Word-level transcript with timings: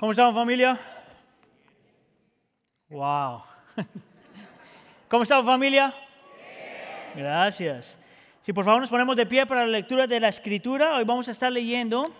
¿Cómo 0.00 0.12
estamos 0.12 0.34
familia? 0.34 0.80
Wow. 2.88 3.42
¿Cómo 5.10 5.24
estamos 5.24 5.44
familia? 5.44 5.92
Gracias. 7.14 7.98
Si 8.40 8.50
por 8.54 8.64
favor 8.64 8.80
nos 8.80 8.88
ponemos 8.88 9.14
de 9.14 9.26
pie 9.26 9.44
para 9.44 9.66
la 9.66 9.70
lectura 9.70 10.06
de 10.06 10.18
la 10.18 10.28
escritura, 10.28 10.96
hoy 10.96 11.04
vamos 11.04 11.28
a 11.28 11.32
estar 11.32 11.52
leyendo 11.52 12.10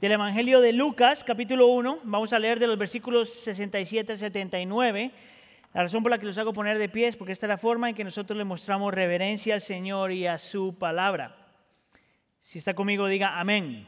del 0.00 0.12
Evangelio 0.12 0.60
de 0.60 0.72
Lucas, 0.72 1.24
capítulo 1.24 1.66
1. 1.66 2.02
Vamos 2.04 2.32
a 2.32 2.38
leer 2.38 2.60
de 2.60 2.68
los 2.68 2.78
versículos 2.78 3.28
67 3.28 4.12
a 4.12 4.16
79. 4.16 5.10
La 5.74 5.82
razón 5.82 6.04
por 6.04 6.12
la 6.12 6.18
que 6.18 6.26
los 6.26 6.38
hago 6.38 6.52
poner 6.52 6.78
de 6.78 6.88
pie 6.88 7.08
es 7.08 7.16
porque 7.16 7.32
esta 7.32 7.46
es 7.46 7.50
la 7.50 7.58
forma 7.58 7.88
en 7.88 7.96
que 7.96 8.04
nosotros 8.04 8.36
le 8.36 8.44
mostramos 8.44 8.94
reverencia 8.94 9.54
al 9.54 9.62
Señor 9.62 10.12
y 10.12 10.28
a 10.28 10.38
su 10.38 10.76
palabra. 10.78 11.36
Si 12.40 12.60
está 12.60 12.72
conmigo, 12.72 13.08
diga 13.08 13.40
amén. 13.40 13.84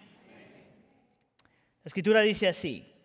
La 1.85 1.89
escritura 1.89 2.21
dice 2.23 2.49
así. 2.49 2.98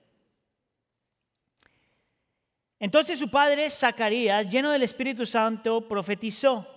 Entonces 2.84 3.18
su 3.18 3.30
padre 3.30 3.70
Zacarías, 3.70 4.46
lleno 4.50 4.70
del 4.70 4.84
Espíritu 4.84 5.26
Santo, 5.26 5.88
profetizó. 5.88 6.68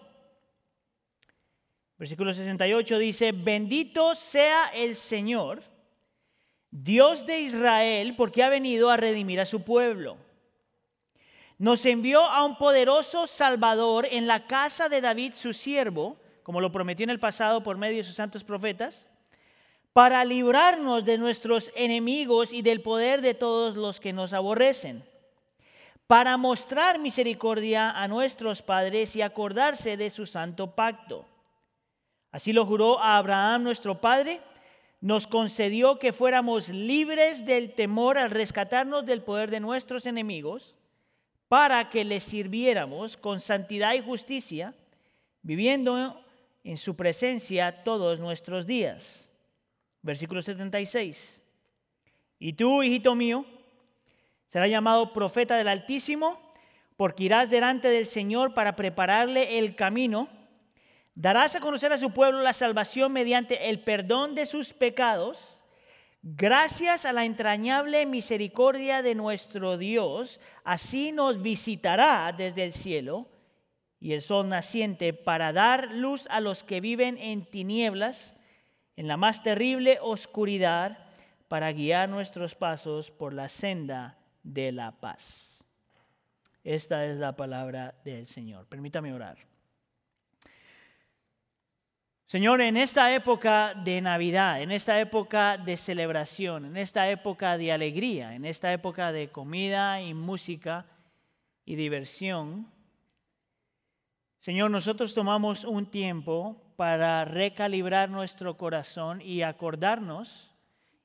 Versículo 1.99 2.33
68 2.33 2.99
dice, 2.99 3.33
bendito 3.33 4.15
sea 4.15 4.67
el 4.73 4.95
Señor, 4.95 5.65
Dios 6.71 7.27
de 7.27 7.41
Israel, 7.41 8.15
porque 8.17 8.45
ha 8.45 8.49
venido 8.49 8.89
a 8.89 8.97
redimir 8.97 9.41
a 9.41 9.47
su 9.47 9.65
pueblo. 9.65 10.17
Nos 11.59 11.85
envió 11.85 12.23
a 12.23 12.45
un 12.45 12.57
poderoso 12.57 13.27
Salvador 13.27 14.07
en 14.09 14.29
la 14.29 14.47
casa 14.47 14.89
de 14.89 15.01
David, 15.01 15.33
su 15.35 15.53
siervo, 15.53 16.21
como 16.45 16.61
lo 16.61 16.71
prometió 16.71 17.03
en 17.03 17.11
el 17.11 17.19
pasado 17.19 17.65
por 17.65 17.79
medio 17.79 17.97
de 17.97 18.05
sus 18.05 18.15
santos 18.15 18.45
profetas, 18.45 19.11
para 19.93 20.25
librarnos 20.25 21.05
de 21.05 21.19
nuestros 21.19 21.73
enemigos 21.75 22.53
y 22.53 22.63
del 22.63 22.81
poder 22.81 23.23
de 23.23 23.35
todos 23.35 23.75
los 23.75 23.99
que 23.99 24.13
nos 24.13 24.33
aborrecen 24.33 25.03
para 26.07 26.37
mostrar 26.37 26.99
misericordia 26.99 27.91
a 27.91 28.07
nuestros 28.07 28.63
padres 28.63 29.17
y 29.17 29.23
acordarse 29.23 29.97
de 29.97 30.11
su 30.11 30.27
santo 30.27 30.75
pacto. 30.75 31.25
Así 32.31 32.53
lo 32.53 32.65
juró 32.67 33.01
a 33.01 33.17
Abraham 33.17 33.65
nuestro 33.65 34.01
padre, 34.01 34.41
nos 35.01 35.27
concedió 35.27 35.99
que 35.99 36.13
fuéramos 36.13 36.69
libres 36.69 37.45
del 37.45 37.73
temor 37.73 38.19
al 38.19 38.31
rescatarnos 38.31 39.05
del 39.05 39.23
poder 39.23 39.51
de 39.51 39.61
nuestros 39.61 40.07
enemigos, 40.07 40.77
para 41.49 41.89
que 41.89 42.05
les 42.05 42.25
sirviéramos 42.25 43.17
con 43.17 43.41
santidad 43.41 43.95
y 43.95 44.01
justicia, 44.01 44.75
viviendo 45.43 46.21
en 46.65 46.77
su 46.77 46.97
presencia 46.97 47.85
todos 47.85 48.19
nuestros 48.19 48.67
días. 48.67 49.31
Versículo 50.03 50.43
76. 50.43 51.43
Y 52.39 52.53
tú, 52.53 52.83
hijito 52.83 53.15
mío, 53.15 53.45
Será 54.57 54.69
llamado 54.69 55.13
profeta 55.13 55.59
del 55.59 55.69
Altísimo, 55.69 56.41
porque 56.97 57.25
irás 57.25 57.51
delante 57.51 57.89
del 57.89 58.07
Señor 58.07 58.55
para 58.55 58.75
prepararle 58.75 59.59
el 59.59 59.77
camino. 59.77 60.31
Darás 61.15 61.55
a 61.55 61.61
conocer 61.61 61.93
a 61.93 61.99
su 61.99 62.13
pueblo 62.13 62.41
la 62.41 62.55
salvación 62.55 63.13
mediante 63.13 63.69
el 63.69 63.81
perdón 63.81 64.35
de 64.35 64.47
sus 64.47 64.73
pecados, 64.73 65.63
gracias 66.23 67.05
a 67.05 67.13
la 67.13 67.27
entrañable 67.27 68.07
misericordia 68.07 69.03
de 69.03 69.15
nuestro 69.15 69.77
Dios. 69.77 70.41
Así 70.65 71.13
nos 71.13 71.43
visitará 71.43 72.33
desde 72.35 72.65
el 72.65 72.73
cielo 72.73 73.29
y 74.01 74.15
el 74.15 74.23
sol 74.23 74.49
naciente 74.49 75.13
para 75.13 75.53
dar 75.53 75.93
luz 75.93 76.27
a 76.31 76.41
los 76.41 76.65
que 76.65 76.81
viven 76.81 77.19
en 77.19 77.45
tinieblas, 77.45 78.35
en 78.97 79.07
la 79.07 79.19
más 79.19 79.43
terrible 79.43 79.99
oscuridad, 80.01 80.97
para 81.47 81.71
guiar 81.73 82.09
nuestros 82.09 82.55
pasos 82.55 83.11
por 83.11 83.35
la 83.35 83.51
senda 83.51 84.17
de 84.47 84.73
la 84.73 84.93
paz. 84.93 85.65
Esta 86.63 87.05
es 87.05 87.19
la 87.19 87.37
palabra 87.37 87.95
del 88.05 88.27
Señor. 88.27 88.67
Permítame 88.67 89.13
orar. 89.13 89.39
Señor, 92.27 92.61
en 92.61 92.77
esta 92.77 93.15
época 93.15 93.75
de 93.75 94.01
Navidad, 94.01 94.61
en 94.61 94.73
esta 94.73 94.99
época 94.99 95.59
de 95.59 95.77
celebración, 95.77 96.65
en 96.65 96.77
esta 96.77 97.09
época 97.09 97.57
de 97.57 97.71
alegría, 97.71 98.35
en 98.35 98.45
esta 98.45 98.73
época 98.73 99.13
de 99.13 99.29
comida 99.29 100.01
y 100.01 100.13
música 100.13 100.87
y 101.65 101.77
diversión, 101.77 102.69
Señor, 104.41 104.71
nosotros 104.71 105.15
tomamos 105.15 105.65
un 105.65 105.87
tiempo 105.87 106.63
para 106.77 107.25
recalibrar 107.25 108.11
nuestro 108.11 108.57
corazón 108.57 109.21
y 109.21 109.43
acordarnos 109.43 110.56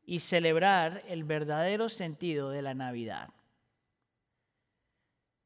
y 0.06 0.20
celebrar 0.20 1.04
el 1.08 1.24
verdadero 1.24 1.90
sentido 1.90 2.50
de 2.50 2.62
la 2.62 2.74
Navidad. 2.74 3.30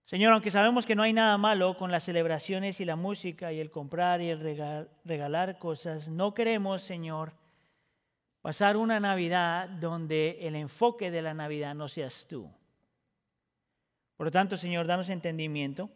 Señor, 0.05 0.33
aunque 0.33 0.51
sabemos 0.51 0.85
que 0.85 0.95
no 0.95 1.01
hay 1.01 1.13
nada 1.13 1.37
malo 1.37 1.77
con 1.77 1.91
las 1.91 2.03
celebraciones 2.03 2.79
y 2.79 2.85
la 2.85 2.95
música 2.95 3.51
y 3.51 3.59
el 3.59 3.71
comprar 3.71 4.21
y 4.21 4.29
el 4.29 4.87
regalar 5.03 5.57
cosas, 5.57 6.09
no 6.09 6.35
queremos, 6.35 6.83
Señor, 6.83 7.33
pasar 8.41 8.77
una 8.77 8.99
Navidad 8.99 9.67
donde 9.67 10.37
el 10.41 10.55
enfoque 10.55 11.09
de 11.09 11.23
la 11.23 11.33
Navidad 11.33 11.73
no 11.73 11.87
seas 11.87 12.27
tú. 12.27 12.51
Por 14.15 14.27
lo 14.27 14.31
tanto, 14.31 14.57
Señor, 14.57 14.85
danos 14.85 15.09
entendimiento. 15.09 15.89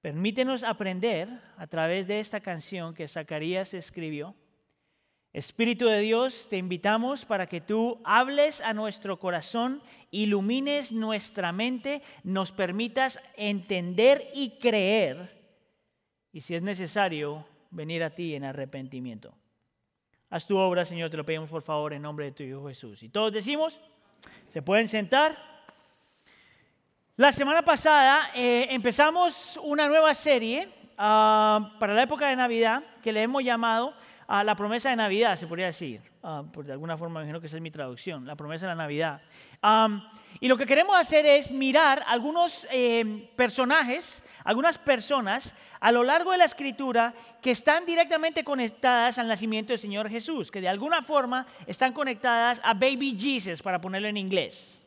Permítenos 0.00 0.64
aprender 0.64 1.28
a 1.58 1.66
través 1.66 2.06
de 2.06 2.18
esta 2.18 2.40
canción 2.40 2.94
que 2.94 3.06
Zacarías 3.06 3.74
escribió 3.74 4.34
Espíritu 5.32 5.86
de 5.86 6.00
Dios, 6.00 6.46
te 6.50 6.58
invitamos 6.58 7.24
para 7.24 7.46
que 7.46 7.62
tú 7.62 8.02
hables 8.04 8.60
a 8.60 8.74
nuestro 8.74 9.18
corazón, 9.18 9.82
ilumines 10.10 10.92
nuestra 10.92 11.52
mente, 11.52 12.02
nos 12.22 12.52
permitas 12.52 13.18
entender 13.36 14.30
y 14.34 14.58
creer, 14.58 15.42
y 16.32 16.42
si 16.42 16.54
es 16.54 16.62
necesario, 16.62 17.46
venir 17.70 18.02
a 18.02 18.10
ti 18.10 18.34
en 18.34 18.44
arrepentimiento. 18.44 19.34
Haz 20.28 20.46
tu 20.46 20.58
obra, 20.58 20.84
Señor, 20.84 21.08
te 21.08 21.16
lo 21.16 21.24
pedimos 21.24 21.48
por 21.48 21.62
favor 21.62 21.94
en 21.94 22.02
nombre 22.02 22.26
de 22.26 22.32
tu 22.32 22.42
Hijo 22.42 22.68
Jesús. 22.68 23.02
Y 23.02 23.08
todos 23.08 23.32
decimos, 23.32 23.82
se 24.48 24.60
pueden 24.60 24.88
sentar. 24.88 25.36
La 27.16 27.32
semana 27.32 27.62
pasada 27.62 28.30
eh, 28.34 28.66
empezamos 28.70 29.58
una 29.62 29.88
nueva 29.88 30.14
serie 30.14 30.68
ah, 30.98 31.74
para 31.78 31.94
la 31.94 32.02
época 32.02 32.28
de 32.28 32.36
Navidad 32.36 32.82
que 33.02 33.12
le 33.12 33.22
hemos 33.22 33.42
llamado 33.44 33.94
a 34.26 34.44
la 34.44 34.54
promesa 34.54 34.90
de 34.90 34.96
Navidad, 34.96 35.36
se 35.36 35.46
podría 35.46 35.66
decir. 35.66 36.00
Uh, 36.22 36.62
de 36.62 36.72
alguna 36.72 36.96
forma 36.96 37.20
imagino 37.20 37.40
que 37.40 37.48
esa 37.48 37.56
es 37.56 37.62
mi 37.62 37.70
traducción, 37.70 38.26
la 38.26 38.36
promesa 38.36 38.66
de 38.66 38.70
la 38.70 38.76
Navidad. 38.76 39.20
y 40.40 40.48
lo 40.48 40.56
que 40.56 40.66
queremos 40.66 40.96
hacer 40.96 41.26
es 41.26 41.50
mirar 41.50 42.04
algunos 42.06 42.66
eh, 42.70 43.28
personajes, 43.36 44.24
algunas 44.44 44.78
personas 44.78 45.54
a 45.80 45.90
lo 45.90 46.04
largo 46.04 46.32
de 46.32 46.38
la 46.38 46.44
escritura 46.44 47.14
que 47.40 47.50
están 47.50 47.84
directamente 47.86 48.44
conectadas 48.44 49.18
al 49.18 49.28
nacimiento 49.28 49.72
del 49.72 49.80
Señor 49.80 50.08
Jesús, 50.08 50.50
que 50.50 50.60
de 50.60 50.68
alguna 50.68 51.02
forma 51.02 51.46
están 51.66 51.92
conectadas 51.92 52.60
a 52.62 52.74
Baby 52.74 53.16
Jesus, 53.18 53.62
para 53.62 53.80
ponerlo 53.80 54.08
en 54.08 54.16
inglés. 54.16 54.84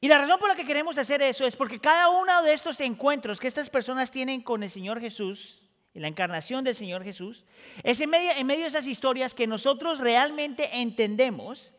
Y 0.00 0.08
la 0.08 0.18
razón 0.18 0.38
por 0.38 0.48
la 0.48 0.56
que 0.56 0.64
queremos 0.64 0.96
hacer 0.96 1.20
eso 1.20 1.46
es 1.46 1.54
porque 1.54 1.78
cada 1.78 2.08
uno 2.08 2.42
de 2.42 2.54
estos 2.54 2.80
encuentros 2.80 3.38
que 3.38 3.48
estas 3.48 3.68
personas 3.68 4.10
tienen 4.10 4.40
con 4.40 4.62
el 4.62 4.70
Señor 4.70 4.98
Jesús 4.98 5.62
en 5.94 6.02
la 6.02 6.08
encarnación 6.08 6.64
del 6.64 6.74
Señor 6.74 7.02
Jesús, 7.02 7.44
es 7.82 8.00
en 8.00 8.10
medio, 8.10 8.34
de 8.34 8.66
esas 8.66 8.86
historias 8.86 9.34
que 9.34 9.46
nosotros 9.46 9.98
realmente 9.98 10.68
entendemos 10.80 11.72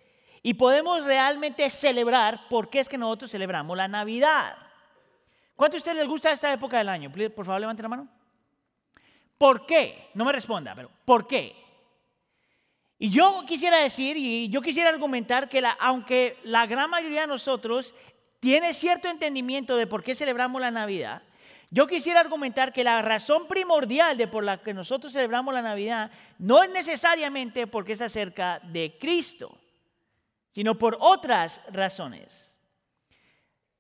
y 0.43 0.55
podemos 0.55 1.05
realmente 1.05 1.69
celebrar 1.69 2.47
por 2.49 2.69
qué 2.69 2.79
es 2.79 2.89
que 2.89 2.97
nosotros 2.97 3.31
celebramos 3.31 3.77
la 3.77 3.87
Navidad. 3.87 4.57
¿Cuánto 5.55 5.77
a 5.77 5.79
ustedes 5.79 5.97
les 5.97 6.07
gusta 6.07 6.31
esta 6.31 6.51
época 6.51 6.77
del 6.77 6.89
año? 6.89 7.11
Por 7.35 7.45
favor, 7.45 7.61
levanten 7.61 7.83
la 7.83 7.89
mano. 7.89 8.07
¿Por 9.37 9.65
qué? 9.65 10.09
No 10.13 10.25
me 10.25 10.31
responda, 10.31 10.75
pero 10.75 10.91
¿por 11.05 11.27
qué? 11.27 11.55
Y 12.99 13.09
yo 13.09 13.43
quisiera 13.47 13.77
decir, 13.77 14.15
y 14.17 14.49
yo 14.49 14.61
quisiera 14.61 14.89
argumentar 14.89 15.49
que 15.49 15.63
aunque 15.79 16.37
la 16.43 16.67
gran 16.67 16.89
mayoría 16.89 17.21
de 17.21 17.27
nosotros 17.27 17.95
tiene 18.39 18.73
cierto 18.73 19.07
entendimiento 19.07 19.75
de 19.75 19.87
por 19.87 20.03
qué 20.03 20.13
celebramos 20.13 20.61
la 20.61 20.69
Navidad, 20.69 21.23
yo 21.73 21.87
quisiera 21.87 22.19
argumentar 22.19 22.73
que 22.73 22.83
la 22.83 23.01
razón 23.01 23.47
primordial 23.47 24.17
de 24.17 24.27
por 24.27 24.43
la 24.43 24.57
que 24.57 24.73
nosotros 24.73 25.13
celebramos 25.13 25.53
la 25.53 25.61
Navidad 25.61 26.11
no 26.37 26.61
es 26.61 26.69
necesariamente 26.69 27.65
porque 27.65 27.93
es 27.93 28.01
acerca 28.01 28.59
de 28.59 28.97
Cristo, 28.99 29.57
sino 30.53 30.77
por 30.77 30.97
otras 30.99 31.61
razones. 31.71 32.51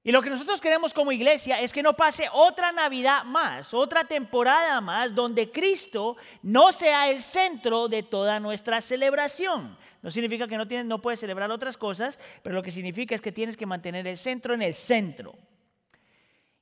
Y 0.03 0.13
lo 0.13 0.21
que 0.21 0.29
nosotros 0.29 0.61
queremos 0.61 0.93
como 0.93 1.11
iglesia 1.11 1.59
es 1.59 1.73
que 1.73 1.83
no 1.83 1.93
pase 1.93 2.27
otra 2.31 2.71
Navidad 2.71 3.25
más, 3.25 3.73
otra 3.73 4.05
temporada 4.05 4.79
más, 4.79 5.13
donde 5.13 5.51
Cristo 5.51 6.15
no 6.41 6.71
sea 6.71 7.09
el 7.09 7.21
centro 7.21 7.89
de 7.89 8.03
toda 8.03 8.39
nuestra 8.39 8.79
celebración. 8.79 9.77
No 10.01 10.09
significa 10.09 10.47
que 10.47 10.57
no, 10.57 10.65
tienes, 10.65 10.87
no 10.87 11.01
puedes 11.01 11.19
celebrar 11.19 11.51
otras 11.51 11.75
cosas, 11.75 12.17
pero 12.41 12.55
lo 12.55 12.63
que 12.63 12.71
significa 12.71 13.13
es 13.13 13.21
que 13.21 13.33
tienes 13.33 13.57
que 13.57 13.65
mantener 13.65 14.07
el 14.07 14.17
centro 14.17 14.53
en 14.53 14.61
el 14.61 14.73
centro. 14.73 15.35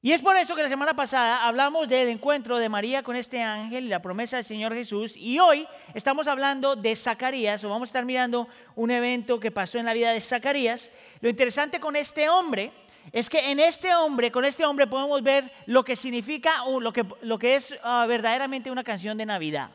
Y 0.02 0.14
es 0.14 0.22
por 0.22 0.38
eso 0.38 0.56
que 0.56 0.64
la 0.64 0.70
semana 0.70 0.94
pasada 0.94 1.46
hablamos 1.46 1.90
del 1.90 2.08
encuentro 2.08 2.58
de 2.58 2.70
María 2.70 3.04
con 3.04 3.18
este 3.18 3.42
ángel 3.42 3.84
y 3.84 3.90
la 3.90 4.02
promesa 4.02 4.38
del 4.38 4.46
Señor 4.46 4.74
Jesús. 4.74 5.18
Y 5.18 5.40
hoy 5.40 5.68
estamos 5.94 6.28
hablando 6.28 6.78
de 6.78 6.96
Zacarías, 6.96 7.66
o 7.66 7.70
vamos 7.70 7.88
a 7.88 7.90
estar 7.90 8.06
mirando 8.06 8.48
un 8.76 8.92
evento 8.92 9.42
que 9.42 9.52
pasó 9.52 9.78
en 9.78 9.86
la 9.86 9.94
vida 9.94 10.14
de 10.14 10.22
Zacarías. 10.22 10.90
Lo 11.20 11.28
interesante 11.28 11.82
con 11.82 11.98
este 11.98 12.30
hombre 12.30 12.72
es 13.12 13.30
que 13.30 13.52
en 13.52 13.60
este 13.60 13.94
hombre, 13.94 14.32
con 14.32 14.46
este 14.46 14.66
hombre 14.66 14.88
podemos 14.88 15.22
ver 15.22 15.52
lo 15.66 15.84
que 15.84 15.98
significa, 15.98 16.64
lo 16.66 16.94
que, 16.94 17.06
lo 17.22 17.38
que 17.38 17.56
es 17.56 17.76
ah, 17.84 18.06
verdaderamente 18.08 18.72
una 18.72 18.86
canción 18.86 19.18
de 19.18 19.26
Navidad. 19.26 19.70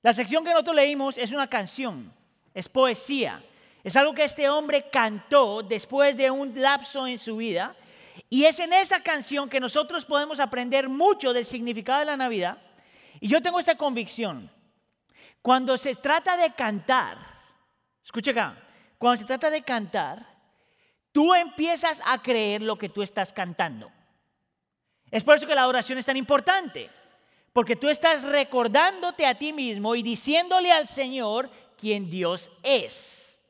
La 0.00 0.14
sección 0.14 0.44
que 0.44 0.50
nosotros 0.52 0.76
leímos 0.76 1.18
es 1.18 1.32
una 1.32 1.46
canción, 1.46 2.10
es 2.54 2.70
poesía. 2.70 3.44
Es 3.84 3.96
algo 3.96 4.14
que 4.14 4.24
este 4.24 4.48
hombre 4.48 4.88
cantó 4.90 5.62
después 5.62 6.16
de 6.16 6.30
un 6.30 6.58
lapso 6.58 7.06
en 7.06 7.18
su 7.18 7.36
vida 7.36 7.76
y 8.28 8.44
es 8.44 8.58
en 8.58 8.72
esa 8.72 9.02
canción 9.02 9.48
que 9.48 9.60
nosotros 9.60 10.04
podemos 10.04 10.40
aprender 10.40 10.88
mucho 10.88 11.32
del 11.32 11.44
significado 11.44 12.00
de 12.00 12.06
la 12.06 12.16
Navidad. 12.16 12.58
Y 13.20 13.28
yo 13.28 13.40
tengo 13.40 13.60
esta 13.60 13.76
convicción. 13.76 14.50
Cuando 15.42 15.76
se 15.76 15.94
trata 15.94 16.36
de 16.36 16.52
cantar, 16.52 17.18
escucha 18.04 18.32
acá, 18.32 18.58
cuando 18.98 19.20
se 19.20 19.26
trata 19.26 19.48
de 19.48 19.62
cantar, 19.62 20.26
tú 21.12 21.34
empiezas 21.34 22.02
a 22.04 22.20
creer 22.20 22.62
lo 22.62 22.76
que 22.76 22.88
tú 22.88 23.02
estás 23.02 23.32
cantando. 23.32 23.92
Es 25.10 25.22
por 25.22 25.36
eso 25.36 25.46
que 25.46 25.54
la 25.54 25.68
oración 25.68 25.98
es 25.98 26.06
tan 26.06 26.16
importante, 26.16 26.90
porque 27.52 27.76
tú 27.76 27.88
estás 27.88 28.24
recordándote 28.24 29.24
a 29.24 29.36
ti 29.36 29.52
mismo 29.52 29.94
y 29.94 30.02
diciéndole 30.02 30.72
al 30.72 30.88
Señor 30.88 31.48
quién 31.78 32.10
Dios 32.10 32.50
es. 32.64 33.40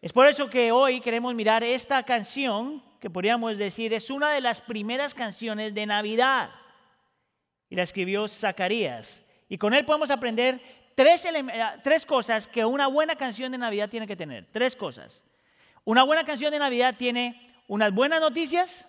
Es 0.00 0.12
por 0.12 0.28
eso 0.28 0.48
que 0.48 0.70
hoy 0.70 1.00
queremos 1.00 1.34
mirar 1.34 1.64
esta 1.64 2.04
canción 2.04 2.87
que 3.00 3.10
podríamos 3.10 3.56
decir 3.58 3.92
es 3.94 4.10
una 4.10 4.30
de 4.30 4.40
las 4.40 4.60
primeras 4.60 5.14
canciones 5.14 5.74
de 5.74 5.86
Navidad. 5.86 6.50
Y 7.70 7.76
la 7.76 7.82
escribió 7.82 8.26
Zacarías. 8.28 9.24
Y 9.48 9.58
con 9.58 9.74
él 9.74 9.84
podemos 9.84 10.10
aprender 10.10 10.60
tres, 10.94 11.24
eh, 11.26 11.44
tres 11.82 12.04
cosas 12.04 12.46
que 12.46 12.64
una 12.64 12.86
buena 12.86 13.16
canción 13.16 13.52
de 13.52 13.58
Navidad 13.58 13.88
tiene 13.88 14.06
que 14.06 14.16
tener. 14.16 14.46
Tres 14.52 14.74
cosas. 14.74 15.22
Una 15.84 16.02
buena 16.02 16.24
canción 16.24 16.50
de 16.50 16.58
Navidad 16.58 16.96
tiene 16.98 17.54
unas 17.66 17.92
buenas 17.92 18.20
noticias, 18.20 18.86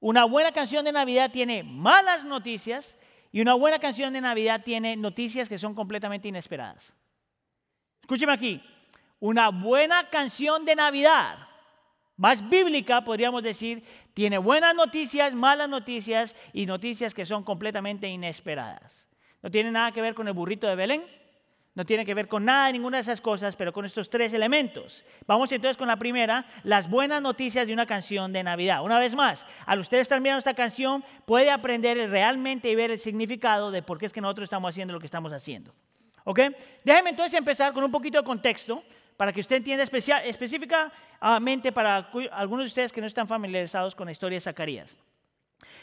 una 0.00 0.24
buena 0.24 0.52
canción 0.52 0.84
de 0.84 0.92
Navidad 0.92 1.30
tiene 1.30 1.62
malas 1.62 2.24
noticias 2.24 2.96
y 3.32 3.40
una 3.40 3.54
buena 3.54 3.78
canción 3.78 4.12
de 4.12 4.20
Navidad 4.20 4.62
tiene 4.64 4.96
noticias 4.96 5.48
que 5.48 5.58
son 5.58 5.74
completamente 5.74 6.28
inesperadas. 6.28 6.94
Escúcheme 8.00 8.32
aquí, 8.32 8.62
una 9.18 9.48
buena 9.48 10.08
canción 10.10 10.64
de 10.64 10.76
Navidad 10.76 11.48
más 12.16 12.48
bíblica, 12.48 13.02
podríamos 13.02 13.42
decir, 13.42 13.82
tiene 14.14 14.38
buenas 14.38 14.74
noticias, 14.74 15.34
malas 15.34 15.68
noticias 15.68 16.34
y 16.52 16.66
noticias 16.66 17.12
que 17.12 17.26
son 17.26 17.42
completamente 17.42 18.08
inesperadas. 18.08 19.08
No 19.42 19.50
tiene 19.50 19.70
nada 19.70 19.92
que 19.92 20.00
ver 20.00 20.14
con 20.14 20.28
el 20.28 20.34
burrito 20.34 20.66
de 20.66 20.76
Belén, 20.76 21.02
no 21.74 21.84
tiene 21.84 22.06
que 22.06 22.14
ver 22.14 22.28
con 22.28 22.44
nada, 22.44 22.70
ninguna 22.70 22.98
de 22.98 23.02
esas 23.02 23.20
cosas, 23.20 23.56
pero 23.56 23.72
con 23.72 23.84
estos 23.84 24.08
tres 24.08 24.32
elementos. 24.32 25.04
Vamos 25.26 25.50
entonces 25.50 25.76
con 25.76 25.88
la 25.88 25.96
primera, 25.96 26.46
las 26.62 26.88
buenas 26.88 27.20
noticias 27.20 27.66
de 27.66 27.72
una 27.72 27.84
canción 27.84 28.32
de 28.32 28.44
Navidad. 28.44 28.84
Una 28.84 29.00
vez 29.00 29.16
más, 29.16 29.44
al 29.66 29.80
usted 29.80 29.98
estar 29.98 30.20
mirando 30.20 30.38
esta 30.38 30.54
canción, 30.54 31.04
puede 31.26 31.50
aprender 31.50 31.98
realmente 32.08 32.70
y 32.70 32.76
ver 32.76 32.92
el 32.92 33.00
significado 33.00 33.72
de 33.72 33.82
por 33.82 33.98
qué 33.98 34.06
es 34.06 34.12
que 34.12 34.20
nosotros 34.20 34.44
estamos 34.44 34.70
haciendo 34.70 34.94
lo 34.94 35.00
que 35.00 35.06
estamos 35.06 35.32
haciendo. 35.32 35.74
¿Ok? 36.22 36.40
Déjeme 36.84 37.10
entonces 37.10 37.36
empezar 37.36 37.72
con 37.72 37.82
un 37.82 37.90
poquito 37.90 38.18
de 38.18 38.24
contexto 38.24 38.84
para 39.16 39.32
que 39.32 39.40
usted 39.40 39.56
entienda 39.56 39.84
específicamente 39.84 41.72
para 41.72 42.10
algunos 42.32 42.64
de 42.64 42.68
ustedes 42.68 42.92
que 42.92 43.00
no 43.00 43.06
están 43.06 43.28
familiarizados 43.28 43.94
con 43.94 44.06
la 44.06 44.12
historia 44.12 44.36
de 44.36 44.40
Zacarías. 44.40 44.98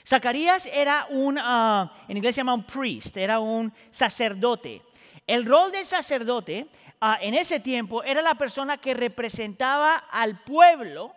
Zacarías 0.08 0.66
era 0.66 1.06
un, 1.10 1.38
ah, 1.40 1.92
en 2.08 2.18
inglés 2.18 2.36
se 2.36 2.40
llama 2.40 2.54
un 2.54 2.64
priest, 2.64 3.16
era 3.18 3.40
un 3.40 3.72
sacerdote. 3.92 4.82
El 5.28 5.46
rol 5.46 5.72
del 5.72 5.86
sacerdote 5.86 6.68
ah, 7.00 7.20
en 7.22 7.36
ese 7.36 7.60
tiempo 7.60 8.04
era 8.04 8.22
la 8.22 8.36
persona 8.36 8.78
que 8.78 8.94
representaba 8.94 9.96
al 9.96 10.44
pueblo 10.44 11.14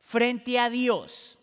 frente 0.00 0.58
a 0.58 0.68
Dios. 0.68 1.37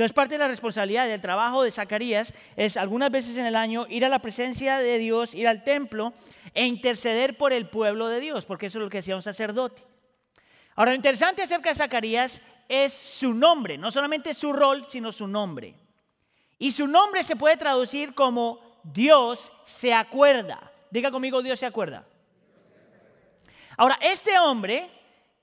Entonces 0.00 0.14
parte 0.14 0.36
de 0.36 0.38
la 0.38 0.48
responsabilidad 0.48 1.06
del 1.06 1.20
trabajo 1.20 1.62
de 1.62 1.70
Zacarías 1.70 2.32
es 2.56 2.78
algunas 2.78 3.10
veces 3.10 3.36
en 3.36 3.44
el 3.44 3.54
año 3.54 3.84
ir 3.90 4.02
a 4.06 4.08
la 4.08 4.20
presencia 4.20 4.78
de 4.78 4.96
Dios, 4.96 5.34
ir 5.34 5.46
al 5.46 5.62
templo 5.62 6.14
e 6.54 6.64
interceder 6.64 7.36
por 7.36 7.52
el 7.52 7.68
pueblo 7.68 8.08
de 8.08 8.18
Dios, 8.18 8.46
porque 8.46 8.68
eso 8.68 8.78
es 8.78 8.84
lo 8.84 8.88
que 8.88 8.96
hacía 8.96 9.14
un 9.14 9.20
sacerdote. 9.20 9.82
Ahora, 10.74 10.92
lo 10.92 10.96
interesante 10.96 11.42
acerca 11.42 11.68
de 11.68 11.74
Zacarías 11.74 12.40
es 12.66 12.94
su 12.94 13.34
nombre, 13.34 13.76
no 13.76 13.90
solamente 13.90 14.32
su 14.32 14.54
rol, 14.54 14.86
sino 14.88 15.12
su 15.12 15.28
nombre. 15.28 15.74
Y 16.58 16.72
su 16.72 16.86
nombre 16.86 17.22
se 17.22 17.36
puede 17.36 17.58
traducir 17.58 18.14
como 18.14 18.80
Dios 18.82 19.52
se 19.66 19.92
acuerda. 19.92 20.72
Diga 20.90 21.10
conmigo, 21.10 21.42
Dios 21.42 21.58
se 21.58 21.66
acuerda. 21.66 22.06
Ahora, 23.76 23.98
este 24.00 24.38
hombre, 24.38 24.88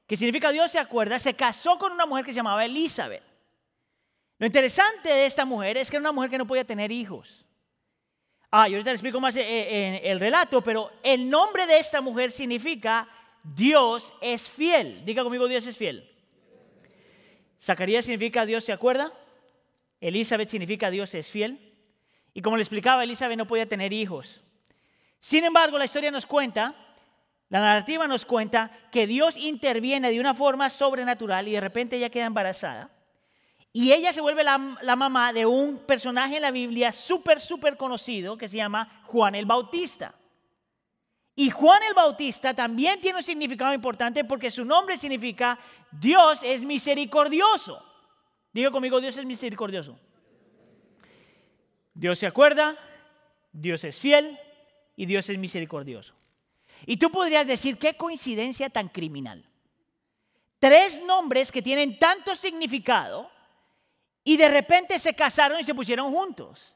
que 0.08 0.18
significa 0.18 0.50
Dios 0.50 0.72
se 0.72 0.80
acuerda, 0.80 1.20
se 1.20 1.36
casó 1.36 1.78
con 1.78 1.92
una 1.92 2.08
mujer 2.08 2.26
que 2.26 2.32
se 2.32 2.38
llamaba 2.38 2.66
Elizabeth. 2.66 3.37
Lo 4.40 4.46
interesante 4.46 5.10
de 5.10 5.26
esta 5.26 5.46
mujer 5.46 5.78
es 5.78 5.90
que 5.90 5.98
era 5.98 6.02
una 6.02 6.12
mujer 6.12 6.30
que 6.30 6.38
no 6.38 6.46
podía 6.46 6.64
tener 6.64 6.92
hijos. 6.92 7.46
Ah, 8.52 8.68
yo 8.68 8.76
ahorita 8.76 8.92
les 8.92 9.00
explico 9.00 9.20
más 9.20 9.36
eh, 9.36 9.42
eh, 9.42 10.02
el 10.04 10.20
relato, 10.20 10.62
pero 10.62 10.92
el 11.04 11.30
nombre 11.30 11.66
de 11.66 11.80
esta 11.80 12.02
mujer 12.02 12.32
significa 12.32 13.08
Dios 13.44 14.14
es 14.22 14.50
fiel. 14.50 15.04
Diga 15.06 15.24
conmigo, 15.24 15.48
Dios 15.48 15.66
es 15.68 15.76
fiel. 15.76 16.10
Zacarías 17.62 18.06
significa 18.06 18.46
Dios 18.46 18.64
se 18.64 18.72
acuerda. 18.72 19.12
Elizabeth 20.00 20.50
significa 20.50 20.92
Dios 20.92 21.14
es 21.16 21.30
fiel. 21.30 21.74
Y 22.34 22.42
como 22.42 22.56
le 22.56 22.64
explicaba, 22.64 23.04
Elizabeth 23.04 23.38
no 23.38 23.48
podía 23.48 23.68
tener 23.68 23.92
hijos. 23.92 24.42
Sin 25.20 25.44
embargo, 25.44 25.78
la 25.78 25.86
historia 25.86 26.12
nos 26.12 26.26
cuenta, 26.26 26.76
la 27.50 27.60
narrativa 27.60 28.08
nos 28.08 28.26
cuenta 28.26 28.72
que 28.92 29.08
Dios 29.08 29.36
interviene 29.36 30.12
de 30.12 30.20
una 30.20 30.36
forma 30.36 30.70
sobrenatural 30.70 31.48
y 31.48 31.54
de 31.54 31.62
repente 31.62 31.98
ella 31.98 32.10
queda 32.10 32.26
embarazada. 32.26 32.92
Y 33.78 33.94
ella 33.94 34.12
se 34.12 34.22
vuelve 34.22 34.44
la, 34.44 34.58
mamá 34.58 35.32
de 35.32 35.46
un 35.46 35.78
personaje 35.78 36.38
en 36.38 36.42
la 36.42 36.50
Biblia 36.50 36.92
súper, 36.92 37.40
súper 37.40 37.78
conocido 37.78 38.36
que 38.36 38.48
se 38.48 38.58
llama 38.58 39.04
Juan 39.06 39.36
el 39.36 39.46
Bautista. 39.46 40.16
Y 41.36 41.52
Juan 41.52 41.84
el 41.84 41.94
Bautista 41.94 42.56
también 42.56 43.00
tiene 43.00 43.20
un 43.20 43.24
significado 43.24 43.76
importante 43.76 44.24
porque 44.26 44.50
su 44.50 44.66
nombre 44.66 44.98
significa 44.98 45.60
Dios 45.92 46.40
es 46.42 46.64
misericordioso. 46.64 47.80
Digo 48.52 48.72
conmigo, 48.72 49.00
Dios 49.00 49.16
es 49.16 49.26
misericordioso. 49.26 50.00
Dios 51.94 52.18
se 52.18 52.26
acuerda, 52.26 52.76
Dios 53.52 53.84
es 53.84 53.96
fiel 53.96 54.40
y 54.96 55.06
Dios 55.06 55.30
es 55.30 55.38
misericordioso. 55.38 56.16
Y 56.88 56.98
tú 56.98 57.12
podrías 57.12 57.46
decir, 57.46 57.78
qué 57.78 57.96
coincidencia 57.96 58.72
tan 58.72 58.90
criminal. 58.90 59.48
Tres 60.58 61.04
nombres 61.06 61.52
que 61.52 61.62
tienen 61.62 62.00
tanto 62.00 62.34
significado 62.34 63.37
y 64.28 64.36
de 64.36 64.50
repente 64.50 65.00
se 65.00 65.14
casaron 65.14 65.58
y 65.58 65.64
se 65.64 65.74
pusieron 65.74 66.12
juntos. 66.12 66.76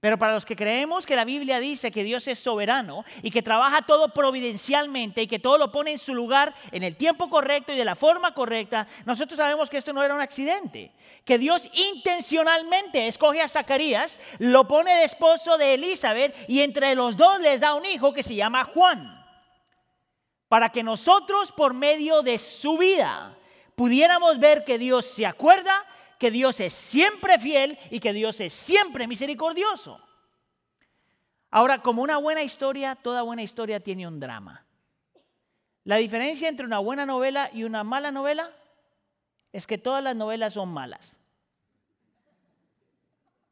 Pero 0.00 0.18
para 0.18 0.34
los 0.34 0.44
que 0.44 0.54
creemos 0.54 1.06
que 1.06 1.16
la 1.16 1.24
Biblia 1.24 1.58
dice 1.58 1.90
que 1.90 2.04
Dios 2.04 2.28
es 2.28 2.38
soberano 2.38 3.06
y 3.22 3.30
que 3.30 3.40
trabaja 3.40 3.80
todo 3.80 4.12
providencialmente 4.12 5.22
y 5.22 5.26
que 5.26 5.38
todo 5.38 5.56
lo 5.56 5.72
pone 5.72 5.92
en 5.92 5.98
su 5.98 6.14
lugar 6.14 6.54
en 6.72 6.82
el 6.82 6.96
tiempo 6.96 7.30
correcto 7.30 7.72
y 7.72 7.76
de 7.76 7.86
la 7.86 7.94
forma 7.94 8.34
correcta, 8.34 8.86
nosotros 9.06 9.38
sabemos 9.38 9.70
que 9.70 9.78
esto 9.78 9.94
no 9.94 10.02
era 10.02 10.14
un 10.14 10.20
accidente. 10.20 10.92
Que 11.24 11.38
Dios 11.38 11.70
intencionalmente 11.72 13.08
escoge 13.08 13.40
a 13.40 13.48
Zacarías, 13.48 14.20
lo 14.38 14.68
pone 14.68 14.94
de 14.94 15.04
esposo 15.04 15.56
de 15.56 15.72
Elizabeth 15.72 16.36
y 16.48 16.60
entre 16.60 16.94
los 16.94 17.16
dos 17.16 17.40
les 17.40 17.62
da 17.62 17.72
un 17.72 17.86
hijo 17.86 18.12
que 18.12 18.22
se 18.22 18.34
llama 18.34 18.64
Juan. 18.64 19.24
Para 20.48 20.68
que 20.68 20.82
nosotros 20.82 21.50
por 21.52 21.72
medio 21.72 22.20
de 22.20 22.36
su 22.36 22.76
vida 22.76 23.38
pudiéramos 23.74 24.38
ver 24.38 24.64
que 24.64 24.76
Dios 24.76 25.06
se 25.06 25.24
acuerda 25.24 25.86
que 26.20 26.30
Dios 26.30 26.60
es 26.60 26.74
siempre 26.74 27.38
fiel 27.38 27.78
y 27.90 27.98
que 27.98 28.12
Dios 28.12 28.40
es 28.40 28.52
siempre 28.52 29.08
misericordioso. 29.08 29.98
Ahora, 31.50 31.80
como 31.80 32.02
una 32.02 32.18
buena 32.18 32.42
historia, 32.42 32.94
toda 32.94 33.22
buena 33.22 33.42
historia 33.42 33.80
tiene 33.80 34.06
un 34.06 34.20
drama. 34.20 34.66
La 35.82 35.96
diferencia 35.96 36.50
entre 36.50 36.66
una 36.66 36.78
buena 36.78 37.06
novela 37.06 37.48
y 37.54 37.64
una 37.64 37.84
mala 37.84 38.12
novela 38.12 38.52
es 39.50 39.66
que 39.66 39.78
todas 39.78 40.04
las 40.04 40.14
novelas 40.14 40.52
son 40.52 40.68
malas. 40.68 41.18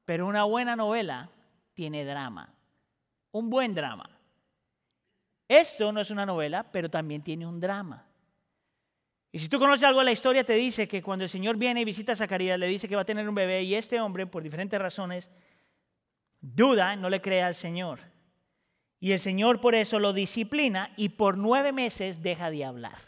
Pero 0.04 0.26
una 0.26 0.44
buena 0.44 0.76
novela 0.76 1.30
tiene 1.72 2.04
drama, 2.04 2.52
un 3.32 3.48
buen 3.48 3.74
drama. 3.74 4.10
Esto 5.48 5.90
no 5.90 6.02
es 6.02 6.10
una 6.10 6.26
novela, 6.26 6.70
pero 6.70 6.90
también 6.90 7.22
tiene 7.22 7.46
un 7.46 7.60
drama. 7.60 8.07
Y 9.38 9.40
si 9.40 9.48
tú 9.48 9.60
conoces 9.60 9.86
algo 9.86 10.00
de 10.00 10.06
la 10.06 10.10
historia, 10.10 10.42
te 10.42 10.54
dice 10.54 10.88
que 10.88 11.00
cuando 11.00 11.24
el 11.24 11.30
Señor 11.30 11.56
viene 11.56 11.82
y 11.82 11.84
visita 11.84 12.10
a 12.10 12.16
Zacarías, 12.16 12.58
le 12.58 12.66
dice 12.66 12.88
que 12.88 12.96
va 12.96 13.02
a 13.02 13.04
tener 13.04 13.28
un 13.28 13.36
bebé 13.36 13.62
y 13.62 13.76
este 13.76 14.00
hombre, 14.00 14.26
por 14.26 14.42
diferentes 14.42 14.80
razones, 14.80 15.30
duda, 16.40 16.96
no 16.96 17.08
le 17.08 17.20
cree 17.20 17.44
al 17.44 17.54
Señor. 17.54 18.00
Y 18.98 19.12
el 19.12 19.20
Señor 19.20 19.60
por 19.60 19.76
eso 19.76 20.00
lo 20.00 20.12
disciplina 20.12 20.92
y 20.96 21.10
por 21.10 21.38
nueve 21.38 21.70
meses 21.70 22.20
deja 22.20 22.50
de 22.50 22.64
hablar. 22.64 22.98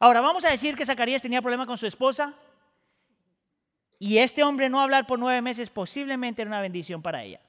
Ahora, 0.00 0.20
vamos 0.20 0.44
a 0.44 0.50
decir 0.50 0.74
que 0.74 0.84
Zacarías 0.84 1.22
tenía 1.22 1.40
problema 1.40 1.66
con 1.66 1.78
su 1.78 1.86
esposa. 1.86 2.34
y 4.00 4.18
este 4.18 4.42
hombre 4.42 4.68
no 4.68 4.80
hablar 4.80 5.06
por 5.06 5.20
nueve 5.20 5.40
meses 5.40 5.70
posiblemente 5.70 6.42
era 6.42 6.48
una 6.48 6.60
bendición 6.60 7.00
para 7.00 7.22
ella. 7.22 7.40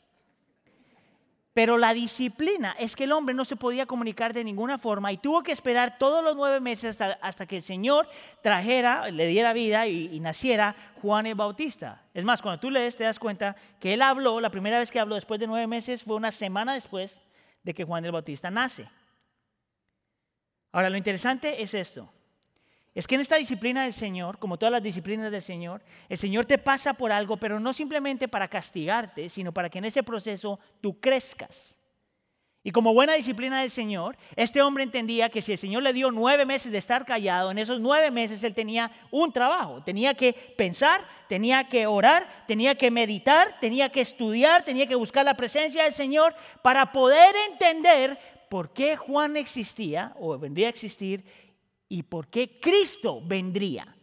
Pero 1.53 1.77
la 1.77 1.93
disciplina 1.93 2.75
es 2.79 2.95
que 2.95 3.03
el 3.03 3.11
hombre 3.11 3.35
no 3.35 3.45
se 3.45 3.55
podía 3.55 3.85
comunicar 3.85 4.33
de 4.33 4.43
ninguna 4.43 4.79
forma 4.79 5.11
y 5.11 5.17
tuvo 5.17 5.43
que 5.43 5.51
esperar 5.51 5.99
todos 5.99 6.23
los 6.23 6.35
nueve 6.35 6.59
meses 6.59 6.99
hasta, 6.99 7.45
que 7.45 7.57
el 7.57 7.61
Señor 7.61 8.07
trajera, 8.41 9.11
le 9.11 9.27
diera 9.27 9.53
vida 9.53 9.87
y, 9.87 10.19
naciera 10.19 10.75
Juan 11.01 11.27
el 11.27 11.35
Bautista. 11.35 12.01
Es 12.13 12.23
más, 12.23 12.41
cuando 12.41 12.59
tú 12.59 12.71
lees 12.71 12.97
te 12.97 13.03
das 13.03 13.19
cuenta 13.19 13.55
que 13.79 13.93
él 13.93 14.01
habló, 14.01 14.41
la 14.41 14.49
primera 14.49 14.79
vez 14.79 14.89
que 14.89 14.99
habló 14.99 15.13
después 15.13 15.39
de 15.39 15.45
nueve 15.45 15.67
meses 15.67 16.01
fue 16.01 16.15
una 16.15 16.31
semana 16.31 16.73
después 16.73 17.21
de 17.61 17.73
que 17.75 17.83
Juan 17.83 18.03
el 18.03 18.11
Bautista 18.11 18.49
nace. 18.49 18.89
Ahora, 20.71 20.89
lo 20.89 20.97
interesante 20.97 21.61
es 21.61 21.75
esto. 21.75 22.11
Es 22.95 23.07
que 23.07 23.15
en 23.15 23.21
esta 23.21 23.37
disciplina 23.37 23.83
del 23.83 23.93
Señor, 23.93 24.37
como 24.37 24.57
todas 24.57 24.71
las 24.71 24.83
disciplinas 24.83 25.31
del 25.31 25.41
Señor, 25.41 25.81
el 26.09 26.17
Señor 26.17 26.45
te 26.45 26.59
pasa 26.59 26.93
por 26.93 27.11
algo, 27.11 27.37
pero 27.37 27.59
no 27.59 27.73
simplemente 27.73 28.27
para 28.27 28.47
castigarte, 28.47 29.29
sino 29.29 29.51
para 29.51 29.69
que 29.69 29.79
en 29.79 29.85
ese 29.85 30.03
proceso 30.03 30.59
tú 30.79 30.99
crezcas. 30.99 31.79
Y 32.65 32.71
como 32.71 32.93
buena 32.93 33.15
disciplina 33.15 33.59
del 33.59 33.69
Señor, 33.69 34.15
este 34.37 34.61
hombre 34.61 34.85
entendía 34.85 35.29
que 35.29 35.41
si 35.41 35.51
el 35.51 35.57
Señor 35.57 35.83
le 35.83 35.91
dio 35.91 36.11
nueve 36.11 36.45
meses 36.45 36.71
de 36.71 36.77
estar 36.77 37.03
callado, 37.03 37.51
en 37.51 37.57
esos 37.57 37.81
nueve 37.81 38.09
meses 38.09 38.41
él 38.43 38.53
tenía 38.53 38.89
un 39.11 39.33
trabajo. 39.33 39.83
Tenía 39.83 40.13
que 40.13 40.31
pensar, 40.55 41.05
tenía 41.27 41.67
que 41.67 41.87
orar, 41.87 42.45
tenía 42.47 42.75
que 42.75 42.89
meditar, 42.89 43.59
tenía 43.59 43.89
que 43.89 43.99
estudiar, 43.99 44.63
tenía 44.63 44.87
que 44.87 44.95
buscar 44.95 45.25
la 45.25 45.35
presencia 45.35 45.83
del 45.83 45.91
Señor 45.91 46.35
para 46.61 46.93
poder 46.93 47.35
entender 47.51 48.17
por 48.49 48.71
qué 48.71 48.95
Juan 48.95 49.35
existía 49.35 50.13
o 50.17 50.37
vendría 50.37 50.67
a 50.67 50.69
existir 50.69 51.25
y 51.93 52.01
por 52.01 52.27
qué 52.27 52.59
Cristo 52.59 53.21
vendría. 53.23 53.95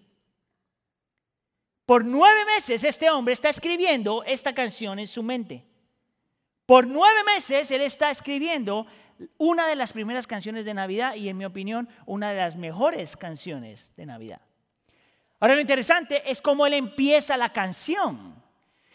Por 1.84 2.04
nueve 2.04 2.44
meses 2.44 2.84
este 2.84 3.10
hombre 3.10 3.34
está 3.34 3.48
escribiendo 3.48 4.22
esta 4.22 4.54
canción 4.54 5.00
en 5.00 5.08
su 5.08 5.24
mente. 5.24 5.64
Por 6.66 6.86
nueve 6.86 7.24
meses 7.24 7.68
él 7.72 7.80
está 7.80 8.12
escribiendo 8.12 8.86
una 9.38 9.66
de 9.66 9.74
las 9.74 9.92
primeras 9.92 10.28
canciones 10.28 10.64
de 10.64 10.72
Navidad 10.72 11.16
y 11.16 11.28
en 11.28 11.36
mi 11.36 11.44
opinión 11.44 11.88
una 12.06 12.30
de 12.30 12.36
las 12.36 12.54
mejores 12.54 13.16
canciones 13.16 13.92
de 13.96 14.06
Navidad. 14.06 14.40
Ahora 15.40 15.56
lo 15.56 15.60
interesante 15.60 16.22
es 16.30 16.40
cómo 16.40 16.68
él 16.68 16.74
empieza 16.74 17.36
la 17.36 17.52
canción. 17.52 18.40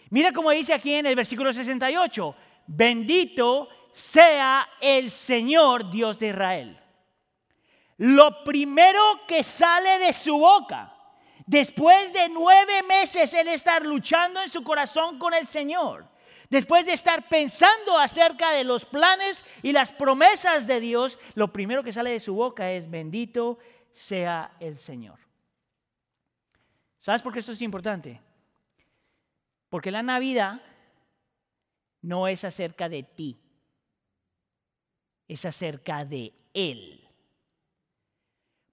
Mira 0.09 0.31
cómo 0.31 0.51
dice 0.51 0.73
aquí 0.73 0.93
en 0.93 1.07
el 1.07 1.17
versículo 1.17 1.51
68, 1.51 2.33
bendito 2.67 3.67
sea 3.91 4.69
el 4.79 5.11
Señor 5.11 5.91
Dios 5.91 6.17
de 6.17 6.29
Israel 6.29 6.84
lo 7.97 8.43
primero 8.43 9.01
que 9.27 9.43
sale 9.43 9.99
de 9.99 10.13
su 10.13 10.37
boca, 10.37 10.93
después 11.45 12.11
de 12.11 12.29
nueve 12.29 12.83
meses 12.83 13.33
él 13.33 13.47
estar 13.47 13.85
luchando 13.85 14.41
en 14.41 14.49
su 14.49 14.63
corazón 14.63 15.17
con 15.17 15.33
el 15.33 15.47
Señor, 15.47 16.07
después 16.49 16.85
de 16.85 16.93
estar 16.93 17.29
pensando 17.29 17.97
acerca 17.97 18.51
de 18.51 18.63
los 18.63 18.85
planes 18.85 19.43
y 19.61 19.71
las 19.71 19.91
promesas 19.91 20.67
de 20.67 20.79
Dios, 20.79 21.19
lo 21.35 21.53
primero 21.53 21.83
que 21.83 21.93
sale 21.93 22.11
de 22.11 22.19
su 22.19 22.35
boca 22.35 22.71
es 22.71 22.89
bendito 22.89 23.59
sea 23.93 24.51
el 24.59 24.77
Señor. 24.77 25.19
¿Sabes 26.99 27.21
por 27.21 27.31
qué 27.31 27.39
esto 27.39 27.53
es 27.53 27.61
importante? 27.61 28.21
Porque 29.69 29.91
la 29.91 30.03
Navidad 30.03 30.61
no 32.01 32.27
es 32.27 32.43
acerca 32.43 32.89
de 32.89 33.03
ti, 33.03 33.39
es 35.27 35.45
acerca 35.45 36.03
de 36.03 36.33
Él. 36.53 37.04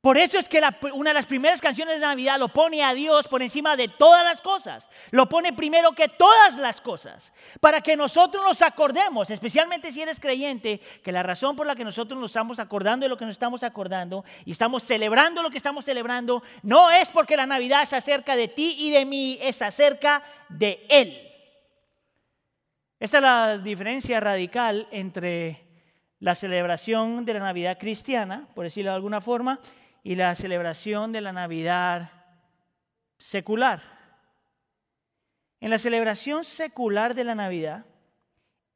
Por 0.03 0.19
eso 0.19 0.37
es 0.37 0.49
que 0.49 0.61
una 0.95 1.11
de 1.11 1.15
las 1.15 1.27
primeras 1.27 1.61
canciones 1.61 2.01
de 2.01 2.07
Navidad 2.07 2.37
lo 2.37 2.49
pone 2.49 2.83
a 2.83 2.93
Dios 2.93 3.29
por 3.29 3.41
encima 3.41 3.77
de 3.77 3.87
todas 3.87 4.25
las 4.25 4.43
cosas. 4.43 4.91
Lo 5.13 5.29
pone 5.29 5.53
primero 5.53 5.93
que 5.93 6.09
todas 6.09 6.59
las 6.59 6.81
cosas. 6.81 7.33
Para 7.61 7.81
que 7.81 7.97
nosotros 7.97 8.43
nos 8.45 8.63
acordemos, 8.63 9.31
especialmente 9.31 9.93
si 9.93 10.03
eres 10.03 10.19
creyente, 10.19 10.81
que 11.05 11.13
la 11.13 11.23
razón 11.23 11.55
por 11.55 11.69
la 11.69 11.77
que 11.77 11.85
nosotros 11.85 12.19
nos 12.19 12.33
estamos 12.33 12.59
acordando 12.59 13.05
de 13.05 13.11
lo 13.11 13.17
que 13.17 13.25
nos 13.25 13.37
estamos 13.37 13.63
acordando 13.63 14.25
y 14.45 14.51
estamos 14.51 14.83
celebrando 14.83 15.41
lo 15.41 15.51
que 15.51 15.57
estamos 15.57 15.85
celebrando, 15.85 16.43
no 16.65 16.91
es 16.91 17.09
porque 17.11 17.37
la 17.37 17.47
Navidad 17.47 17.85
es 17.85 17.93
acerca 17.93 18.35
de 18.35 18.49
ti 18.49 18.75
y 18.81 18.91
de 18.91 19.05
mí, 19.05 19.39
es 19.41 19.63
acerca 19.63 20.25
de 20.49 20.85
Él. 20.89 21.17
Esta 22.99 23.19
es 23.19 23.23
la 23.23 23.59
diferencia 23.59 24.19
radical 24.19 24.89
entre 24.91 25.65
la 26.19 26.35
celebración 26.35 27.25
de 27.25 27.35
la 27.35 27.41
Navidad 27.41 27.79
cristiana, 27.79 28.49
por 28.57 28.65
decirlo 28.65 28.91
de 28.91 28.97
alguna 28.97 29.21
forma, 29.21 29.61
y 30.03 30.17
la 30.17 30.35
celebración 30.35 31.13
de 31.13 31.21
la 31.21 31.33
Navidad 31.33 32.11
secular. 33.19 33.83
En 35.61 35.71
la 35.71 35.79
celebración 35.79 36.45
secular 36.45 37.15
de 37.15 37.25
la 37.25 37.35
Navidad, 37.35 37.87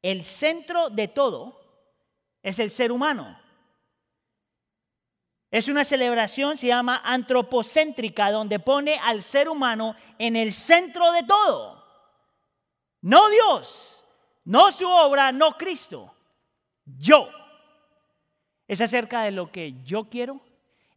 el 0.01 0.23
centro 0.23 0.89
de 0.89 1.07
todo 1.09 1.59
es 2.41 2.59
el 2.59 2.71
ser 2.71 2.91
humano. 2.91 3.37
Es 5.51 5.67
una 5.67 5.83
celebración, 5.83 6.57
se 6.57 6.67
llama 6.67 7.01
antropocéntrica, 7.03 8.31
donde 8.31 8.59
pone 8.59 8.99
al 9.01 9.21
ser 9.21 9.49
humano 9.49 9.95
en 10.17 10.35
el 10.35 10.53
centro 10.53 11.11
de 11.11 11.23
todo. 11.23 11.83
No 13.01 13.29
Dios, 13.29 14.01
no 14.45 14.71
su 14.71 14.87
obra, 14.87 15.31
no 15.31 15.57
Cristo. 15.57 16.13
Yo. 16.85 17.29
Es 18.67 18.81
acerca 18.81 19.23
de 19.23 19.31
lo 19.31 19.51
que 19.51 19.81
yo 19.83 20.09
quiero, 20.09 20.41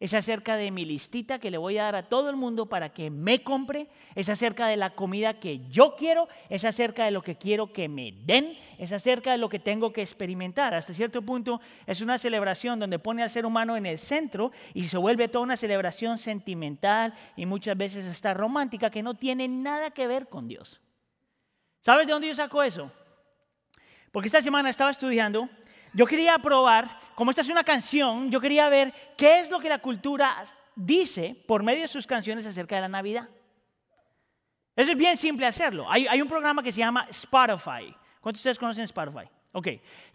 es 0.00 0.14
acerca 0.14 0.56
de 0.56 0.70
mi 0.70 0.86
listita 0.86 1.38
que 1.38 1.50
le 1.50 1.58
voy 1.58 1.76
a 1.76 1.84
dar 1.84 1.94
a 1.94 2.08
todo 2.08 2.30
el 2.30 2.36
mundo 2.36 2.66
para 2.66 2.88
que 2.88 3.10
me 3.10 3.42
compre, 3.42 3.86
es 4.14 4.30
acerca 4.30 4.66
de 4.66 4.78
la 4.78 4.90
comida 4.90 5.38
que 5.38 5.60
yo 5.68 5.94
quiero, 5.94 6.26
es 6.48 6.64
acerca 6.64 7.04
de 7.04 7.10
lo 7.10 7.20
que 7.20 7.36
quiero 7.36 7.74
que 7.74 7.86
me 7.86 8.12
den, 8.24 8.56
es 8.78 8.92
acerca 8.92 9.30
de 9.32 9.36
lo 9.36 9.50
que 9.50 9.58
tengo 9.58 9.92
que 9.92 10.00
experimentar. 10.00 10.72
Hasta 10.72 10.94
cierto 10.94 11.20
punto 11.20 11.60
es 11.86 12.00
una 12.00 12.16
celebración 12.16 12.80
donde 12.80 12.98
pone 12.98 13.22
al 13.22 13.28
ser 13.28 13.44
humano 13.44 13.76
en 13.76 13.84
el 13.84 13.98
centro 13.98 14.52
y 14.72 14.84
se 14.84 14.96
vuelve 14.96 15.28
toda 15.28 15.44
una 15.44 15.58
celebración 15.58 16.16
sentimental 16.16 17.12
y 17.36 17.44
muchas 17.44 17.76
veces 17.76 18.06
hasta 18.06 18.32
romántica 18.32 18.88
que 18.88 19.02
no 19.02 19.14
tiene 19.14 19.48
nada 19.48 19.90
que 19.90 20.06
ver 20.06 20.28
con 20.28 20.48
Dios. 20.48 20.80
¿Sabes 21.82 22.06
de 22.06 22.14
dónde 22.14 22.28
yo 22.28 22.34
saco 22.34 22.62
eso? 22.62 22.90
Porque 24.12 24.28
esta 24.28 24.40
semana 24.40 24.70
estaba 24.70 24.90
estudiando 24.90 25.50
yo 25.92 26.06
quería 26.06 26.38
probar, 26.38 26.98
como 27.14 27.30
esta 27.30 27.42
es 27.42 27.48
una 27.48 27.64
canción, 27.64 28.30
yo 28.30 28.40
quería 28.40 28.68
ver 28.68 28.92
qué 29.16 29.40
es 29.40 29.50
lo 29.50 29.60
que 29.60 29.68
la 29.68 29.78
cultura 29.78 30.36
dice 30.74 31.36
por 31.46 31.62
medio 31.62 31.82
de 31.82 31.88
sus 31.88 32.06
canciones 32.06 32.46
acerca 32.46 32.76
de 32.76 32.82
la 32.82 32.88
Navidad. 32.88 33.28
Eso 34.76 34.92
es 34.92 34.96
bien 34.96 35.16
simple 35.16 35.46
hacerlo. 35.46 35.86
Hay, 35.90 36.22
un 36.22 36.28
programa 36.28 36.62
que 36.62 36.72
se 36.72 36.78
llama 36.78 37.06
Spotify. 37.10 37.94
¿Cuántos 38.20 38.42
de 38.42 38.50
ustedes 38.50 38.58
conocen 38.58 38.84
Spotify? 38.84 39.28
Ok. 39.52 39.68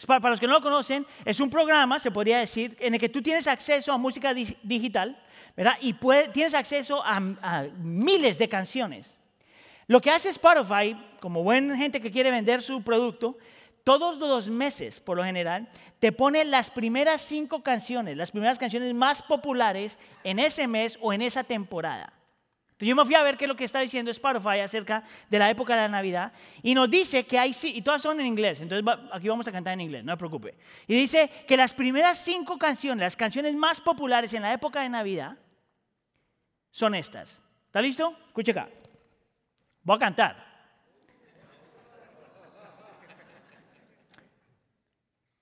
Para 0.07 0.29
los 0.29 0.39
que 0.39 0.47
no 0.47 0.53
lo 0.53 0.61
conocen, 0.61 1.05
es 1.25 1.39
un 1.39 1.49
programa, 1.49 1.99
se 1.99 2.09
podría 2.09 2.39
decir, 2.39 2.75
en 2.79 2.93
el 2.93 2.99
que 2.99 3.09
tú 3.09 3.21
tienes 3.21 3.47
acceso 3.47 3.91
a 3.91 3.97
música 3.97 4.33
digital, 4.33 5.21
¿verdad? 5.55 5.75
Y 5.81 5.93
tienes 6.33 6.53
acceso 6.53 7.03
a, 7.03 7.17
a 7.41 7.63
miles 7.77 8.37
de 8.37 8.47
canciones. 8.47 9.15
Lo 9.87 10.01
que 10.01 10.09
hace 10.09 10.29
Spotify, 10.29 10.97
como 11.19 11.43
buena 11.43 11.77
gente 11.77 12.01
que 12.01 12.11
quiere 12.11 12.31
vender 12.31 12.61
su 12.61 12.81
producto, 12.81 13.37
todos 13.85 14.17
los 14.17 14.49
meses, 14.49 14.99
por 14.99 15.15
lo 15.15 15.23
general, 15.23 15.69
te 15.99 16.11
pone 16.11 16.43
las 16.43 16.71
primeras 16.71 17.21
cinco 17.21 17.61
canciones, 17.63 18.17
las 18.17 18.31
primeras 18.31 18.57
canciones 18.57 18.93
más 18.93 19.21
populares 19.21 19.97
en 20.23 20.39
ese 20.39 20.67
mes 20.67 20.97
o 21.01 21.13
en 21.13 21.21
esa 21.21 21.43
temporada. 21.43 22.11
Entonces 22.65 22.89
yo 22.89 22.95
me 22.95 23.05
fui 23.05 23.15
a 23.15 23.23
ver 23.23 23.37
qué 23.37 23.45
es 23.45 23.47
lo 23.47 23.55
que 23.55 23.63
está 23.63 23.79
diciendo 23.79 24.11
Spotify 24.11 24.59
acerca 24.59 25.03
de 25.29 25.39
la 25.39 25.49
época 25.49 25.75
de 25.75 25.81
la 25.83 25.87
Navidad 25.87 26.33
y 26.61 26.73
nos 26.73 26.89
dice 26.89 27.25
que 27.25 27.37
hay, 27.37 27.55
y 27.63 27.81
todas 27.83 28.01
son 28.01 28.19
en 28.19 28.25
inglés, 28.25 28.59
entonces 28.59 28.85
aquí 29.13 29.29
vamos 29.29 29.47
a 29.47 29.51
cantar 29.51 29.73
en 29.73 29.81
inglés, 29.81 30.03
no 30.03 30.13
se 30.13 30.17
preocupe. 30.17 30.55
Y 30.87 30.95
dice 30.95 31.29
que 31.47 31.55
las 31.55 31.73
primeras 31.73 32.17
cinco 32.17 32.57
canciones, 32.57 33.03
las 33.03 33.15
canciones 33.15 33.53
más 33.53 33.79
populares 33.79 34.33
en 34.33 34.41
la 34.41 34.51
época 34.51 34.81
de 34.81 34.89
Navidad, 34.89 35.37
son 36.71 36.95
estas. 36.95 37.43
¿Está 37.67 37.81
listo? 37.81 38.17
Escuche 38.27 38.51
acá. 38.51 38.67
Voy 39.83 39.95
a 39.95 39.99
cantar. 39.99 40.44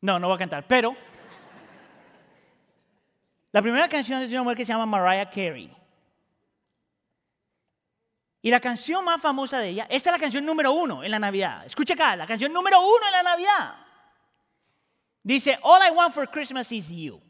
No, 0.03 0.19
no 0.19 0.27
voy 0.27 0.35
a 0.35 0.39
cantar, 0.39 0.67
pero 0.67 0.97
la 3.53 3.61
primera 3.61 3.87
canción 3.87 4.21
es 4.21 4.29
de 4.29 4.35
una 4.35 4.43
mujer 4.43 4.57
que 4.57 4.65
se 4.65 4.73
llama 4.73 4.85
Mariah 4.85 5.29
Carey. 5.29 5.73
Y 8.41 8.51
la 8.51 8.59
canción 8.59 9.05
más 9.05 9.21
famosa 9.21 9.59
de 9.59 9.69
ella, 9.69 9.87
esta 9.89 10.09
es 10.09 10.13
la 10.13 10.19
canción 10.19 10.45
número 10.45 10.73
uno 10.73 11.05
en 11.05 11.09
la 11.09 11.19
Navidad. 11.19 11.65
Escucha 11.65 11.93
acá, 11.93 12.17
la 12.17 12.27
canción 12.27 12.51
número 12.51 12.81
uno 12.81 13.05
en 13.05 13.11
la 13.13 13.23
Navidad. 13.23 13.75
Dice, 15.23 15.57
All 15.61 15.81
I 15.87 15.95
want 15.95 16.13
for 16.13 16.29
Christmas 16.29 16.69
is 16.73 16.89
you. 16.89 17.21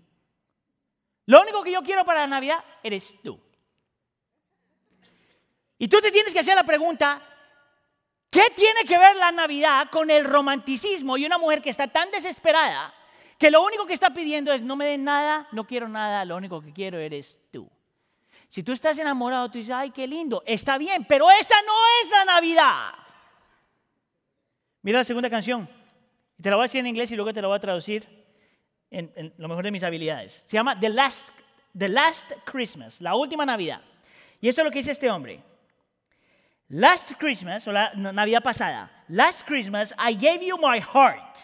Lo 1.28 1.42
único 1.42 1.62
que 1.62 1.74
yo 1.74 1.84
quiero 1.84 2.04
para 2.04 2.22
la 2.22 2.28
Navidad 2.28 2.64
eres 2.82 3.22
tú. 3.22 3.40
Y 5.78 5.88
tú 5.88 6.02
te 6.02 6.12
tienes 6.12 6.34
que 6.34 6.40
hacer 6.40 6.56
la 6.56 6.64
pregunta, 6.64 7.22
¿Qué 8.34 8.42
tiene 8.56 8.84
que 8.88 8.98
ver 8.98 9.16
la 9.18 9.32
Navidad 9.32 9.90
con 9.92 10.10
el 10.10 10.26
romanticismo 10.26 11.18
y 11.18 11.26
una 11.28 11.38
mujer 11.38 11.62
que 11.62 11.70
está 11.70 11.88
tan 11.88 12.10
desesperada 12.10 12.92
que 13.38 13.52
lo 13.52 13.64
único 13.64 13.86
que 13.86 13.94
está 13.94 14.12
pidiendo 14.12 14.52
es 14.52 14.64
no 14.64 14.76
me 14.76 14.88
den 14.88 15.04
nada, 15.04 15.48
no 15.52 15.68
quiero 15.68 15.88
nada, 15.88 16.26
lo 16.26 16.36
único 16.36 16.60
que 16.60 16.74
quiero 16.74 16.98
eres 16.98 17.40
tú? 17.52 17.70
Si 18.50 18.64
tú 18.64 18.72
estás 18.72 18.98
enamorado, 18.98 19.52
tú 19.52 19.60
dices, 19.60 19.76
ay, 19.76 19.92
qué 19.92 20.08
lindo, 20.08 20.42
está 20.48 20.80
bien, 20.80 21.06
pero 21.06 21.30
esa 21.30 21.54
no 21.62 21.74
es 22.02 22.10
la 22.10 22.26
Navidad. 22.26 22.94
Mira 24.82 24.98
la 24.98 25.04
segunda 25.04 25.30
canción. 25.30 25.70
Te 26.42 26.50
la 26.50 26.56
voy 26.56 26.64
a 26.64 26.66
decir 26.66 26.80
en 26.80 26.88
inglés 26.88 27.12
y 27.12 27.16
luego 27.16 27.32
te 27.34 27.42
la 27.42 27.48
voy 27.48 27.58
a 27.58 27.60
traducir 27.60 28.10
en, 28.90 29.32
lo 29.38 29.48
mejor 29.48 29.64
de 29.64 29.72
mis 29.72 29.84
habilidades. 29.84 30.44
Se 30.48 30.58
llama 30.58 30.80
The 30.80 30.90
Last, 30.90 31.30
The 31.78 31.88
Last 31.88 32.32
Christmas, 32.46 33.00
la 33.00 33.14
última 33.14 33.46
Navidad. 33.46 33.82
Y 34.42 34.50
esto 34.50 34.62
es 34.62 34.66
lo 34.66 34.72
que 34.72 34.80
dice 34.80 34.92
este 34.92 35.12
hombre. 35.12 35.53
Last 36.76 37.20
Christmas, 37.20 37.68
o 37.68 37.72
la 37.72 37.92
Navidad 37.94 38.42
pasada, 38.42 38.90
last 39.08 39.46
Christmas 39.46 39.94
I 39.96 40.16
gave 40.16 40.42
you 40.42 40.58
my 40.58 40.80
heart. 40.80 41.38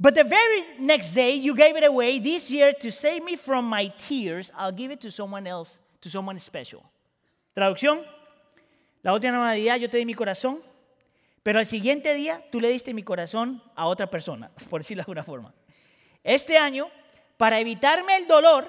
But 0.00 0.16
the 0.16 0.24
very 0.24 0.64
next 0.80 1.14
day 1.14 1.36
you 1.36 1.54
gave 1.54 1.76
it 1.76 1.84
away. 1.84 2.18
This 2.18 2.50
year, 2.50 2.72
to 2.80 2.90
save 2.90 3.22
me 3.22 3.36
from 3.36 3.64
my 3.64 3.86
tears, 3.96 4.50
I'll 4.58 4.74
give 4.74 4.90
it 4.90 5.00
to 5.02 5.12
someone 5.12 5.46
else 5.46 5.78
to 6.00 6.10
someone 6.10 6.40
special. 6.40 6.82
Traducción, 7.54 8.04
la 9.04 9.12
última 9.12 9.38
Navidad 9.38 9.76
yo 9.76 9.88
te 9.88 9.98
di 9.98 10.04
mi 10.04 10.14
corazón, 10.14 10.60
pero 11.44 11.60
al 11.60 11.66
siguiente 11.66 12.12
día 12.12 12.42
tú 12.50 12.60
le 12.60 12.70
diste 12.70 12.92
mi 12.92 13.04
corazón 13.04 13.62
a 13.76 13.86
otra 13.86 14.10
persona, 14.10 14.50
por 14.68 14.80
decirlo 14.80 15.02
de 15.02 15.02
alguna 15.02 15.22
forma. 15.22 15.54
Este 16.24 16.58
año, 16.58 16.88
para 17.36 17.60
evitarme 17.60 18.16
el 18.16 18.26
dolor, 18.26 18.68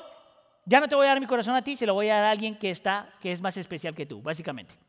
ya 0.66 0.80
no 0.80 0.88
te 0.88 0.94
voy 0.94 1.08
a 1.08 1.10
dar 1.10 1.20
mi 1.20 1.26
corazón 1.26 1.56
a 1.56 1.64
ti, 1.64 1.76
se 1.76 1.88
lo 1.88 1.96
voy 1.96 2.10
a 2.10 2.18
dar 2.18 2.26
a 2.26 2.30
alguien 2.30 2.56
que, 2.56 2.70
está, 2.70 3.10
que 3.20 3.32
es 3.32 3.42
más 3.42 3.58
especial 3.58 3.96
que 3.96 4.06
tú, 4.06 4.22
básicamente. 4.22 4.85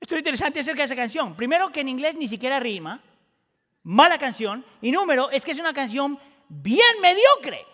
Esto 0.00 0.14
es 0.14 0.20
interesante 0.20 0.60
acerca 0.60 0.78
de 0.78 0.86
esa 0.86 0.96
canción. 0.96 1.34
Primero 1.34 1.70
que 1.72 1.80
en 1.80 1.88
inglés 1.88 2.16
ni 2.16 2.28
siquiera 2.28 2.60
rima, 2.60 3.02
mala 3.82 4.18
canción, 4.18 4.64
y 4.80 4.90
número 4.90 5.30
es 5.30 5.44
que 5.44 5.52
es 5.52 5.58
una 5.58 5.72
canción 5.72 6.18
bien 6.48 7.00
mediocre. 7.00 7.64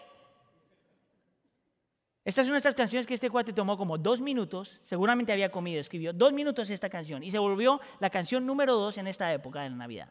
Esta 2.24 2.42
es 2.42 2.46
una 2.46 2.54
de 2.54 2.58
estas 2.58 2.76
canciones 2.76 3.06
que 3.06 3.14
este 3.14 3.30
cuate 3.30 3.52
tomó 3.52 3.76
como 3.76 3.98
dos 3.98 4.20
minutos, 4.20 4.80
seguramente 4.84 5.32
había 5.32 5.50
comido, 5.50 5.80
escribió 5.80 6.12
dos 6.12 6.32
minutos 6.32 6.70
esta 6.70 6.88
canción 6.88 7.24
y 7.24 7.32
se 7.32 7.38
volvió 7.38 7.80
la 7.98 8.10
canción 8.10 8.46
número 8.46 8.76
dos 8.76 8.96
en 8.98 9.08
esta 9.08 9.32
época 9.32 9.62
de 9.62 9.70
la 9.70 9.76
Navidad. 9.76 10.08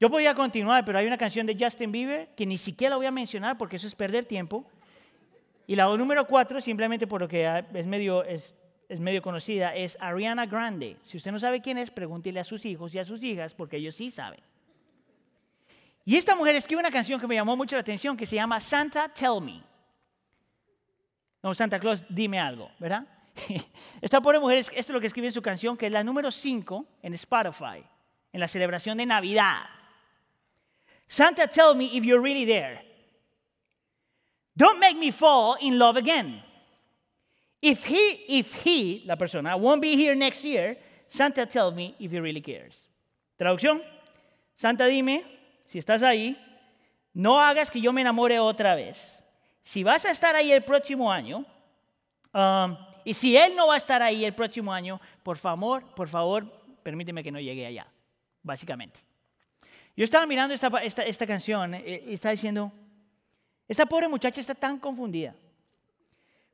Yo 0.00 0.10
podía 0.10 0.34
continuar, 0.34 0.84
pero 0.84 0.98
hay 0.98 1.06
una 1.06 1.16
canción 1.16 1.46
de 1.46 1.56
Justin 1.58 1.92
Bieber 1.92 2.34
que 2.34 2.44
ni 2.44 2.58
siquiera 2.58 2.90
la 2.90 2.96
voy 2.96 3.06
a 3.06 3.12
mencionar 3.12 3.56
porque 3.56 3.76
eso 3.76 3.86
es 3.86 3.94
perder 3.94 4.26
tiempo. 4.26 4.68
Y 5.66 5.74
la 5.74 5.84
número 5.96 6.26
cuatro, 6.26 6.60
simplemente 6.60 7.06
por 7.06 7.20
lo 7.20 7.28
que 7.28 7.64
es 7.74 7.86
medio, 7.86 8.22
es, 8.22 8.54
es 8.88 9.00
medio 9.00 9.20
conocida, 9.20 9.74
es 9.74 9.96
Ariana 10.00 10.46
Grande. 10.46 10.96
Si 11.04 11.16
usted 11.16 11.32
no 11.32 11.38
sabe 11.38 11.60
quién 11.60 11.78
es, 11.78 11.90
pregúntele 11.90 12.38
a 12.40 12.44
sus 12.44 12.64
hijos 12.64 12.94
y 12.94 12.98
a 12.98 13.04
sus 13.04 13.22
hijas 13.22 13.54
porque 13.54 13.76
ellos 13.78 13.96
sí 13.96 14.10
saben. 14.10 14.40
Y 16.04 16.16
esta 16.16 16.36
mujer 16.36 16.54
escribe 16.54 16.78
una 16.78 16.90
canción 16.90 17.20
que 17.20 17.26
me 17.26 17.34
llamó 17.34 17.56
mucho 17.56 17.74
la 17.74 17.80
atención 17.80 18.16
que 18.16 18.26
se 18.26 18.36
llama 18.36 18.60
Santa 18.60 19.08
Tell 19.08 19.40
Me. 19.42 19.60
No, 21.42 21.52
Santa 21.52 21.80
Claus, 21.80 22.04
dime 22.08 22.38
algo, 22.38 22.70
¿verdad? 22.78 23.04
Esta 24.00 24.20
pobre 24.20 24.38
mujer, 24.38 24.58
esto 24.58 24.72
es 24.76 24.88
lo 24.90 25.00
que 25.00 25.08
escribe 25.08 25.26
en 25.26 25.32
su 25.32 25.42
canción, 25.42 25.76
que 25.76 25.86
es 25.86 25.92
la 25.92 26.04
número 26.04 26.30
5 26.30 26.86
en 27.02 27.14
Spotify, 27.14 27.84
en 28.32 28.40
la 28.40 28.46
celebración 28.46 28.98
de 28.98 29.06
Navidad. 29.06 29.64
Santa, 31.08 31.48
tell 31.48 31.74
me 31.74 31.84
if 31.86 32.04
you're 32.04 32.22
really 32.22 32.46
there. 32.46 32.85
Don't 34.56 34.80
make 34.80 34.98
me 34.98 35.10
fall 35.10 35.56
in 35.60 35.78
love 35.78 35.96
again. 35.96 36.42
If 37.60 37.84
he, 37.84 38.24
if 38.28 38.54
he, 38.54 39.02
la 39.06 39.16
persona, 39.16 39.56
won't 39.56 39.82
be 39.82 39.96
here 39.96 40.14
next 40.14 40.44
year, 40.44 40.76
Santa, 41.08 41.46
tell 41.46 41.70
me 41.72 41.94
if 41.98 42.10
he 42.10 42.20
really 42.20 42.40
cares. 42.40 42.80
Traducción. 43.38 43.82
Santa, 44.54 44.86
dime 44.86 45.36
si 45.66 45.78
estás 45.78 46.02
ahí, 46.02 46.36
no 47.12 47.40
hagas 47.40 47.70
que 47.70 47.80
yo 47.80 47.92
me 47.92 48.00
enamore 48.00 48.38
otra 48.38 48.74
vez. 48.74 49.24
Si 49.62 49.82
vas 49.82 50.04
a 50.04 50.10
estar 50.10 50.34
ahí 50.36 50.52
el 50.52 50.62
próximo 50.62 51.10
año, 51.10 51.44
um, 52.32 52.76
y 53.04 53.14
si 53.14 53.36
él 53.36 53.54
no 53.56 53.66
va 53.66 53.74
a 53.74 53.78
estar 53.78 54.02
ahí 54.02 54.24
el 54.24 54.32
próximo 54.32 54.72
año, 54.72 55.00
por 55.22 55.38
favor, 55.38 55.84
por 55.94 56.08
favor, 56.08 56.46
permíteme 56.82 57.22
que 57.22 57.32
no 57.32 57.40
llegue 57.40 57.66
allá, 57.66 57.86
básicamente. 58.42 59.00
Yo 59.96 60.04
estaba 60.04 60.26
mirando 60.26 60.54
esta, 60.54 60.68
esta, 60.82 61.26
canción 61.26 61.74
eh, 61.74 62.04
y 62.06 62.14
estaba 62.14 62.32
diciendo, 62.32 62.72
esta 63.68 63.86
pobre 63.86 64.08
muchacha 64.08 64.40
está 64.40 64.54
tan 64.54 64.78
confundida. 64.78 65.34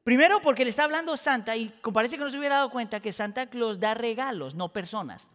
Primero 0.04 0.40
porque 0.40 0.64
le 0.64 0.70
está 0.70 0.84
hablando 0.84 1.16
Santa 1.16 1.56
y 1.56 1.68
parece 1.92 2.16
que 2.16 2.24
no 2.24 2.30
se 2.30 2.38
hubiera 2.38 2.56
dado 2.56 2.70
cuenta 2.70 3.00
que 3.00 3.12
Santa 3.12 3.46
Claus 3.46 3.78
da 3.78 3.94
regalos, 3.94 4.54
no 4.54 4.72
personas. 4.72 5.28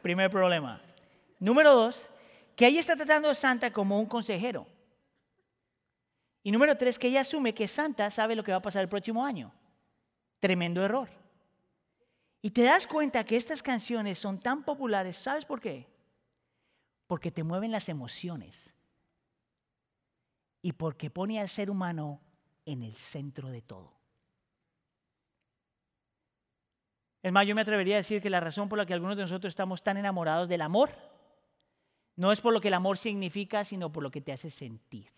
Primer 0.00 0.30
problema. 0.30 0.80
Número 1.38 1.74
dos, 1.74 2.08
que 2.56 2.66
ella 2.66 2.80
está 2.80 2.96
tratando 2.96 3.28
a 3.28 3.34
Santa 3.34 3.72
como 3.72 4.00
un 4.00 4.06
consejero. 4.06 4.66
Y 6.42 6.50
número 6.50 6.76
tres, 6.76 6.98
que 6.98 7.08
ella 7.08 7.20
asume 7.20 7.54
que 7.54 7.68
Santa 7.68 8.10
sabe 8.10 8.34
lo 8.34 8.42
que 8.42 8.52
va 8.52 8.58
a 8.58 8.62
pasar 8.62 8.82
el 8.82 8.88
próximo 8.88 9.24
año. 9.24 9.52
Tremendo 10.40 10.84
error. 10.84 11.08
Y 12.40 12.50
te 12.50 12.62
das 12.62 12.86
cuenta 12.86 13.24
que 13.24 13.36
estas 13.36 13.62
canciones 13.62 14.18
son 14.18 14.40
tan 14.40 14.64
populares, 14.64 15.16
¿sabes 15.16 15.44
por 15.44 15.60
qué? 15.60 15.86
Porque 17.06 17.30
te 17.30 17.44
mueven 17.44 17.70
las 17.70 17.88
emociones. 17.88 18.74
Y 20.62 20.72
porque 20.72 21.10
pone 21.10 21.40
al 21.40 21.48
ser 21.48 21.70
humano 21.70 22.20
en 22.64 22.82
el 22.82 22.94
centro 22.94 23.50
de 23.50 23.62
todo. 23.62 23.92
Es 27.22 27.32
más, 27.32 27.46
yo 27.46 27.54
me 27.54 27.60
atrevería 27.60 27.96
a 27.96 27.98
decir 27.98 28.20
que 28.20 28.30
la 28.30 28.40
razón 28.40 28.68
por 28.68 28.78
la 28.78 28.86
que 28.86 28.94
algunos 28.94 29.16
de 29.16 29.22
nosotros 29.22 29.50
estamos 29.50 29.82
tan 29.82 29.96
enamorados 29.96 30.48
del 30.48 30.60
amor 30.60 30.90
no 32.16 32.32
es 32.32 32.40
por 32.40 32.52
lo 32.52 32.60
que 32.60 32.68
el 32.68 32.74
amor 32.74 32.98
significa, 32.98 33.64
sino 33.64 33.92
por 33.92 34.02
lo 34.02 34.10
que 34.10 34.20
te 34.20 34.32
hace 34.32 34.50
sentir. 34.50 35.10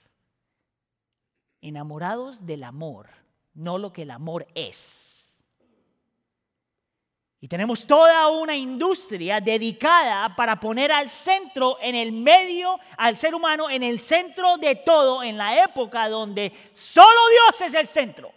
Enamorados 1.61 2.45
del 2.45 2.63
amor, 2.63 3.09
no 3.55 3.79
lo 3.79 3.93
que 3.93 4.03
el 4.03 4.11
amor 4.11 4.47
es. 4.55 5.14
Y 7.45 7.49
tenemos 7.49 7.87
toda 7.87 8.29
una 8.29 8.57
industria 8.57 9.39
dedicada 9.39 10.35
para 10.35 10.59
poner 10.59 10.91
al 10.91 11.11
centro, 11.11 11.77
en 11.83 11.95
el 11.95 12.11
medio, 12.11 12.81
al 12.97 13.19
ser 13.19 13.35
humano, 13.35 13.69
en 13.69 13.83
el 13.83 14.01
centro 14.01 14.57
de 14.57 14.77
todo, 14.77 15.23
en 15.23 15.37
la 15.37 15.63
época 15.63 16.09
donde 16.09 16.51
solo 16.73 17.21
Dios 17.31 17.61
es 17.61 17.75
el 17.75 17.87
centro. 17.87 18.33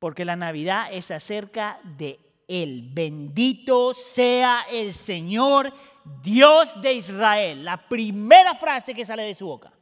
Porque 0.00 0.24
la 0.24 0.34
Navidad 0.34 0.88
es 0.90 1.12
acerca 1.12 1.78
de 1.84 2.18
Él. 2.48 2.90
Bendito 2.92 3.94
sea 3.94 4.66
el 4.68 4.92
Señor 4.92 5.72
Dios 6.20 6.82
de 6.82 6.94
Israel, 6.94 7.64
la 7.64 7.88
primera 7.88 8.56
frase 8.56 8.94
que 8.94 9.04
sale 9.04 9.22
de 9.22 9.36
su 9.36 9.46
boca. 9.46 9.72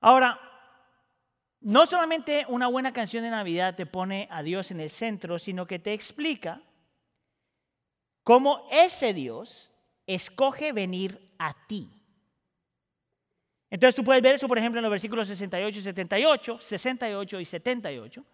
Ahora, 0.00 0.47
no 1.60 1.86
solamente 1.86 2.44
una 2.48 2.68
buena 2.68 2.92
canción 2.92 3.24
de 3.24 3.30
Navidad 3.30 3.74
te 3.74 3.86
pone 3.86 4.28
a 4.30 4.42
Dios 4.42 4.70
en 4.70 4.80
el 4.80 4.90
centro, 4.90 5.38
sino 5.38 5.66
que 5.66 5.78
te 5.78 5.92
explica 5.92 6.60
cómo 8.22 8.66
ese 8.70 9.12
Dios 9.12 9.72
escoge 10.06 10.72
venir 10.72 11.32
a 11.38 11.54
ti. 11.66 11.90
Entonces 13.70 13.94
tú 13.94 14.04
puedes 14.04 14.22
ver 14.22 14.36
eso, 14.36 14.48
por 14.48 14.56
ejemplo, 14.56 14.78
en 14.78 14.82
los 14.82 14.90
versículos 14.90 15.28
68 15.28 15.78
y 15.78 15.82
78, 15.82 16.58
68 16.60 17.40
y 17.40 17.44
78. 17.44 18.24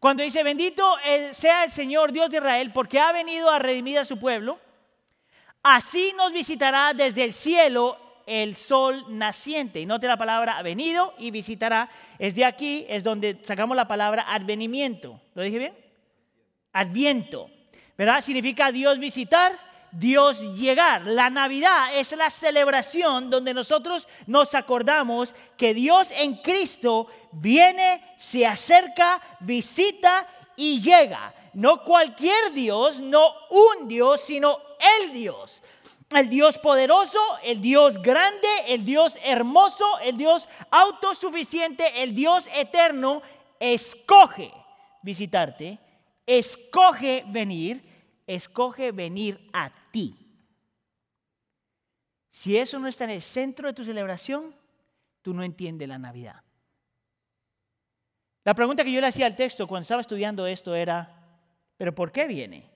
Cuando 0.00 0.22
dice, 0.22 0.42
bendito 0.42 0.96
sea 1.32 1.64
el 1.64 1.70
Señor 1.70 2.10
Dios 2.10 2.30
de 2.30 2.38
Israel, 2.38 2.72
porque 2.72 2.98
ha 2.98 3.12
venido 3.12 3.50
a 3.50 3.58
redimir 3.58 3.98
a 3.98 4.04
su 4.04 4.18
pueblo, 4.18 4.58
así 5.62 6.12
nos 6.16 6.32
visitará 6.32 6.94
desde 6.94 7.22
el 7.22 7.34
cielo 7.34 7.98
el 8.26 8.56
sol 8.56 9.04
naciente. 9.08 9.80
Y 9.80 9.86
note 9.86 10.06
la 10.06 10.16
palabra 10.16 10.62
venido 10.62 11.14
y 11.18 11.30
visitará. 11.30 11.90
Es 12.18 12.34
de 12.34 12.44
aquí, 12.44 12.86
es 12.88 13.04
donde 13.04 13.38
sacamos 13.42 13.76
la 13.76 13.88
palabra 13.88 14.24
advenimiento. 14.28 15.20
¿Lo 15.34 15.42
dije 15.42 15.58
bien? 15.58 15.74
Adviento. 16.72 17.50
¿Verdad? 17.96 18.20
Significa 18.20 18.72
Dios 18.72 18.98
visitar 18.98 19.52
Dios 19.92 20.54
llegar. 20.54 21.06
La 21.06 21.30
Navidad 21.30 21.96
es 21.96 22.12
la 22.12 22.30
celebración 22.30 23.30
donde 23.30 23.54
nosotros 23.54 24.06
nos 24.26 24.54
acordamos 24.54 25.34
que 25.56 25.74
Dios 25.74 26.10
en 26.12 26.36
Cristo 26.36 27.08
viene, 27.32 28.02
se 28.16 28.46
acerca, 28.46 29.20
visita 29.40 30.26
y 30.56 30.80
llega. 30.80 31.34
No 31.54 31.82
cualquier 31.82 32.52
Dios, 32.52 33.00
no 33.00 33.32
un 33.50 33.88
Dios, 33.88 34.20
sino 34.20 34.58
el 35.02 35.12
Dios. 35.12 35.62
El 36.10 36.28
Dios 36.28 36.58
poderoso, 36.58 37.20
el 37.44 37.60
Dios 37.60 38.02
grande, 38.02 38.48
el 38.68 38.84
Dios 38.84 39.16
hermoso, 39.22 39.98
el 40.00 40.16
Dios 40.16 40.48
autosuficiente, 40.70 42.02
el 42.02 42.14
Dios 42.14 42.48
eterno, 42.54 43.22
escoge 43.60 44.52
visitarte, 45.02 45.78
escoge 46.26 47.24
venir 47.28 47.90
escoge 48.34 48.92
venir 48.92 49.50
a 49.52 49.70
ti. 49.90 50.16
Si 52.30 52.56
eso 52.56 52.78
no 52.78 52.86
está 52.86 53.04
en 53.04 53.10
el 53.10 53.20
centro 53.20 53.68
de 53.68 53.74
tu 53.74 53.84
celebración, 53.84 54.54
tú 55.20 55.34
no 55.34 55.42
entiendes 55.42 55.88
la 55.88 55.98
Navidad. 55.98 56.42
La 58.44 58.54
pregunta 58.54 58.84
que 58.84 58.92
yo 58.92 59.00
le 59.00 59.08
hacía 59.08 59.26
al 59.26 59.36
texto 59.36 59.66
cuando 59.66 59.82
estaba 59.82 60.00
estudiando 60.00 60.46
esto 60.46 60.74
era, 60.74 61.12
¿pero 61.76 61.94
por 61.94 62.12
qué 62.12 62.26
viene? 62.26 62.69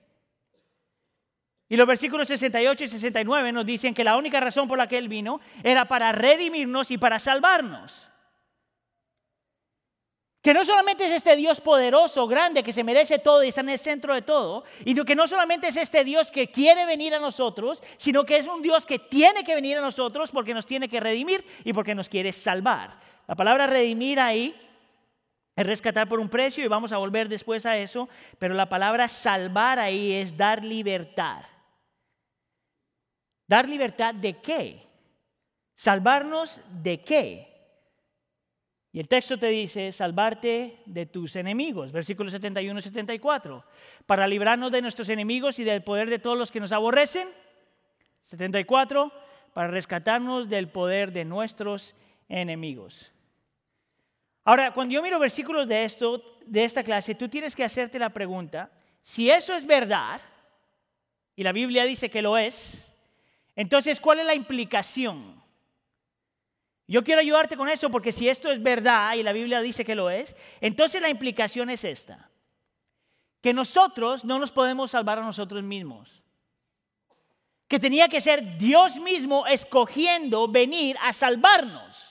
Y 1.68 1.76
los 1.76 1.86
versículos 1.86 2.28
68 2.28 2.84
y 2.84 2.88
69 2.88 3.52
nos 3.52 3.64
dicen 3.64 3.94
que 3.94 4.04
la 4.04 4.16
única 4.16 4.38
razón 4.40 4.68
por 4.68 4.78
la 4.78 4.86
que 4.86 4.98
Él 4.98 5.08
vino 5.08 5.40
era 5.62 5.86
para 5.86 6.12
redimirnos 6.12 6.90
y 6.90 6.98
para 6.98 7.18
salvarnos. 7.18 8.08
Que 10.42 10.52
no 10.52 10.62
solamente 10.62 11.06
es 11.06 11.12
este 11.12 11.36
Dios 11.36 11.62
poderoso, 11.62 12.28
grande, 12.28 12.62
que 12.62 12.74
se 12.74 12.84
merece 12.84 13.18
todo 13.18 13.42
y 13.42 13.48
está 13.48 13.62
en 13.62 13.70
el 13.70 13.78
centro 13.78 14.14
de 14.14 14.20
todo, 14.20 14.64
y 14.84 14.94
que 14.94 15.14
no 15.14 15.26
solamente 15.26 15.68
es 15.68 15.76
este 15.78 16.04
Dios 16.04 16.30
que 16.30 16.50
quiere 16.50 16.84
venir 16.84 17.14
a 17.14 17.18
nosotros, 17.18 17.82
sino 17.96 18.26
que 18.26 18.36
es 18.36 18.46
un 18.46 18.60
Dios 18.60 18.84
que 18.84 18.98
tiene 18.98 19.42
que 19.42 19.54
venir 19.54 19.78
a 19.78 19.80
nosotros 19.80 20.30
porque 20.30 20.52
nos 20.52 20.66
tiene 20.66 20.86
que 20.86 21.00
redimir 21.00 21.46
y 21.64 21.72
porque 21.72 21.94
nos 21.94 22.10
quiere 22.10 22.30
salvar. 22.30 22.98
La 23.26 23.36
palabra 23.36 23.66
redimir 23.66 24.20
ahí 24.20 24.54
es 25.56 25.66
rescatar 25.66 26.10
por 26.10 26.20
un 26.20 26.28
precio 26.28 26.62
y 26.62 26.68
vamos 26.68 26.92
a 26.92 26.98
volver 26.98 27.30
después 27.30 27.64
a 27.64 27.78
eso, 27.78 28.10
pero 28.38 28.52
la 28.52 28.68
palabra 28.68 29.08
salvar 29.08 29.78
ahí 29.78 30.12
es 30.12 30.36
dar 30.36 30.62
libertad. 30.62 31.42
¿Dar 33.46 33.68
libertad 33.68 34.14
de 34.14 34.40
qué? 34.40 34.86
¿Salvarnos 35.74 36.60
de 36.82 37.00
qué? 37.02 37.54
Y 38.92 39.00
el 39.00 39.08
texto 39.08 39.36
te 39.36 39.48
dice, 39.48 39.90
salvarte 39.90 40.80
de 40.86 41.06
tus 41.06 41.34
enemigos, 41.34 41.90
versículos 41.90 42.32
71 42.32 42.78
y 42.78 42.82
74, 42.82 43.64
para 44.06 44.28
librarnos 44.28 44.70
de 44.70 44.82
nuestros 44.82 45.08
enemigos 45.08 45.58
y 45.58 45.64
del 45.64 45.82
poder 45.82 46.08
de 46.08 46.20
todos 46.20 46.38
los 46.38 46.52
que 46.52 46.60
nos 46.60 46.70
aborrecen. 46.70 47.28
74, 48.26 49.12
para 49.52 49.66
rescatarnos 49.66 50.48
del 50.48 50.68
poder 50.68 51.12
de 51.12 51.24
nuestros 51.24 51.96
enemigos. 52.28 53.10
Ahora, 54.44 54.72
cuando 54.72 54.94
yo 54.94 55.02
miro 55.02 55.18
versículos 55.18 55.66
de 55.66 55.84
esto, 55.84 56.38
de 56.46 56.64
esta 56.64 56.84
clase, 56.84 57.16
tú 57.16 57.28
tienes 57.28 57.56
que 57.56 57.64
hacerte 57.64 57.98
la 57.98 58.10
pregunta, 58.10 58.70
si 59.02 59.28
eso 59.28 59.54
es 59.54 59.66
verdad, 59.66 60.20
y 61.34 61.42
la 61.42 61.50
Biblia 61.50 61.84
dice 61.84 62.10
que 62.10 62.22
lo 62.22 62.38
es, 62.38 62.93
entonces, 63.56 64.00
¿cuál 64.00 64.20
es 64.20 64.26
la 64.26 64.34
implicación? 64.34 65.42
Yo 66.86 67.02
quiero 67.02 67.20
ayudarte 67.20 67.56
con 67.56 67.68
eso 67.68 67.90
porque 67.90 68.12
si 68.12 68.28
esto 68.28 68.50
es 68.50 68.62
verdad 68.62 69.14
y 69.14 69.22
la 69.22 69.32
Biblia 69.32 69.60
dice 69.60 69.84
que 69.84 69.94
lo 69.94 70.10
es, 70.10 70.36
entonces 70.60 71.00
la 71.00 71.08
implicación 71.08 71.70
es 71.70 71.84
esta. 71.84 72.30
Que 73.40 73.54
nosotros 73.54 74.24
no 74.24 74.38
nos 74.38 74.52
podemos 74.52 74.90
salvar 74.90 75.18
a 75.18 75.24
nosotros 75.24 75.62
mismos. 75.62 76.22
Que 77.68 77.78
tenía 77.78 78.08
que 78.08 78.20
ser 78.20 78.58
Dios 78.58 78.96
mismo 78.96 79.46
escogiendo 79.46 80.48
venir 80.48 80.96
a 81.00 81.12
salvarnos. 81.12 82.10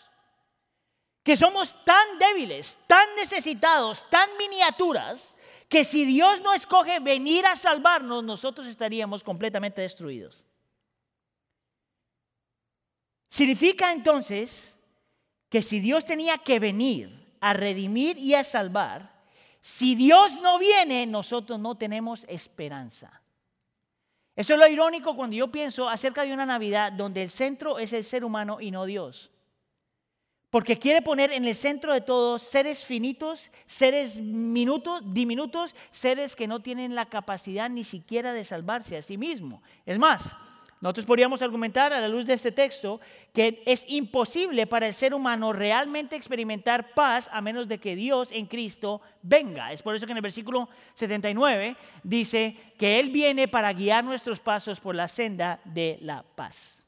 Que 1.23 1.37
somos 1.37 1.77
tan 1.85 2.19
débiles, 2.19 2.77
tan 2.87 3.07
necesitados, 3.15 4.09
tan 4.09 4.29
miniaturas, 4.37 5.35
que 5.69 5.85
si 5.85 6.05
Dios 6.05 6.41
no 6.41 6.53
escoge 6.53 6.99
venir 6.99 7.45
a 7.45 7.55
salvarnos, 7.55 8.23
nosotros 8.23 8.67
estaríamos 8.67 9.23
completamente 9.23 9.81
destruidos. 9.81 10.43
Significa 13.33 13.91
entonces 13.91 14.77
que 15.49 15.63
si 15.63 15.79
Dios 15.79 16.05
tenía 16.05 16.37
que 16.37 16.59
venir 16.59 17.33
a 17.39 17.53
redimir 17.53 18.15
y 18.19 18.35
a 18.35 18.43
salvar, 18.43 19.11
si 19.59 19.95
Dios 19.95 20.39
no 20.43 20.59
viene, 20.59 21.07
nosotros 21.07 21.59
no 21.59 21.73
tenemos 21.73 22.25
esperanza. 22.29 23.23
Eso 24.35 24.53
es 24.53 24.59
lo 24.59 24.67
irónico 24.67 25.15
cuando 25.15 25.35
yo 25.35 25.51
pienso 25.51 25.89
acerca 25.89 26.23
de 26.23 26.31
una 26.31 26.45
Navidad 26.45 26.91
donde 26.91 27.23
el 27.23 27.31
centro 27.31 27.79
es 27.79 27.91
el 27.93 28.03
ser 28.03 28.23
humano 28.23 28.61
y 28.61 28.69
no 28.69 28.85
Dios. 28.85 29.31
Porque 30.51 30.77
quiere 30.77 31.01
poner 31.01 31.31
en 31.31 31.45
el 31.45 31.55
centro 31.55 31.91
de 31.91 32.01
todo 32.01 32.37
seres 32.37 32.85
finitos, 32.85 33.49
seres 33.65 34.19
minutos, 34.19 35.01
diminutos, 35.11 35.75
seres 35.91 36.35
que 36.35 36.47
no 36.47 36.61
tienen 36.61 36.93
la 36.93 37.07
capacidad 37.07 37.67
ni 37.67 37.83
siquiera 37.83 38.31
de 38.31 38.45
salvarse 38.45 38.95
a 38.95 39.01
sí 39.01 39.17
mismo. 39.17 39.63
Es 39.87 39.97
más, 39.97 40.35
nosotros 40.83 41.05
podríamos 41.05 41.41
argumentar 41.41 41.93
a 41.93 42.01
la 42.01 42.09
luz 42.09 42.25
de 42.25 42.33
este 42.33 42.51
texto 42.51 42.99
que 43.31 43.63
es 43.65 43.85
imposible 43.87 44.67
para 44.67 44.85
el 44.85 44.93
ser 44.93 45.13
humano 45.13 45.53
realmente 45.53 46.17
experimentar 46.17 46.93
paz 46.93 47.29
a 47.31 47.39
menos 47.39 47.69
de 47.69 47.77
que 47.77 47.95
Dios 47.95 48.27
en 48.33 48.47
Cristo 48.47 48.99
venga. 49.21 49.71
Es 49.71 49.81
por 49.81 49.95
eso 49.95 50.05
que 50.05 50.11
en 50.11 50.17
el 50.17 50.21
versículo 50.21 50.67
79 50.95 51.77
dice 52.03 52.57
que 52.77 52.99
Él 52.99 53.11
viene 53.11 53.47
para 53.47 53.71
guiar 53.71 54.03
nuestros 54.03 54.41
pasos 54.41 54.81
por 54.81 54.93
la 54.93 55.07
senda 55.07 55.61
de 55.63 55.99
la 56.01 56.21
paz. 56.21 56.85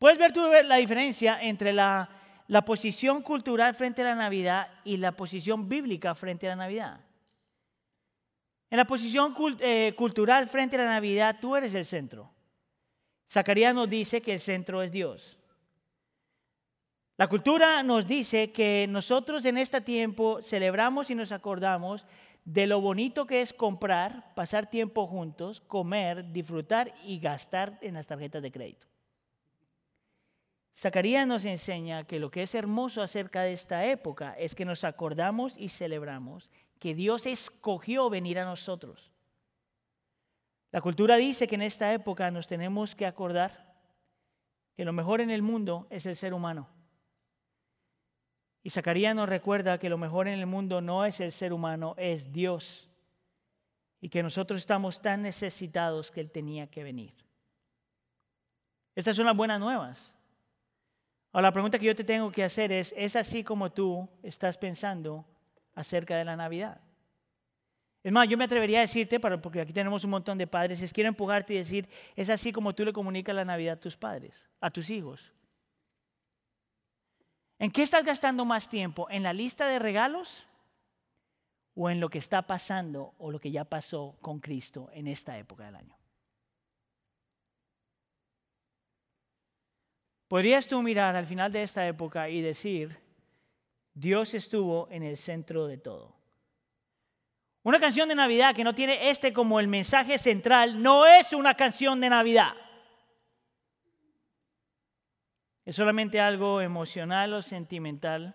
Puedes 0.00 0.18
ver 0.18 0.32
tú 0.32 0.42
la 0.64 0.76
diferencia 0.78 1.40
entre 1.42 1.72
la, 1.72 2.08
la 2.48 2.64
posición 2.64 3.22
cultural 3.22 3.72
frente 3.72 4.02
a 4.02 4.06
la 4.06 4.14
Navidad 4.16 4.66
y 4.82 4.96
la 4.96 5.12
posición 5.12 5.68
bíblica 5.68 6.16
frente 6.16 6.48
a 6.48 6.50
la 6.50 6.56
Navidad. 6.56 6.98
En 8.72 8.78
la 8.78 8.86
posición 8.86 9.34
eh, 9.60 9.92
cultural 9.98 10.48
frente 10.48 10.76
a 10.76 10.78
la 10.78 10.92
Navidad, 10.92 11.36
tú 11.38 11.54
eres 11.56 11.74
el 11.74 11.84
centro. 11.84 12.30
Zacarías 13.30 13.74
nos 13.74 13.90
dice 13.90 14.22
que 14.22 14.32
el 14.32 14.40
centro 14.40 14.80
es 14.80 14.90
Dios. 14.90 15.38
La 17.18 17.28
cultura 17.28 17.82
nos 17.82 18.06
dice 18.06 18.50
que 18.50 18.86
nosotros 18.88 19.44
en 19.44 19.58
este 19.58 19.82
tiempo 19.82 20.40
celebramos 20.40 21.10
y 21.10 21.14
nos 21.14 21.32
acordamos 21.32 22.06
de 22.46 22.66
lo 22.66 22.80
bonito 22.80 23.26
que 23.26 23.42
es 23.42 23.52
comprar, 23.52 24.32
pasar 24.34 24.70
tiempo 24.70 25.06
juntos, 25.06 25.60
comer, 25.60 26.32
disfrutar 26.32 26.94
y 27.04 27.18
gastar 27.18 27.78
en 27.82 27.92
las 27.92 28.06
tarjetas 28.06 28.40
de 28.40 28.52
crédito. 28.52 28.86
Zacarías 30.74 31.26
nos 31.26 31.44
enseña 31.44 32.04
que 32.04 32.18
lo 32.18 32.30
que 32.30 32.44
es 32.44 32.54
hermoso 32.54 33.02
acerca 33.02 33.42
de 33.42 33.52
esta 33.52 33.84
época 33.84 34.34
es 34.38 34.54
que 34.54 34.64
nos 34.64 34.82
acordamos 34.82 35.54
y 35.58 35.68
celebramos 35.68 36.48
que 36.82 36.96
Dios 36.96 37.26
escogió 37.26 38.10
venir 38.10 38.40
a 38.40 38.44
nosotros. 38.44 39.12
La 40.72 40.80
cultura 40.80 41.14
dice 41.14 41.46
que 41.46 41.54
en 41.54 41.62
esta 41.62 41.92
época 41.92 42.28
nos 42.32 42.48
tenemos 42.48 42.96
que 42.96 43.06
acordar 43.06 43.72
que 44.74 44.84
lo 44.84 44.92
mejor 44.92 45.20
en 45.20 45.30
el 45.30 45.42
mundo 45.42 45.86
es 45.90 46.06
el 46.06 46.16
ser 46.16 46.34
humano. 46.34 46.68
Y 48.64 48.70
Zacarías 48.70 49.14
nos 49.14 49.28
recuerda 49.28 49.78
que 49.78 49.88
lo 49.88 49.96
mejor 49.96 50.26
en 50.26 50.40
el 50.40 50.46
mundo 50.46 50.80
no 50.80 51.04
es 51.04 51.20
el 51.20 51.30
ser 51.30 51.52
humano, 51.52 51.94
es 51.98 52.32
Dios. 52.32 52.90
Y 54.00 54.08
que 54.08 54.24
nosotros 54.24 54.58
estamos 54.58 55.00
tan 55.00 55.22
necesitados 55.22 56.10
que 56.10 56.20
Él 56.20 56.32
tenía 56.32 56.66
que 56.66 56.82
venir. 56.82 57.14
Estas 58.96 59.14
son 59.14 59.26
las 59.26 59.36
buenas 59.36 59.60
nuevas. 59.60 60.10
Ahora 61.30 61.46
la 61.46 61.52
pregunta 61.52 61.78
que 61.78 61.86
yo 61.86 61.94
te 61.94 62.02
tengo 62.02 62.32
que 62.32 62.42
hacer 62.42 62.72
es, 62.72 62.92
¿es 62.96 63.14
así 63.14 63.44
como 63.44 63.70
tú 63.70 64.08
estás 64.24 64.58
pensando 64.58 65.24
acerca 65.74 66.16
de 66.16 66.24
la 66.24 66.36
Navidad. 66.36 66.80
Es 68.02 68.12
más, 68.12 68.28
yo 68.28 68.36
me 68.36 68.44
atrevería 68.44 68.78
a 68.78 68.82
decirte, 68.82 69.20
porque 69.20 69.60
aquí 69.60 69.72
tenemos 69.72 70.02
un 70.02 70.10
montón 70.10 70.36
de 70.36 70.46
padres, 70.46 70.82
es 70.82 70.92
quiero 70.92 71.08
empujarte 71.08 71.54
y 71.54 71.58
decir, 71.58 71.88
es 72.16 72.30
así 72.30 72.50
como 72.50 72.74
tú 72.74 72.84
le 72.84 72.92
comunicas 72.92 73.34
la 73.34 73.44
Navidad 73.44 73.74
a 73.74 73.80
tus 73.80 73.96
padres, 73.96 74.48
a 74.60 74.70
tus 74.70 74.90
hijos. 74.90 75.32
¿En 77.60 77.70
qué 77.70 77.84
estás 77.84 78.04
gastando 78.04 78.44
más 78.44 78.68
tiempo? 78.68 79.06
¿En 79.08 79.22
la 79.22 79.32
lista 79.32 79.68
de 79.68 79.78
regalos? 79.78 80.44
¿O 81.74 81.88
en 81.88 82.00
lo 82.00 82.10
que 82.10 82.18
está 82.18 82.42
pasando 82.42 83.14
o 83.18 83.30
lo 83.30 83.38
que 83.38 83.52
ya 83.52 83.64
pasó 83.64 84.16
con 84.20 84.40
Cristo 84.40 84.90
en 84.92 85.06
esta 85.06 85.38
época 85.38 85.66
del 85.66 85.76
año? 85.76 85.96
Podrías 90.26 90.66
tú 90.66 90.82
mirar 90.82 91.14
al 91.14 91.26
final 91.26 91.52
de 91.52 91.62
esta 91.62 91.86
época 91.86 92.28
y 92.28 92.40
decir, 92.40 92.98
Dios 93.94 94.34
estuvo 94.34 94.88
en 94.90 95.02
el 95.02 95.16
centro 95.16 95.66
de 95.66 95.78
todo. 95.78 96.14
Una 97.64 97.78
canción 97.78 98.08
de 98.08 98.14
Navidad 98.14 98.54
que 98.54 98.64
no 98.64 98.74
tiene 98.74 99.10
este 99.10 99.32
como 99.32 99.60
el 99.60 99.68
mensaje 99.68 100.18
central 100.18 100.82
no 100.82 101.06
es 101.06 101.32
una 101.32 101.54
canción 101.54 102.00
de 102.00 102.10
Navidad. 102.10 102.54
Es 105.64 105.76
solamente 105.76 106.20
algo 106.20 106.60
emocional 106.60 107.34
o 107.34 107.42
sentimental, 107.42 108.34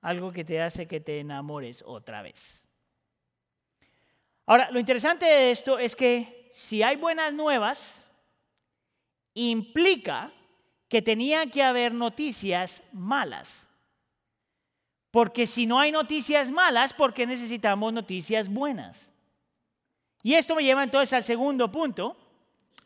algo 0.00 0.32
que 0.32 0.44
te 0.44 0.60
hace 0.60 0.88
que 0.88 1.00
te 1.00 1.20
enamores 1.20 1.84
otra 1.86 2.22
vez. 2.22 2.68
Ahora, 4.46 4.70
lo 4.70 4.80
interesante 4.80 5.26
de 5.26 5.52
esto 5.52 5.78
es 5.78 5.94
que 5.94 6.50
si 6.52 6.82
hay 6.82 6.96
buenas 6.96 7.32
nuevas, 7.32 8.04
implica 9.34 10.32
que 10.88 11.02
tenía 11.02 11.46
que 11.50 11.62
haber 11.62 11.92
noticias 11.92 12.82
malas. 12.92 13.65
Porque 15.16 15.46
si 15.46 15.64
no 15.64 15.80
hay 15.80 15.90
noticias 15.90 16.50
malas, 16.50 16.92
¿por 16.92 17.14
qué 17.14 17.26
necesitamos 17.26 17.90
noticias 17.90 18.50
buenas? 18.50 19.10
Y 20.22 20.34
esto 20.34 20.54
me 20.54 20.62
lleva 20.62 20.84
entonces 20.84 21.10
al 21.14 21.24
segundo 21.24 21.72
punto. 21.72 22.18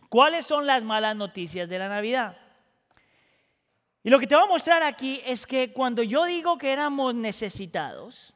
¿Cuáles 0.08 0.46
son 0.46 0.64
las 0.64 0.84
malas 0.84 1.16
noticias 1.16 1.68
de 1.68 1.80
la 1.80 1.88
Navidad? 1.88 2.36
Y 4.04 4.10
lo 4.10 4.20
que 4.20 4.28
te 4.28 4.36
voy 4.36 4.44
a 4.44 4.46
mostrar 4.46 4.80
aquí 4.84 5.20
es 5.26 5.44
que 5.44 5.72
cuando 5.72 6.04
yo 6.04 6.24
digo 6.24 6.56
que 6.56 6.70
éramos 6.70 7.16
necesitados 7.16 8.32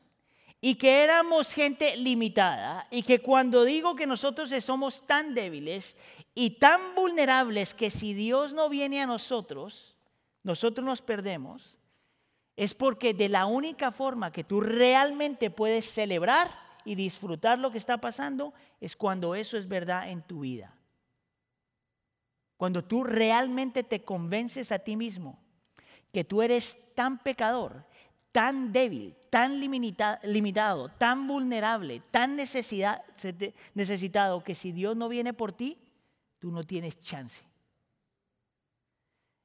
y 0.60 0.74
que 0.74 1.04
éramos 1.04 1.52
gente 1.52 1.96
limitada 1.96 2.88
y 2.90 3.04
que 3.04 3.20
cuando 3.20 3.62
digo 3.62 3.94
que 3.94 4.08
nosotros 4.08 4.52
somos 4.64 5.06
tan 5.06 5.34
débiles 5.34 5.96
y 6.34 6.58
tan 6.58 6.96
vulnerables 6.96 7.74
que 7.74 7.92
si 7.92 8.12
Dios 8.12 8.54
no 8.54 8.68
viene 8.68 9.00
a 9.00 9.06
nosotros, 9.06 9.94
nosotros 10.42 10.84
nos 10.84 11.00
perdemos, 11.00 11.73
es 12.56 12.74
porque 12.74 13.14
de 13.14 13.28
la 13.28 13.46
única 13.46 13.90
forma 13.90 14.30
que 14.30 14.44
tú 14.44 14.60
realmente 14.60 15.50
puedes 15.50 15.86
celebrar 15.86 16.50
y 16.84 16.94
disfrutar 16.94 17.58
lo 17.58 17.72
que 17.72 17.78
está 17.78 17.98
pasando 17.98 18.54
es 18.80 18.94
cuando 18.96 19.34
eso 19.34 19.56
es 19.56 19.66
verdad 19.66 20.10
en 20.10 20.22
tu 20.22 20.40
vida. 20.40 20.76
Cuando 22.56 22.84
tú 22.84 23.02
realmente 23.02 23.82
te 23.82 24.04
convences 24.04 24.70
a 24.70 24.78
ti 24.78 24.96
mismo 24.96 25.40
que 26.12 26.24
tú 26.24 26.42
eres 26.42 26.78
tan 26.94 27.18
pecador, 27.18 27.84
tan 28.30 28.72
débil, 28.72 29.16
tan 29.30 29.58
limitado, 29.58 30.90
tan 30.90 31.26
vulnerable, 31.26 32.02
tan 32.12 32.36
necesitado 32.36 34.44
que 34.44 34.54
si 34.54 34.70
Dios 34.70 34.96
no 34.96 35.08
viene 35.08 35.32
por 35.32 35.52
ti, 35.52 35.76
tú 36.38 36.52
no 36.52 36.62
tienes 36.62 37.00
chance. 37.00 37.42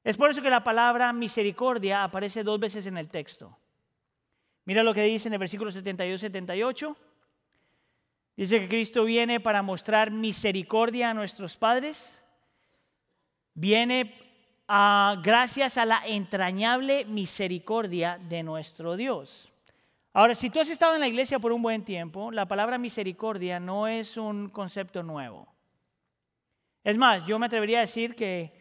Es 0.09 0.17
por 0.17 0.31
eso 0.31 0.41
que 0.41 0.49
la 0.49 0.63
palabra 0.63 1.13
misericordia 1.13 2.03
aparece 2.03 2.43
dos 2.43 2.59
veces 2.59 2.87
en 2.87 2.97
el 2.97 3.09
texto. 3.09 3.55
Mira 4.65 4.81
lo 4.81 4.91
que 4.91 5.03
dice 5.03 5.27
en 5.27 5.33
el 5.33 5.39
versículo 5.39 5.69
72-78. 5.69 6.95
Dice 8.35 8.59
que 8.59 8.67
Cristo 8.67 9.05
viene 9.05 9.39
para 9.39 9.61
mostrar 9.61 10.09
misericordia 10.09 11.11
a 11.11 11.13
nuestros 11.13 11.57
padres. 11.57 12.19
Viene 13.53 14.15
a, 14.67 15.21
gracias 15.23 15.77
a 15.77 15.85
la 15.85 16.01
entrañable 16.07 17.05
misericordia 17.05 18.19
de 18.29 18.41
nuestro 18.41 18.97
Dios. 18.97 19.51
Ahora, 20.11 20.33
si 20.33 20.49
tú 20.49 20.59
has 20.59 20.69
estado 20.69 20.95
en 20.95 21.01
la 21.01 21.07
iglesia 21.07 21.37
por 21.37 21.51
un 21.51 21.61
buen 21.61 21.85
tiempo, 21.85 22.31
la 22.31 22.47
palabra 22.47 22.79
misericordia 22.79 23.59
no 23.59 23.87
es 23.87 24.17
un 24.17 24.49
concepto 24.49 25.03
nuevo. 25.03 25.47
Es 26.83 26.97
más, 26.97 27.23
yo 27.27 27.37
me 27.37 27.45
atrevería 27.45 27.77
a 27.77 27.81
decir 27.81 28.15
que 28.15 28.58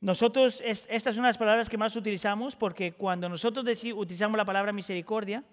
nosotros, 0.00 0.62
estas 0.64 1.14
son 1.14 1.24
las 1.24 1.36
palabras 1.36 1.68
que 1.68 1.76
más 1.76 1.94
utilizamos 1.94 2.56
porque 2.56 2.92
cuando 2.92 3.28
nosotros 3.28 3.66
utilizamos 3.94 4.38
la 4.38 4.46
palabra 4.46 4.72
misericordia, 4.72 5.44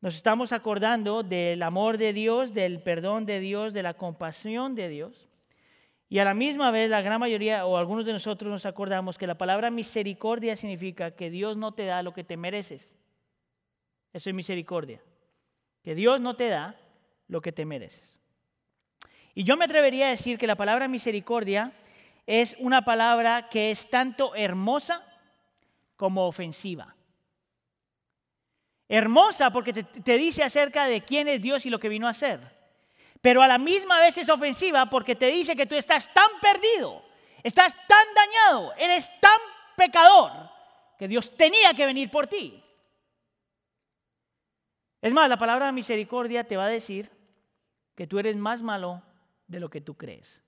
nos 0.00 0.14
estamos 0.14 0.52
acordando 0.52 1.22
del 1.22 1.62
amor 1.62 1.96
de 1.96 2.12
Dios, 2.12 2.52
del 2.52 2.82
perdón 2.82 3.24
de 3.24 3.40
Dios, 3.40 3.72
de 3.72 3.82
la 3.82 3.94
compasión 3.94 4.74
de 4.74 4.88
Dios. 4.88 5.28
Y 6.10 6.18
a 6.18 6.24
la 6.24 6.34
misma 6.34 6.70
vez, 6.70 6.88
la 6.90 7.00
gran 7.00 7.18
mayoría 7.18 7.66
o 7.66 7.76
algunos 7.76 8.04
de 8.04 8.12
nosotros 8.12 8.50
nos 8.50 8.66
acordamos 8.66 9.18
que 9.18 9.26
la 9.26 9.36
palabra 9.36 9.70
misericordia 9.70 10.54
significa 10.56 11.10
que 11.10 11.30
Dios 11.30 11.56
no 11.56 11.72
te 11.72 11.84
da 11.84 12.02
lo 12.02 12.12
que 12.12 12.24
te 12.24 12.36
mereces. 12.36 12.94
Eso 14.12 14.30
es 14.30 14.34
misericordia. 14.34 15.02
Que 15.82 15.94
Dios 15.94 16.20
no 16.20 16.36
te 16.36 16.48
da 16.48 16.76
lo 17.26 17.40
que 17.40 17.52
te 17.52 17.64
mereces. 17.64 18.18
Y 19.34 19.44
yo 19.44 19.56
me 19.56 19.64
atrevería 19.64 20.08
a 20.08 20.10
decir 20.10 20.38
que 20.38 20.46
la 20.46 20.56
palabra 20.56 20.88
misericordia 20.88 21.72
es 22.28 22.56
una 22.58 22.84
palabra 22.84 23.48
que 23.48 23.70
es 23.70 23.88
tanto 23.88 24.34
hermosa 24.34 25.02
como 25.96 26.26
ofensiva. 26.26 26.94
Hermosa 28.86 29.50
porque 29.50 29.72
te, 29.72 30.18
dice 30.18 30.44
acerca 30.44 30.84
de 30.84 31.00
quién 31.00 31.26
es 31.26 31.40
Dios 31.40 31.64
y 31.64 31.70
lo 31.70 31.80
que 31.80 31.88
vino 31.88 32.06
a 32.06 32.10
hacer. 32.10 32.38
Pero 33.22 33.40
a 33.40 33.48
la 33.48 33.56
misma 33.56 33.98
vez 34.00 34.18
es 34.18 34.28
ofensiva 34.28 34.90
porque 34.90 35.16
te 35.16 35.28
dice 35.28 35.56
que 35.56 35.64
tú 35.64 35.74
estás 35.74 36.12
tan 36.12 36.28
perdido, 36.42 37.02
estás 37.42 37.74
tan 37.86 38.06
dañado, 38.14 38.74
eres 38.76 39.10
tan 39.20 39.40
pecador 39.74 40.30
que 40.98 41.08
Dios 41.08 41.34
tenía 41.34 41.72
que 41.72 41.86
venir 41.86 42.10
por 42.10 42.26
ti. 42.26 42.62
Es 45.00 45.14
más, 45.14 45.30
la 45.30 45.38
palabra 45.38 45.72
misericordia 45.72 46.44
te 46.44 46.58
va 46.58 46.66
a 46.66 46.68
decir 46.68 47.10
que 47.94 48.06
tú 48.06 48.18
eres 48.18 48.36
más 48.36 48.60
malo 48.60 49.02
de 49.46 49.60
lo 49.60 49.70
que 49.70 49.80
tú 49.80 49.96
crees. 49.96 50.42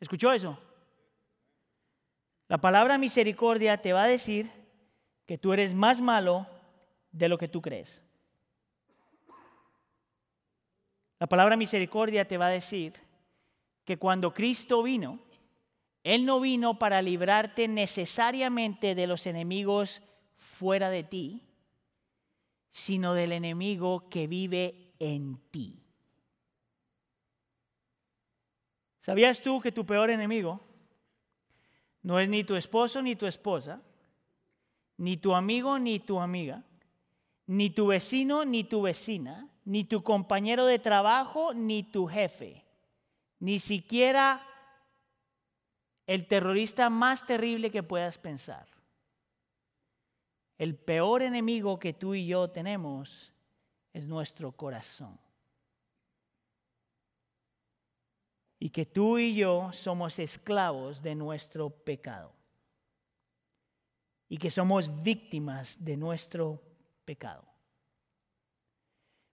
¿Escuchó 0.00 0.32
eso? 0.32 0.58
La 2.48 2.58
palabra 2.58 2.98
misericordia 2.98 3.76
te 3.80 3.92
va 3.92 4.04
a 4.04 4.08
decir 4.08 4.50
que 5.26 5.36
tú 5.38 5.52
eres 5.52 5.74
más 5.74 6.00
malo 6.00 6.46
de 7.12 7.28
lo 7.28 7.36
que 7.36 7.48
tú 7.48 7.60
crees. 7.60 8.02
La 11.18 11.26
palabra 11.26 11.56
misericordia 11.56 12.26
te 12.26 12.38
va 12.38 12.46
a 12.46 12.50
decir 12.50 12.94
que 13.84 13.98
cuando 13.98 14.32
Cristo 14.32 14.82
vino, 14.82 15.18
Él 16.04 16.24
no 16.24 16.40
vino 16.40 16.78
para 16.78 17.02
librarte 17.02 17.66
necesariamente 17.66 18.94
de 18.94 19.06
los 19.06 19.26
enemigos 19.26 20.00
fuera 20.36 20.90
de 20.90 21.02
ti, 21.02 21.42
sino 22.70 23.14
del 23.14 23.32
enemigo 23.32 24.08
que 24.08 24.26
vive 24.26 24.94
en 25.00 25.38
ti. 25.50 25.87
¿Sabías 29.08 29.40
tú 29.40 29.58
que 29.58 29.72
tu 29.72 29.86
peor 29.86 30.10
enemigo 30.10 30.60
no 32.02 32.20
es 32.20 32.28
ni 32.28 32.44
tu 32.44 32.56
esposo 32.56 33.00
ni 33.00 33.16
tu 33.16 33.24
esposa, 33.24 33.80
ni 34.98 35.16
tu 35.16 35.34
amigo 35.34 35.78
ni 35.78 35.98
tu 35.98 36.20
amiga, 36.20 36.62
ni 37.46 37.70
tu 37.70 37.86
vecino 37.86 38.44
ni 38.44 38.64
tu 38.64 38.82
vecina, 38.82 39.48
ni 39.64 39.84
tu 39.84 40.02
compañero 40.02 40.66
de 40.66 40.78
trabajo 40.78 41.54
ni 41.54 41.84
tu 41.84 42.06
jefe, 42.06 42.66
ni 43.38 43.60
siquiera 43.60 44.46
el 46.06 46.26
terrorista 46.26 46.90
más 46.90 47.24
terrible 47.24 47.70
que 47.70 47.82
puedas 47.82 48.18
pensar. 48.18 48.68
El 50.58 50.76
peor 50.76 51.22
enemigo 51.22 51.78
que 51.78 51.94
tú 51.94 52.14
y 52.14 52.26
yo 52.26 52.50
tenemos 52.50 53.32
es 53.94 54.06
nuestro 54.06 54.52
corazón. 54.52 55.18
Y 58.58 58.70
que 58.70 58.86
tú 58.86 59.18
y 59.18 59.34
yo 59.34 59.72
somos 59.72 60.18
esclavos 60.18 61.02
de 61.02 61.14
nuestro 61.14 61.70
pecado 61.70 62.32
y 64.28 64.36
que 64.36 64.50
somos 64.50 65.02
víctimas 65.02 65.82
de 65.82 65.96
nuestro 65.96 66.60
pecado. 67.04 67.44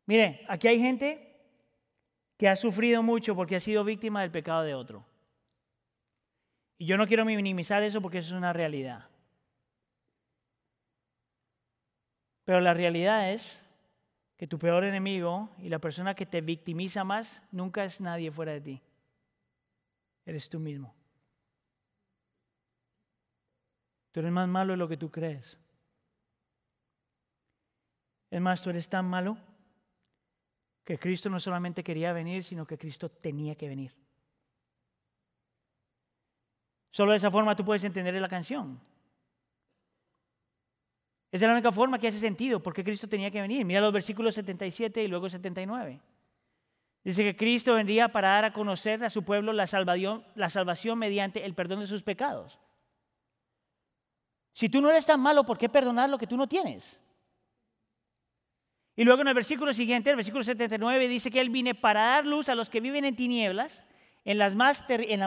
Mire, 0.05 0.45
aquí 0.47 0.67
hay 0.67 0.79
gente 0.79 1.35
que 2.37 2.47
ha 2.47 2.55
sufrido 2.55 3.01
mucho 3.03 3.35
porque 3.35 3.55
ha 3.55 3.59
sido 3.59 3.83
víctima 3.83 4.21
del 4.21 4.31
pecado 4.31 4.63
de 4.63 4.75
otro. 4.75 5.05
Y 6.77 6.85
yo 6.85 6.97
no 6.97 7.07
quiero 7.07 7.25
minimizar 7.25 7.83
eso 7.83 8.01
porque 8.01 8.19
eso 8.19 8.29
es 8.29 8.37
una 8.37 8.53
realidad. 8.53 9.07
Pero 12.43 12.61
la 12.61 12.73
realidad 12.73 13.31
es 13.31 13.61
que 14.37 14.47
tu 14.47 14.59
peor 14.59 14.83
enemigo 14.83 15.49
y 15.59 15.69
la 15.69 15.79
persona 15.79 16.13
que 16.13 16.25
te 16.25 16.41
victimiza 16.41 17.03
más 17.03 17.41
nunca 17.51 17.83
es 17.83 18.01
nadie 18.01 18.31
fuera 18.31 18.51
de 18.51 18.61
ti. 18.61 18.81
Eres 20.25 20.49
tú 20.49 20.59
mismo. 20.59 20.95
Tú 24.11 24.21
eres 24.21 24.31
más 24.31 24.47
malo 24.47 24.73
de 24.73 24.77
lo 24.77 24.87
que 24.87 24.97
tú 24.97 25.11
crees. 25.11 25.57
Es 28.31 28.41
más, 28.41 28.61
tú 28.61 28.69
eres 28.69 28.89
tan 28.89 29.05
malo 29.05 29.37
que 30.83 30.97
Cristo 30.99 31.29
no 31.29 31.39
solamente 31.39 31.83
quería 31.83 32.13
venir, 32.13 32.43
sino 32.43 32.65
que 32.65 32.77
Cristo 32.77 33.09
tenía 33.09 33.55
que 33.55 33.67
venir. 33.67 33.93
Solo 36.91 37.11
de 37.11 37.17
esa 37.17 37.29
forma 37.29 37.55
tú 37.55 37.65
puedes 37.65 37.83
entender 37.83 38.13
la 38.21 38.29
canción. 38.29 38.79
Esa 41.31 41.45
es 41.45 41.49
la 41.49 41.53
única 41.53 41.73
forma 41.73 41.99
que 41.99 42.07
hace 42.07 42.19
sentido, 42.19 42.63
porque 42.63 42.83
Cristo 42.83 43.09
tenía 43.09 43.29
que 43.29 43.41
venir. 43.41 43.65
Mira 43.65 43.81
los 43.81 43.91
versículos 43.91 44.35
77 44.35 45.03
y 45.03 45.07
luego 45.09 45.29
79. 45.29 45.99
Dice 47.05 47.23
que 47.23 47.35
Cristo 47.35 47.75
vendría 47.75 48.07
para 48.09 48.29
dar 48.29 48.45
a 48.45 48.53
conocer 48.53 49.03
a 49.05 49.11
su 49.11 49.23
pueblo 49.23 49.53
la 49.53 49.67
salvación, 49.67 50.97
mediante 50.97 51.45
el 51.45 51.53
perdón 51.53 51.81
de 51.81 51.87
sus 51.87 52.01
pecados. 52.01 52.59
Si 54.53 54.69
tú 54.69 54.81
no 54.81 54.89
eres 54.89 55.05
tan 55.05 55.19
malo, 55.19 55.45
¿por 55.45 55.59
qué 55.59 55.69
perdonar 55.69 56.09
lo 56.09 56.17
que 56.17 56.25
tú 56.25 56.35
no 56.35 56.47
tienes? 56.47 56.99
Y 58.95 59.03
luego 59.03 59.21
en 59.21 59.27
el 59.27 59.35
versículo 59.35 59.71
siguiente, 59.71 60.09
el 60.09 60.15
versículo 60.15 60.43
79, 60.43 61.07
dice 61.07 61.29
que 61.29 61.39
Él 61.39 61.51
viene 61.51 61.75
para 61.75 62.01
dar 62.01 62.25
luz 62.25 62.49
a 62.49 62.55
los 62.55 62.71
que 62.71 62.81
viven 62.81 63.05
en 63.05 63.15
tinieblas, 63.15 63.85
en 64.23 64.39
la 64.39 64.49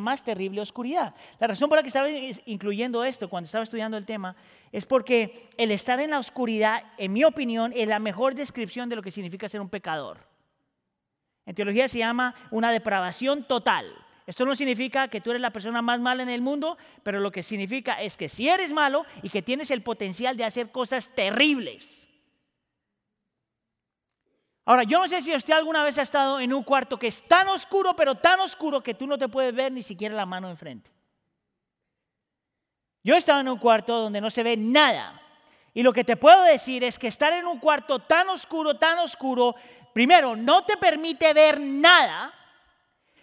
más 0.00 0.24
terrible 0.24 0.60
oscuridad. 0.60 1.14
La 1.38 1.46
razón 1.46 1.68
por 1.68 1.78
la 1.78 1.82
que 1.82 1.88
estaba 1.88 2.08
incluyendo 2.46 3.04
esto 3.04 3.30
cuando 3.30 3.44
estaba 3.44 3.62
estudiando 3.62 3.96
el 3.96 4.04
tema 4.04 4.34
es 4.72 4.84
porque 4.84 5.48
el 5.56 5.70
estar 5.70 6.00
en 6.00 6.10
la 6.10 6.18
oscuridad, 6.18 6.82
en 6.96 7.12
mi 7.12 7.22
opinión, 7.22 7.72
es 7.76 7.86
la 7.86 8.00
mejor 8.00 8.34
descripción 8.34 8.88
de 8.88 8.96
lo 8.96 9.02
que 9.02 9.12
significa 9.12 9.48
ser 9.48 9.60
un 9.60 9.68
pecador. 9.68 10.26
En 11.48 11.54
teología 11.54 11.88
se 11.88 11.96
llama 11.96 12.34
una 12.50 12.70
depravación 12.70 13.42
total. 13.42 13.90
Esto 14.26 14.44
no 14.44 14.54
significa 14.54 15.08
que 15.08 15.22
tú 15.22 15.30
eres 15.30 15.40
la 15.40 15.50
persona 15.50 15.80
más 15.80 15.98
mala 15.98 16.22
en 16.22 16.28
el 16.28 16.42
mundo, 16.42 16.76
pero 17.02 17.20
lo 17.20 17.32
que 17.32 17.42
significa 17.42 18.02
es 18.02 18.18
que 18.18 18.28
si 18.28 18.50
eres 18.50 18.70
malo 18.70 19.06
y 19.22 19.30
que 19.30 19.40
tienes 19.40 19.70
el 19.70 19.80
potencial 19.80 20.37
de 20.37 20.44
hacer 20.44 20.70
cosas 20.70 21.08
terribles. 21.14 22.06
Ahora, 24.66 24.82
yo 24.82 24.98
no 24.98 25.08
sé 25.08 25.22
si 25.22 25.34
usted 25.34 25.54
alguna 25.54 25.82
vez 25.82 25.96
ha 25.96 26.02
estado 26.02 26.38
en 26.38 26.52
un 26.52 26.64
cuarto 26.64 26.98
que 26.98 27.06
es 27.06 27.26
tan 27.26 27.48
oscuro, 27.48 27.96
pero 27.96 28.16
tan 28.16 28.38
oscuro 28.40 28.82
que 28.82 28.92
tú 28.92 29.06
no 29.06 29.16
te 29.16 29.28
puedes 29.28 29.54
ver 29.54 29.72
ni 29.72 29.82
siquiera 29.82 30.14
la 30.14 30.26
mano 30.26 30.50
enfrente. 30.50 30.90
Yo 33.02 33.14
he 33.14 33.18
estado 33.18 33.40
en 33.40 33.48
un 33.48 33.58
cuarto 33.58 33.98
donde 33.98 34.20
no 34.20 34.28
se 34.28 34.42
ve 34.42 34.54
nada. 34.58 35.18
Y 35.78 35.82
lo 35.84 35.92
que 35.92 36.02
te 36.02 36.16
puedo 36.16 36.42
decir 36.42 36.82
es 36.82 36.98
que 36.98 37.06
estar 37.06 37.32
en 37.32 37.46
un 37.46 37.61
cuarto 37.61 38.00
tan 38.00 38.28
oscuro, 38.30 38.74
tan 38.78 38.98
oscuro, 38.98 39.54
primero, 39.92 40.37
no 40.37 40.64
te 40.64 40.77
permite 40.77 41.33
ver 41.33 41.61
nada 41.61 42.35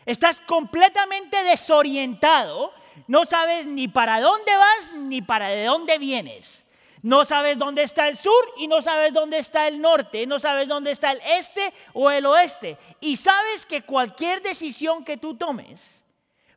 Estás 0.05 0.39
completamente 0.39 1.43
desorientado, 1.43 2.71
no 3.07 3.25
sabes 3.25 3.65
ni 3.65 3.87
para 3.87 4.21
dónde 4.21 4.55
vas 4.55 4.93
ni 4.93 5.21
para 5.21 5.47
de 5.47 5.65
dónde 5.65 5.97
vienes. 5.97 6.67
No 7.01 7.25
sabes 7.25 7.57
dónde 7.57 7.83
está 7.83 8.07
el 8.07 8.15
sur 8.15 8.43
y 8.57 8.67
no 8.67 8.81
sabes 8.81 9.13
dónde 9.13 9.37
está 9.37 9.67
el 9.67 9.79
norte, 9.79 10.25
no 10.25 10.39
sabes 10.39 10.67
dónde 10.67 10.91
está 10.91 11.11
el 11.11 11.21
este 11.23 11.73
o 11.93 12.09
el 12.09 12.25
oeste. 12.25 12.77
Y 12.99 13.17
sabes 13.17 13.65
que 13.65 13.83
cualquier 13.83 14.41
decisión 14.41 15.03
que 15.03 15.17
tú 15.17 15.35
tomes 15.35 16.03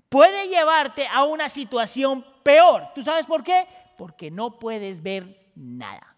puede 0.09 0.49
llevarte 0.49 1.07
a 1.07 1.25
una 1.25 1.49
situación 1.49 2.25
peor. 2.42 2.88
¿Tú 2.94 3.03
sabes 3.03 3.27
por 3.27 3.44
qué? 3.44 3.66
Porque 3.97 4.31
no 4.31 4.59
puedes 4.59 5.03
ver 5.03 5.38
nada. 5.55 6.16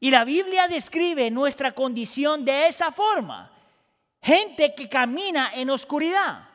Y 0.00 0.10
la 0.10 0.24
Biblia 0.24 0.66
describe 0.66 1.30
nuestra 1.30 1.72
condición 1.72 2.44
de 2.44 2.66
esa 2.66 2.90
forma. 2.90 3.52
Gente 4.22 4.74
que 4.74 4.88
camina 4.88 5.52
en 5.54 5.68
oscuridad. 5.70 6.50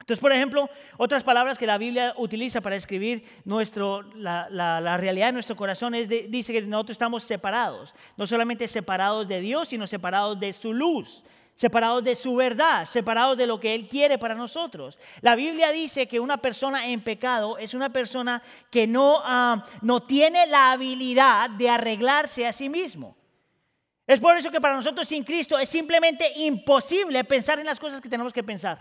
Entonces, 0.00 0.22
por 0.22 0.32
ejemplo, 0.32 0.70
otras 0.96 1.22
palabras 1.22 1.58
que 1.58 1.66
la 1.66 1.76
Biblia 1.76 2.14
utiliza 2.16 2.60
para 2.60 2.76
describir 2.76 3.24
nuestro, 3.44 4.02
la, 4.14 4.96
realidad 4.96 5.26
de 5.26 5.32
nuestro 5.32 5.54
corazón 5.54 5.94
es 5.94 6.08
dice 6.08 6.52
que 6.52 6.62
nosotros 6.62 6.94
estamos 6.94 7.24
separados, 7.24 7.94
no 8.16 8.26
solamente 8.26 8.68
separados 8.68 9.28
de 9.28 9.40
Dios, 9.40 9.68
sino 9.68 9.86
separados 9.86 10.40
de 10.40 10.54
su 10.54 10.72
luz, 10.72 11.24
separados 11.58 12.04
de 12.04 12.14
su 12.14 12.36
verdad, 12.36 12.84
separados 12.84 13.36
de 13.36 13.44
lo 13.44 13.58
que 13.58 13.74
Él 13.74 13.88
quiere 13.88 14.16
para 14.16 14.36
nosotros. 14.36 14.96
La 15.22 15.34
Biblia 15.34 15.72
dice 15.72 16.06
que 16.06 16.20
una 16.20 16.36
persona 16.36 16.86
en 16.86 17.00
pecado 17.00 17.58
es 17.58 17.74
una 17.74 17.92
persona 17.92 18.40
que 18.70 18.86
no, 18.86 19.20
ah, 19.24 19.64
no 19.82 20.00
tiene 20.04 20.46
la 20.46 20.70
habilidad 20.70 21.50
de 21.50 21.68
arreglarse 21.68 22.46
a 22.46 22.52
sí 22.52 22.68
mismo. 22.68 23.16
Es 24.06 24.20
por 24.20 24.36
eso 24.36 24.52
que 24.52 24.60
para 24.60 24.76
nosotros 24.76 25.08
sin 25.08 25.24
Cristo 25.24 25.58
es 25.58 25.68
simplemente 25.68 26.30
imposible 26.36 27.24
pensar 27.24 27.58
en 27.58 27.66
las 27.66 27.80
cosas 27.80 28.00
que 28.00 28.08
tenemos 28.08 28.32
que 28.32 28.44
pensar. 28.44 28.80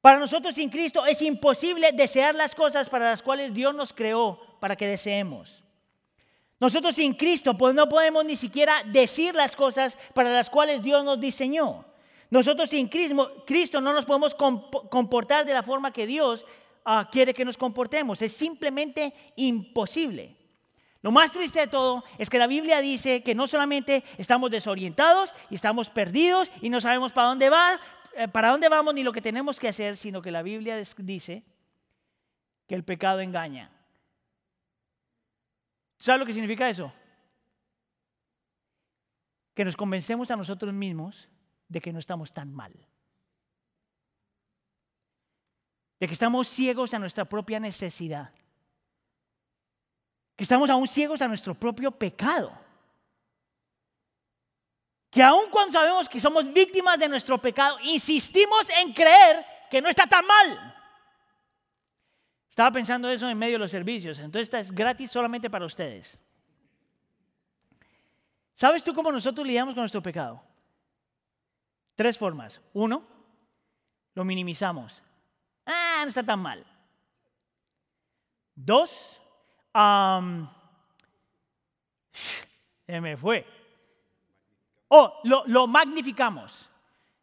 Para 0.00 0.20
nosotros 0.20 0.54
sin 0.54 0.70
Cristo 0.70 1.04
es 1.04 1.20
imposible 1.20 1.90
desear 1.90 2.36
las 2.36 2.54
cosas 2.54 2.88
para 2.88 3.10
las 3.10 3.22
cuales 3.22 3.52
Dios 3.52 3.74
nos 3.74 3.92
creó 3.92 4.40
para 4.60 4.76
que 4.76 4.86
deseemos. 4.86 5.64
Nosotros 6.62 6.94
sin 6.94 7.14
Cristo 7.14 7.58
pues 7.58 7.74
no 7.74 7.88
podemos 7.88 8.24
ni 8.24 8.36
siquiera 8.36 8.84
decir 8.84 9.34
las 9.34 9.56
cosas 9.56 9.98
para 10.14 10.30
las 10.30 10.48
cuales 10.48 10.80
Dios 10.80 11.04
nos 11.04 11.18
diseñó. 11.18 11.84
Nosotros 12.30 12.68
sin 12.68 12.86
Cristo, 12.88 13.80
no 13.80 13.92
nos 13.92 14.04
podemos 14.04 14.36
comportar 14.36 15.44
de 15.44 15.54
la 15.54 15.64
forma 15.64 15.92
que 15.92 16.06
Dios 16.06 16.46
ah, 16.84 17.08
quiere 17.10 17.34
que 17.34 17.44
nos 17.44 17.58
comportemos. 17.58 18.22
Es 18.22 18.32
simplemente 18.34 19.12
imposible. 19.34 20.36
Lo 21.00 21.10
más 21.10 21.32
triste 21.32 21.58
de 21.58 21.66
todo 21.66 22.04
es 22.16 22.30
que 22.30 22.38
la 22.38 22.46
Biblia 22.46 22.80
dice 22.80 23.24
que 23.24 23.34
no 23.34 23.48
solamente 23.48 24.04
estamos 24.16 24.48
desorientados 24.48 25.34
y 25.50 25.56
estamos 25.56 25.90
perdidos 25.90 26.48
y 26.60 26.70
no 26.70 26.80
sabemos 26.80 27.10
para 27.10 27.26
dónde 27.26 27.50
va, 27.50 27.80
eh, 28.16 28.28
para 28.28 28.50
dónde 28.50 28.68
vamos 28.68 28.94
ni 28.94 29.02
lo 29.02 29.12
que 29.12 29.20
tenemos 29.20 29.58
que 29.58 29.66
hacer, 29.66 29.96
sino 29.96 30.22
que 30.22 30.30
la 30.30 30.42
Biblia 30.42 30.80
dice 30.98 31.42
que 32.68 32.76
el 32.76 32.84
pecado 32.84 33.18
engaña. 33.18 33.71
¿Sabes 36.02 36.18
lo 36.18 36.26
que 36.26 36.32
significa 36.32 36.68
eso? 36.68 36.92
Que 39.54 39.64
nos 39.64 39.76
convencemos 39.76 40.32
a 40.32 40.36
nosotros 40.36 40.74
mismos 40.74 41.28
de 41.68 41.80
que 41.80 41.92
no 41.92 42.00
estamos 42.00 42.32
tan 42.32 42.52
mal. 42.52 42.72
De 46.00 46.08
que 46.08 46.12
estamos 46.12 46.48
ciegos 46.48 46.92
a 46.92 46.98
nuestra 46.98 47.24
propia 47.24 47.60
necesidad. 47.60 48.34
Que 50.34 50.42
estamos 50.42 50.70
aún 50.70 50.88
ciegos 50.88 51.22
a 51.22 51.28
nuestro 51.28 51.54
propio 51.54 51.92
pecado 51.92 52.52
que 55.08 55.22
aun 55.22 55.50
cuando 55.50 55.72
sabemos 55.72 56.08
que 56.08 56.18
somos 56.18 56.50
víctimas 56.52 56.98
de 56.98 57.06
nuestro 57.06 57.36
pecado, 57.36 57.78
insistimos 57.82 58.66
en 58.70 58.94
creer 58.94 59.44
que 59.70 59.82
no 59.82 59.90
está 59.90 60.06
tan 60.06 60.26
mal. 60.26 60.74
Estaba 62.52 62.70
pensando 62.70 63.08
eso 63.08 63.26
en 63.30 63.38
medio 63.38 63.54
de 63.54 63.60
los 63.60 63.70
servicios, 63.70 64.18
entonces 64.18 64.42
esta 64.42 64.60
es 64.60 64.70
gratis 64.72 65.10
solamente 65.10 65.48
para 65.48 65.64
ustedes. 65.64 66.18
¿Sabes 68.52 68.84
tú 68.84 68.92
cómo 68.92 69.10
nosotros 69.10 69.46
lidiamos 69.46 69.72
con 69.72 69.80
nuestro 69.80 70.02
pecado? 70.02 70.42
Tres 71.96 72.18
formas. 72.18 72.60
Uno, 72.74 73.06
lo 74.12 74.22
minimizamos. 74.26 75.00
Ah, 75.64 76.00
no 76.02 76.08
está 76.08 76.22
tan 76.22 76.40
mal. 76.40 76.62
Dos, 78.54 79.18
se 82.86 83.00
me 83.00 83.16
fue. 83.16 83.46
O 84.88 85.22
lo, 85.24 85.66
magnificamos. 85.66 86.68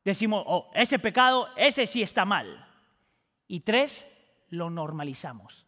Decimos, 0.03 0.43
oh, 0.47 0.71
ese 0.73 0.97
pecado, 0.97 1.49
ese 1.55 1.85
sí 1.85 2.01
está 2.01 2.25
mal. 2.25 2.67
Y 3.47 3.59
tres, 3.59 4.07
lo 4.49 4.69
normalizamos. 4.69 5.65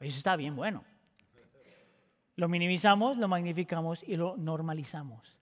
Eso 0.00 0.18
está 0.18 0.36
bien 0.36 0.56
bueno. 0.56 0.84
Lo 2.36 2.48
minimizamos, 2.48 3.18
lo 3.18 3.28
magnificamos 3.28 4.02
y 4.02 4.16
lo 4.16 4.36
normalizamos. 4.36 5.36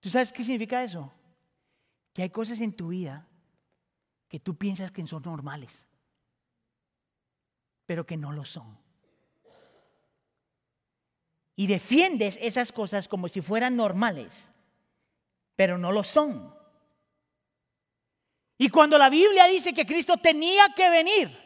¿Tú 0.00 0.08
sabes 0.08 0.32
qué 0.32 0.42
significa 0.42 0.82
eso? 0.82 1.12
Que 2.12 2.22
hay 2.22 2.30
cosas 2.30 2.60
en 2.60 2.74
tu 2.74 2.88
vida 2.88 3.28
que 4.28 4.40
tú 4.40 4.56
piensas 4.56 4.90
que 4.90 5.06
son 5.06 5.22
normales, 5.22 5.86
pero 7.86 8.04
que 8.04 8.16
no 8.16 8.32
lo 8.32 8.44
son 8.44 8.82
y 11.56 11.66
defiendes 11.66 12.38
esas 12.40 12.72
cosas 12.72 13.08
como 13.08 13.28
si 13.28 13.40
fueran 13.40 13.76
normales, 13.76 14.50
pero 15.56 15.78
no 15.78 15.92
lo 15.92 16.02
son. 16.04 16.54
Y 18.62 18.68
cuando 18.68 18.96
la 18.96 19.10
Biblia 19.10 19.48
dice 19.48 19.74
que 19.74 19.84
Cristo 19.84 20.18
tenía 20.18 20.68
que 20.76 20.88
venir 20.88 21.36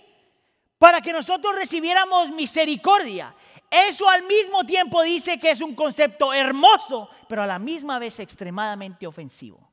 para 0.76 1.00
que 1.00 1.14
nosotros 1.14 1.54
recibiéramos 1.54 2.30
misericordia, 2.30 3.34
eso 3.70 4.06
al 4.06 4.24
mismo 4.24 4.66
tiempo 4.66 5.00
dice 5.00 5.38
que 5.38 5.52
es 5.52 5.62
un 5.62 5.74
concepto 5.74 6.34
hermoso, 6.34 7.08
pero 7.26 7.42
a 7.42 7.46
la 7.46 7.58
misma 7.58 7.98
vez 7.98 8.20
extremadamente 8.20 9.06
ofensivo. 9.06 9.66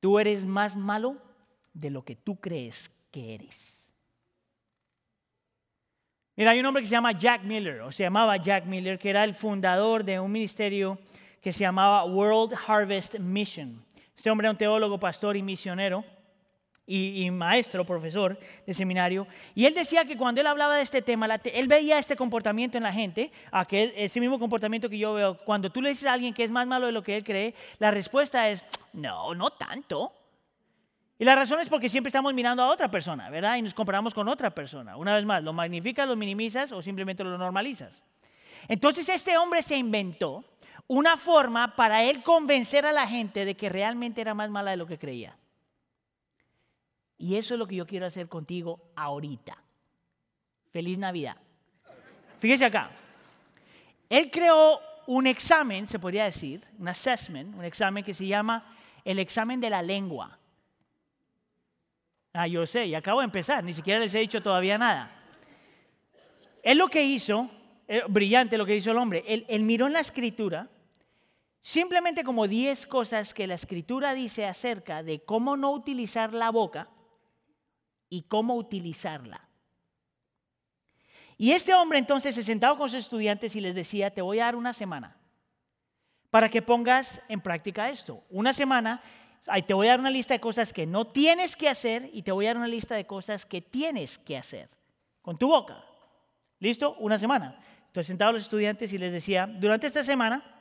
Tú 0.00 0.18
eres 0.18 0.46
más 0.46 0.74
malo 0.74 1.18
de 1.74 1.90
lo 1.90 2.02
que 2.02 2.16
tú 2.16 2.40
crees 2.40 2.90
que 3.10 3.34
eres. 3.34 3.92
Mira, 6.34 6.52
hay 6.52 6.60
un 6.60 6.64
hombre 6.64 6.82
que 6.82 6.88
se 6.88 6.94
llama 6.94 7.12
Jack 7.12 7.42
Miller, 7.42 7.82
o 7.82 7.92
se 7.92 8.04
llamaba 8.04 8.38
Jack 8.38 8.64
Miller, 8.64 8.98
que 8.98 9.10
era 9.10 9.22
el 9.22 9.34
fundador 9.34 10.02
de 10.02 10.18
un 10.18 10.32
ministerio 10.32 10.98
que 11.42 11.52
se 11.52 11.60
llamaba 11.60 12.06
World 12.06 12.54
Harvest 12.66 13.18
Mission. 13.18 13.84
Este 14.18 14.30
hombre 14.30 14.46
era 14.46 14.50
un 14.50 14.56
teólogo, 14.56 14.98
pastor 14.98 15.36
y 15.36 15.42
misionero. 15.42 16.04
Y, 16.90 17.30
maestro, 17.30 17.84
profesor 17.84 18.38
de 18.66 18.72
seminario. 18.72 19.26
Y 19.54 19.66
él 19.66 19.74
decía 19.74 20.06
que 20.06 20.16
cuando 20.16 20.40
él 20.40 20.46
hablaba 20.46 20.78
de 20.78 20.82
este 20.82 21.02
tema, 21.02 21.28
él 21.44 21.68
veía 21.68 21.98
este 21.98 22.16
comportamiento 22.16 22.78
en 22.78 22.82
la 22.82 22.92
gente, 22.92 23.30
aquel, 23.52 23.92
ese 23.94 24.18
mismo 24.20 24.38
comportamiento 24.38 24.88
que 24.88 24.96
yo 24.96 25.12
veo. 25.12 25.36
Cuando 25.36 25.70
tú 25.70 25.82
le 25.82 25.90
dices 25.90 26.08
a 26.08 26.14
alguien 26.14 26.32
que 26.32 26.44
es 26.44 26.50
más 26.50 26.66
malo 26.66 26.86
de 26.86 26.92
lo 26.92 27.02
que 27.02 27.14
él 27.14 27.24
cree, 27.24 27.54
la 27.78 27.90
respuesta 27.90 28.48
es, 28.48 28.64
no, 28.94 29.34
no 29.34 29.50
tanto. 29.50 30.12
Y 31.18 31.24
la 31.26 31.36
razón 31.36 31.60
es 31.60 31.68
porque 31.68 31.90
siempre 31.90 32.08
estamos 32.08 32.32
mirando 32.32 32.62
a 32.62 32.70
otra 32.70 32.90
persona, 32.90 33.28
¿verdad? 33.28 33.56
Y 33.56 33.62
nos 33.62 33.74
comparamos 33.74 34.14
con 34.14 34.26
otra 34.26 34.50
persona. 34.50 34.96
Una 34.96 35.14
vez 35.14 35.26
más, 35.26 35.44
¿lo 35.44 35.52
magnificas, 35.52 36.08
lo 36.08 36.16
minimizas 36.16 36.72
o 36.72 36.80
simplemente 36.80 37.22
lo 37.22 37.36
normalizas? 37.36 38.02
Entonces 38.66 39.08
este 39.10 39.36
hombre 39.36 39.62
se 39.62 39.76
inventó 39.76 40.42
una 40.88 41.18
forma 41.18 41.76
para 41.76 42.02
él 42.02 42.22
convencer 42.22 42.86
a 42.86 42.92
la 42.92 43.06
gente 43.06 43.44
de 43.44 43.54
que 43.54 43.68
realmente 43.68 44.22
era 44.22 44.34
más 44.34 44.50
mala 44.50 44.72
de 44.72 44.78
lo 44.78 44.86
que 44.86 44.98
creía. 44.98 45.36
Y 47.18 47.36
eso 47.36 47.54
es 47.54 47.58
lo 47.58 47.66
que 47.66 47.76
yo 47.76 47.86
quiero 47.86 48.06
hacer 48.06 48.28
contigo 48.28 48.80
ahorita. 48.96 49.62
Feliz 50.72 50.98
Navidad. 50.98 51.36
Fíjese 52.38 52.64
acá. 52.64 52.90
Él 54.08 54.30
creó 54.30 54.80
un 55.06 55.26
examen, 55.26 55.86
se 55.86 55.98
podría 55.98 56.24
decir, 56.24 56.64
un 56.78 56.88
assessment, 56.88 57.54
un 57.54 57.64
examen 57.64 58.02
que 58.02 58.14
se 58.14 58.26
llama 58.26 58.74
el 59.04 59.18
examen 59.18 59.60
de 59.60 59.70
la 59.70 59.82
lengua. 59.82 60.38
Ah, 62.32 62.46
yo 62.46 62.64
sé, 62.66 62.86
y 62.86 62.94
acabo 62.94 63.20
de 63.20 63.24
empezar, 63.24 63.62
ni 63.62 63.74
siquiera 63.74 64.00
les 64.00 64.14
he 64.14 64.20
dicho 64.20 64.42
todavía 64.42 64.78
nada. 64.78 65.10
Él 66.62 66.78
lo 66.78 66.88
que 66.88 67.02
hizo, 67.02 67.50
eh, 67.86 68.02
brillante 68.08 68.56
lo 68.56 68.64
que 68.64 68.76
hizo 68.76 68.90
el 68.90 68.98
hombre, 68.98 69.24
él, 69.26 69.44
él 69.48 69.62
miró 69.62 69.86
en 69.86 69.94
la 69.94 70.00
escritura 70.00 70.68
simplemente 71.68 72.24
como 72.24 72.48
10 72.48 72.86
cosas 72.86 73.34
que 73.34 73.46
la 73.46 73.52
escritura 73.52 74.14
dice 74.14 74.46
acerca 74.46 75.02
de 75.02 75.22
cómo 75.22 75.54
no 75.54 75.70
utilizar 75.70 76.32
la 76.32 76.48
boca 76.48 76.88
y 78.08 78.22
cómo 78.22 78.54
utilizarla. 78.56 79.46
Y 81.36 81.52
este 81.52 81.74
hombre 81.74 81.98
entonces 81.98 82.34
se 82.34 82.42
sentaba 82.42 82.78
con 82.78 82.88
sus 82.88 83.00
estudiantes 83.00 83.54
y 83.54 83.60
les 83.60 83.74
decía, 83.74 84.08
te 84.08 84.22
voy 84.22 84.40
a 84.40 84.46
dar 84.46 84.56
una 84.56 84.72
semana 84.72 85.18
para 86.30 86.48
que 86.48 86.62
pongas 86.62 87.20
en 87.28 87.42
práctica 87.42 87.90
esto. 87.90 88.24
Una 88.30 88.54
semana 88.54 89.02
te 89.66 89.74
voy 89.74 89.88
a 89.88 89.90
dar 89.90 90.00
una 90.00 90.10
lista 90.10 90.32
de 90.32 90.40
cosas 90.40 90.72
que 90.72 90.86
no 90.86 91.08
tienes 91.08 91.54
que 91.54 91.68
hacer 91.68 92.08
y 92.14 92.22
te 92.22 92.32
voy 92.32 92.46
a 92.46 92.48
dar 92.48 92.56
una 92.56 92.66
lista 92.66 92.94
de 92.94 93.04
cosas 93.04 93.44
que 93.44 93.60
tienes 93.60 94.16
que 94.16 94.38
hacer 94.38 94.70
con 95.20 95.36
tu 95.36 95.48
boca. 95.48 95.84
¿Listo? 96.60 96.96
Una 96.98 97.18
semana. 97.18 97.60
Entonces 97.88 98.06
sentaba 98.06 98.30
a 98.30 98.32
los 98.32 98.44
estudiantes 98.44 98.90
y 98.94 98.96
les 98.96 99.12
decía, 99.12 99.46
durante 99.46 99.86
esta 99.86 100.02
semana, 100.02 100.54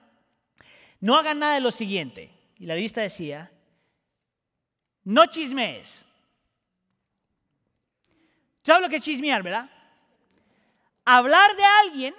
no 0.99 1.15
hagan 1.15 1.39
nada 1.39 1.55
de 1.55 1.61
lo 1.61 1.71
siguiente. 1.71 2.31
Y 2.57 2.65
la 2.65 2.75
lista 2.75 3.01
decía, 3.01 3.51
no 5.03 5.25
chismees. 5.27 6.03
¿Sabes 8.63 8.81
lo 8.81 8.89
que 8.89 8.97
es 8.97 9.03
chismear, 9.03 9.43
verdad? 9.43 9.69
Hablar 11.05 11.55
de 11.55 11.63
alguien 11.85 12.15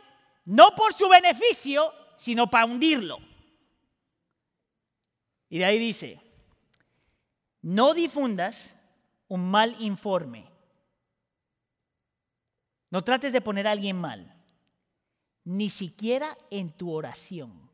no 0.47 0.74
por 0.74 0.95
su 0.95 1.09
beneficio, 1.09 1.93
sino 2.16 2.49
para 2.49 2.64
hundirlo. 2.64 3.18
Y 5.51 5.59
de 5.59 5.64
ahí 5.66 5.79
dice, 5.79 6.20
no 7.61 7.93
difundas 7.93 8.74
un 9.29 9.51
mal 9.51 9.76
informe. 9.79 10.51
No 12.91 13.05
trates 13.05 13.33
de 13.33 13.43
poner 13.43 13.66
a 13.66 13.72
alguien 13.72 14.01
mal, 14.01 14.35
ni 15.45 15.68
siquiera 15.68 16.39
en 16.51 16.72
tu 16.72 16.91
oración. 16.91 17.68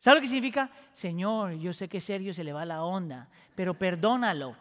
¿Sabe 0.00 0.16
lo 0.16 0.20
que 0.22 0.28
significa? 0.28 0.70
Señor, 0.92 1.54
yo 1.54 1.72
sé 1.72 1.88
que 1.88 2.00
Sergio 2.00 2.32
se 2.32 2.44
le 2.44 2.52
va 2.52 2.64
la 2.64 2.82
onda, 2.82 3.28
pero 3.54 3.74
perdónalo. 3.74 4.56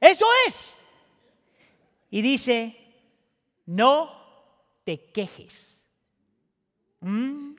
Eso 0.00 0.26
es. 0.46 0.80
Y 2.10 2.22
dice, 2.22 2.76
no 3.66 4.10
te 4.84 5.10
quejes. 5.10 5.84
¿Mm? 7.00 7.54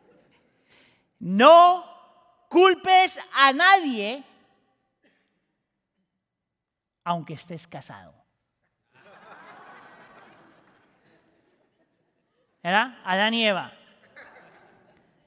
no 1.20 1.84
culpes 2.48 3.18
a 3.32 3.52
nadie 3.52 4.24
aunque 7.04 7.34
estés 7.34 7.68
casado. 7.68 8.12
¿Era? 12.64 13.00
Adán 13.04 13.32
y 13.32 13.46
Eva. 13.46 13.72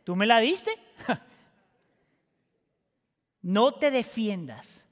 ¿Tú 0.10 0.16
me 0.16 0.26
la 0.26 0.40
diste? 0.40 0.72
no 3.44 3.76
te 3.76 3.92
defiendas 3.92 4.84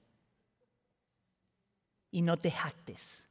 y 2.11 2.21
no 2.21 2.37
te 2.37 2.51
jactes. 2.51 3.25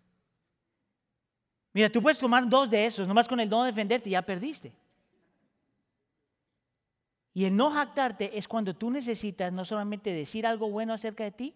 Mira, 1.72 1.88
tú 1.88 2.02
puedes 2.02 2.18
tomar 2.18 2.48
dos 2.48 2.68
de 2.70 2.86
esos, 2.86 3.06
nomás 3.06 3.28
con 3.28 3.38
el 3.38 3.48
no 3.48 3.62
defenderte 3.62 4.10
ya 4.10 4.22
perdiste. 4.22 4.72
Y 7.32 7.44
el 7.44 7.56
no 7.56 7.70
jactarte 7.70 8.36
es 8.36 8.48
cuando 8.48 8.74
tú 8.74 8.90
necesitas 8.90 9.52
no 9.52 9.64
solamente 9.64 10.12
decir 10.12 10.44
algo 10.44 10.68
bueno 10.68 10.92
acerca 10.92 11.22
de 11.22 11.30
ti, 11.30 11.54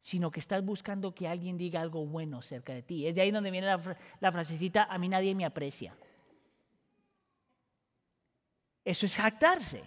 sino 0.00 0.30
que 0.30 0.40
estás 0.40 0.64
buscando 0.64 1.14
que 1.14 1.28
alguien 1.28 1.58
diga 1.58 1.82
algo 1.82 2.06
bueno 2.06 2.38
acerca 2.38 2.72
de 2.72 2.82
ti. 2.82 3.06
Es 3.06 3.14
de 3.14 3.20
ahí 3.20 3.30
donde 3.30 3.50
viene 3.50 3.66
la, 3.66 3.98
la 4.20 4.32
frasecita, 4.32 4.84
a 4.84 4.96
mí 4.96 5.10
nadie 5.10 5.34
me 5.34 5.44
aprecia. 5.44 5.94
Eso 8.84 9.06
es 9.06 9.16
jactarse. 9.16 9.82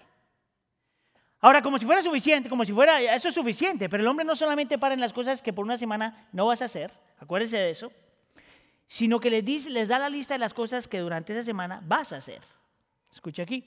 Ahora, 1.39 1.61
como 1.61 1.77
si 1.77 1.85
fuera 1.85 2.01
suficiente, 2.01 2.47
como 2.47 2.63
si 2.63 2.71
fuera, 2.71 3.01
eso 3.01 3.27
es 3.27 3.35
suficiente, 3.35 3.89
pero 3.89 4.01
el 4.01 4.07
hombre 4.07 4.25
no 4.25 4.35
solamente 4.35 4.77
para 4.77 4.93
en 4.93 5.01
las 5.01 5.11
cosas 5.11 5.41
que 5.41 5.51
por 5.51 5.65
una 5.65 5.75
semana 5.75 6.29
no 6.31 6.45
vas 6.45 6.61
a 6.61 6.65
hacer, 6.65 6.91
acuérdese 7.19 7.57
de 7.57 7.69
eso, 7.69 7.91
sino 8.87 9.19
que 9.19 9.29
les, 9.29 9.43
dice, 9.43 9.69
les 9.69 9.89
da 9.89 9.99
la 9.99 10.09
lista 10.09 10.35
de 10.35 10.39
las 10.39 10.53
cosas 10.53 10.87
que 10.87 10.99
durante 10.99 11.33
esa 11.33 11.43
semana 11.43 11.81
vas 11.83 12.13
a 12.13 12.17
hacer. 12.17 12.41
Escucha 13.11 13.43
aquí. 13.43 13.65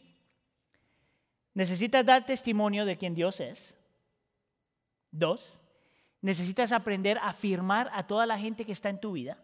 Necesitas 1.53 2.05
dar 2.07 2.25
testimonio 2.25 2.85
de 2.85 2.97
quién 2.97 3.15
Dios 3.15 3.41
es. 3.41 3.75
Dos, 5.11 5.61
necesitas 6.21 6.73
aprender 6.73 7.19
a 7.19 7.29
afirmar 7.29 7.91
a 7.93 8.07
toda 8.07 8.27
la 8.27 8.39
gente 8.39 8.65
que 8.65 8.73
está 8.73 8.89
en 8.89 9.01
tu 9.01 9.13
vida. 9.13 9.39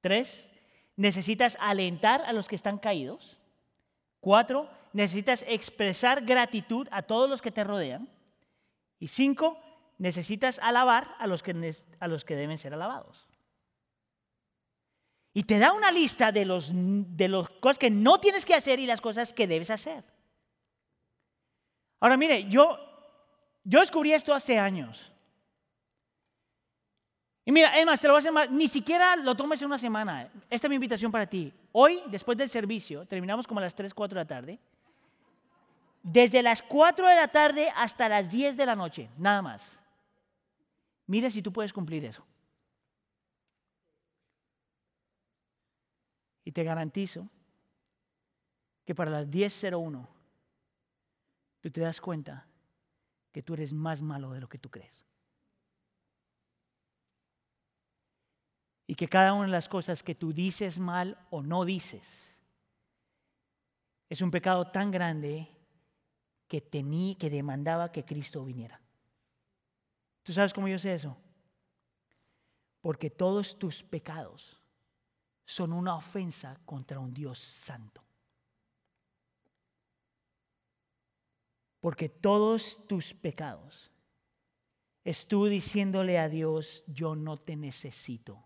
Tres, 0.00 0.50
necesitas 0.96 1.56
alentar 1.60 2.22
a 2.22 2.32
los 2.32 2.48
que 2.48 2.56
están 2.56 2.78
caídos. 2.78 3.36
Cuatro, 4.24 4.70
necesitas 4.94 5.44
expresar 5.46 6.24
gratitud 6.24 6.88
a 6.90 7.02
todos 7.02 7.28
los 7.28 7.42
que 7.42 7.50
te 7.50 7.62
rodean. 7.62 8.08
Y 8.98 9.08
cinco, 9.08 9.58
necesitas 9.98 10.58
alabar 10.60 11.14
a 11.18 11.26
los 11.26 11.42
que, 11.42 11.74
a 12.00 12.08
los 12.08 12.24
que 12.24 12.34
deben 12.34 12.56
ser 12.56 12.72
alabados. 12.72 13.28
Y 15.34 15.42
te 15.42 15.58
da 15.58 15.74
una 15.74 15.92
lista 15.92 16.32
de 16.32 16.46
las 16.46 16.70
de 16.72 17.28
los 17.28 17.50
cosas 17.50 17.78
que 17.78 17.90
no 17.90 18.18
tienes 18.18 18.46
que 18.46 18.54
hacer 18.54 18.80
y 18.80 18.86
las 18.86 19.02
cosas 19.02 19.34
que 19.34 19.46
debes 19.46 19.68
hacer. 19.68 20.02
Ahora 22.00 22.16
mire, 22.16 22.48
yo, 22.48 22.78
yo 23.62 23.80
descubrí 23.80 24.14
esto 24.14 24.32
hace 24.32 24.58
años. 24.58 25.12
Y 27.44 27.52
mira, 27.52 27.78
es 27.78 27.84
más, 27.84 28.00
te 28.00 28.08
lo 28.08 28.14
voy 28.14 28.26
a 28.26 28.32
más, 28.32 28.50
ni 28.50 28.68
siquiera 28.68 29.16
lo 29.16 29.34
tomes 29.34 29.60
en 29.60 29.66
una 29.66 29.78
semana. 29.78 30.30
Esta 30.48 30.66
es 30.66 30.68
mi 30.68 30.76
invitación 30.76 31.12
para 31.12 31.26
ti. 31.26 31.52
Hoy, 31.72 32.02
después 32.06 32.38
del 32.38 32.48
servicio, 32.48 33.04
terminamos 33.06 33.46
como 33.46 33.60
a 33.60 33.64
las 33.64 33.74
3, 33.74 33.92
4 33.92 34.18
de 34.18 34.24
la 34.24 34.26
tarde. 34.26 34.58
Desde 36.02 36.42
las 36.42 36.62
4 36.62 37.06
de 37.06 37.16
la 37.16 37.28
tarde 37.28 37.70
hasta 37.76 38.08
las 38.08 38.30
10 38.30 38.56
de 38.56 38.66
la 38.66 38.74
noche, 38.74 39.10
nada 39.18 39.42
más. 39.42 39.78
Mira 41.06 41.30
si 41.30 41.42
tú 41.42 41.52
puedes 41.52 41.72
cumplir 41.72 42.04
eso. 42.04 42.24
Y 46.44 46.52
te 46.52 46.64
garantizo 46.64 47.28
que 48.84 48.94
para 48.94 49.10
las 49.10 49.26
10.01 49.26 50.06
tú 51.60 51.70
te 51.70 51.80
das 51.80 52.00
cuenta 52.00 52.46
que 53.32 53.42
tú 53.42 53.54
eres 53.54 53.72
más 53.72 54.02
malo 54.02 54.30
de 54.32 54.40
lo 54.40 54.48
que 54.48 54.58
tú 54.58 54.70
crees. 54.70 55.03
Y 58.86 58.94
que 58.94 59.08
cada 59.08 59.32
una 59.32 59.46
de 59.46 59.52
las 59.52 59.68
cosas 59.68 60.02
que 60.02 60.14
tú 60.14 60.32
dices 60.32 60.78
mal 60.78 61.18
o 61.30 61.42
no 61.42 61.64
dices 61.64 62.36
es 64.08 64.20
un 64.20 64.30
pecado 64.30 64.70
tan 64.70 64.90
grande 64.90 65.48
que 66.46 66.60
tenía, 66.60 67.16
que 67.16 67.30
demandaba 67.30 67.90
que 67.90 68.04
Cristo 68.04 68.44
viniera. 68.44 68.80
¿Tú 70.22 70.32
sabes 70.32 70.52
cómo 70.52 70.68
yo 70.68 70.78
sé 70.78 70.94
eso? 70.94 71.16
Porque 72.80 73.10
todos 73.10 73.58
tus 73.58 73.82
pecados 73.82 74.60
son 75.46 75.72
una 75.72 75.96
ofensa 75.96 76.58
contra 76.64 76.98
un 76.98 77.12
Dios 77.12 77.38
santo. 77.38 78.02
Porque 81.80 82.08
todos 82.08 82.86
tus 82.86 83.12
pecados 83.12 83.90
es 85.04 85.28
diciéndole 85.28 86.18
a 86.18 86.28
Dios, 86.28 86.84
yo 86.86 87.14
no 87.14 87.36
te 87.36 87.56
necesito. 87.56 88.42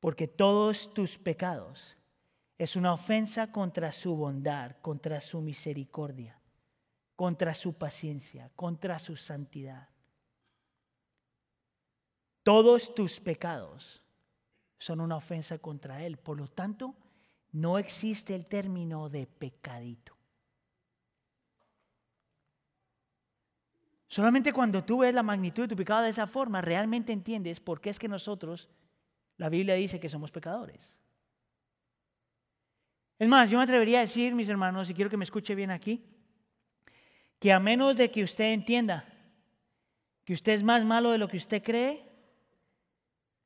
Porque 0.00 0.26
todos 0.26 0.92
tus 0.92 1.18
pecados 1.18 1.96
es 2.58 2.76
una 2.76 2.92
ofensa 2.92 3.52
contra 3.52 3.92
su 3.92 4.16
bondad, 4.16 4.76
contra 4.82 5.20
su 5.20 5.40
misericordia, 5.40 6.38
contra 7.16 7.54
su 7.54 7.74
paciencia, 7.74 8.50
contra 8.56 8.98
su 8.98 9.16
santidad. 9.16 9.88
Todos 12.42 12.94
tus 12.94 13.20
pecados 13.20 14.02
son 14.78 15.00
una 15.00 15.16
ofensa 15.16 15.58
contra 15.58 16.02
Él. 16.04 16.16
Por 16.16 16.38
lo 16.38 16.48
tanto, 16.48 16.94
no 17.52 17.78
existe 17.78 18.34
el 18.34 18.46
término 18.46 19.08
de 19.08 19.26
pecadito. 19.26 20.16
Solamente 24.08 24.52
cuando 24.52 24.82
tú 24.82 24.98
ves 24.98 25.14
la 25.14 25.22
magnitud 25.22 25.62
de 25.62 25.68
tu 25.68 25.76
pecado 25.76 26.02
de 26.02 26.10
esa 26.10 26.26
forma, 26.26 26.60
realmente 26.60 27.12
entiendes 27.12 27.60
por 27.60 27.80
qué 27.80 27.90
es 27.90 27.98
que 27.98 28.08
nosotros, 28.08 28.68
la 29.40 29.48
Biblia 29.48 29.74
dice 29.74 29.98
que 29.98 30.10
somos 30.10 30.30
pecadores. 30.30 30.92
Es 33.18 33.26
más, 33.26 33.48
yo 33.48 33.56
me 33.56 33.64
atrevería 33.64 34.00
a 34.00 34.02
decir, 34.02 34.34
mis 34.34 34.50
hermanos, 34.50 34.90
y 34.90 34.94
quiero 34.94 35.08
que 35.08 35.16
me 35.16 35.24
escuche 35.24 35.54
bien 35.54 35.70
aquí, 35.70 36.04
que 37.38 37.50
a 37.50 37.58
menos 37.58 37.96
de 37.96 38.10
que 38.10 38.22
usted 38.22 38.52
entienda 38.52 39.06
que 40.26 40.34
usted 40.34 40.52
es 40.52 40.62
más 40.62 40.84
malo 40.84 41.10
de 41.10 41.16
lo 41.16 41.26
que 41.26 41.38
usted 41.38 41.62
cree, 41.62 42.04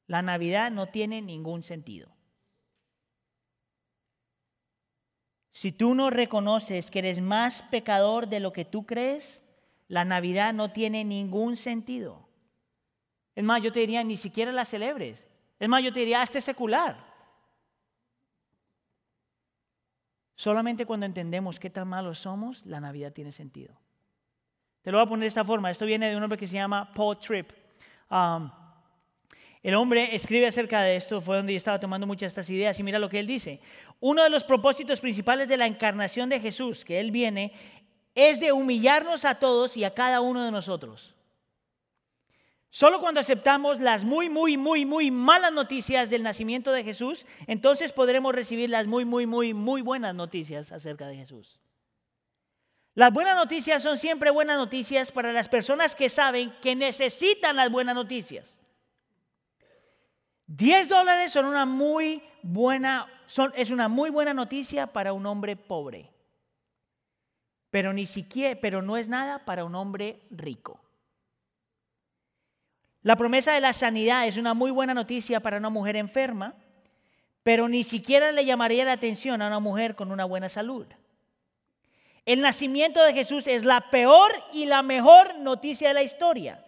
la 0.09 0.21
Navidad 0.21 0.73
no 0.73 0.89
tiene 0.89 1.23
ningún 1.23 1.63
sentido. 1.63 2.11
Si 5.53 5.71
tú 5.71 5.95
no 5.95 6.11
reconoces 6.11 6.91
que 6.91 6.99
eres 6.99 7.21
más 7.21 7.63
pecador 7.63 8.27
de 8.27 8.41
lo 8.41 8.53
que 8.53 8.65
tú 8.65 8.85
crees, 8.85 9.45
la 9.87 10.05
Navidad 10.05 10.55
no 10.55 10.73
tiene 10.73 11.05
ningún 11.05 11.55
sentido. 11.55 12.29
Es 13.37 13.45
más, 13.45 13.63
yo 13.63 13.71
te 13.71 13.79
diría, 13.79 14.03
ni 14.03 14.17
siquiera 14.17 14.51
la 14.51 14.65
celebres. 14.65 15.29
Es 15.59 15.69
más, 15.69 15.83
yo 15.83 15.93
te 15.93 16.01
diría, 16.01 16.23
hazte 16.23 16.41
secular. 16.41 16.97
Solamente 20.35 20.85
cuando 20.85 21.07
entendemos 21.07 21.61
qué 21.61 21.71
tan 21.71 21.89
malos 21.89 22.19
somos, 22.19 22.67
la 22.67 22.81
Navidad 22.81 23.13
tiene 23.13 23.33
sentido. 23.33 23.79
Te 24.83 24.91
lo 24.91 24.99
voy 24.99 25.07
a 25.07 25.09
poner 25.09 25.23
de 25.23 25.29
esta 25.29 25.45
forma. 25.45 25.71
Esto 25.71 25.87
viene 25.87 26.11
de 26.11 26.17
un 26.17 26.23
hombre 26.23 26.39
que 26.39 26.47
se 26.47 26.55
llama 26.55 26.91
Paul 26.93 27.19
Tripp. 27.19 27.53
Um, 28.11 28.51
el 29.63 29.75
hombre 29.77 30.15
escribe 30.15 30.47
acerca 30.47 30.83
de 30.83 30.97
esto, 30.97 31.23
fue 31.23 31.39
donde 31.39 31.55
yo 31.55 31.57
estaba 31.57 31.81
tomando 31.81 32.07
muchas 32.07 32.21
de 32.21 32.41
estas 32.41 32.51
ideas 32.51 32.79
y 32.79 32.83
mira 32.83 32.99
lo 32.99 33.09
que 33.09 33.19
él 33.19 33.27
dice. 33.27 33.61
Uno 34.01 34.23
de 34.23 34.29
los 34.29 34.45
propósitos 34.45 35.01
principales 35.01 35.49
de 35.49 35.57
la 35.57 35.67
encarnación 35.67 36.29
de 36.29 36.39
Jesús, 36.39 36.85
que 36.85 37.01
él 37.01 37.11
viene, 37.11 37.55
es 38.15 38.41
de 38.41 38.53
humillarnos 38.53 39.25
a 39.25 39.37
todos 39.37 39.79
y 39.79 39.85
a 39.85 39.95
cada 39.95 40.21
uno 40.21 40.45
de 40.45 40.51
nosotros. 40.51 41.14
Solo 42.75 43.01
cuando 43.01 43.21
aceptamos 43.21 43.79
las 43.79 44.03
muy, 44.03 44.29
muy, 44.29 44.57
muy, 44.57 44.85
muy 44.85 45.13
malas 45.13 45.53
noticias 45.53 46.11
del 46.11 46.25
nacimiento 46.25 46.73
de 46.73 46.83
Jesús, 46.83 47.25
entonces 47.47 47.93
podremos 47.93 48.35
recibir 48.35 48.69
las 48.69 48.89
muy, 48.89 49.05
muy, 49.05 49.27
muy, 49.27 49.55
muy 49.55 49.81
buenas 49.81 50.17
noticias 50.17 50.73
acerca 50.73 51.07
de 51.07 51.15
Jesús. 51.15 51.61
Las 52.95 53.13
buenas 53.13 53.37
noticias 53.37 53.81
son 53.81 53.97
siempre 53.97 54.33
buenas 54.33 54.59
noticias 54.59 55.13
para 55.13 55.31
las 55.31 55.49
personas 55.49 55.95
que 55.95 56.09
saben 56.09 56.53
que 56.61 56.75
necesitan 56.75 57.55
las 57.55 57.71
buenas 57.71 57.95
noticias. 57.95 58.57
10 60.49 60.89
dólares 60.89 61.31
son 61.31 61.47
una 61.47 61.67
muy 61.67 62.25
buena, 62.43 63.07
son, 63.27 63.53
es 63.55 63.71
una 63.71 63.87
muy 63.87 64.11
buena 64.11 64.35
noticia 64.35 64.89
para 64.89 65.13
un 65.13 65.27
hombre 65.27 65.55
pobre. 65.55 66.11
pero 67.71 67.93
ni 67.93 68.07
siquiera, 68.07 68.59
pero 68.61 68.83
no 68.83 68.97
es 68.97 69.09
nada 69.09 69.45
para 69.45 69.65
un 69.65 69.77
hombre 69.77 70.27
rico. 70.31 70.84
La 73.05 73.17
promesa 73.17 73.53
de 73.53 73.61
la 73.61 73.75
sanidad 73.75 74.27
es 74.27 74.39
una 74.39 74.55
muy 74.55 74.71
buena 74.71 74.95
noticia 74.95 75.41
para 75.41 75.59
una 75.59 75.69
mujer 75.69 75.95
enferma, 75.95 76.55
pero 77.43 77.69
ni 77.69 77.85
siquiera 77.85 78.33
le 78.33 78.47
llamaría 78.47 78.87
la 78.87 78.93
atención 78.93 79.43
a 79.43 79.47
una 79.47 79.61
mujer 79.61 79.95
con 79.95 80.11
una 80.11 80.25
buena 80.25 80.49
salud. 80.49 80.87
El 82.25 82.41
nacimiento 82.41 83.03
de 83.03 83.13
Jesús 83.13 83.47
es 83.47 83.63
la 83.67 83.91
peor 83.91 84.33
y 84.55 84.65
la 84.65 84.81
mejor 84.81 85.39
noticia 85.39 85.89
de 85.89 85.95
la 85.95 86.03
historia. 86.03 86.65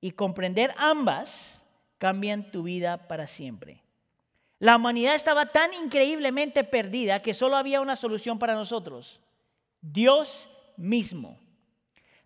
Y 0.00 0.12
comprender 0.12 0.74
ambas 0.78 1.62
cambian 1.98 2.50
tu 2.50 2.62
vida 2.62 3.06
para 3.06 3.26
siempre. 3.26 3.82
La 4.58 4.76
humanidad 4.76 5.14
estaba 5.14 5.52
tan 5.52 5.74
increíblemente 5.74 6.64
perdida 6.64 7.20
que 7.20 7.34
solo 7.34 7.58
había 7.58 7.82
una 7.82 7.96
solución 7.96 8.38
para 8.38 8.54
nosotros. 8.54 9.20
Dios 9.82 10.48
mismo. 10.78 11.38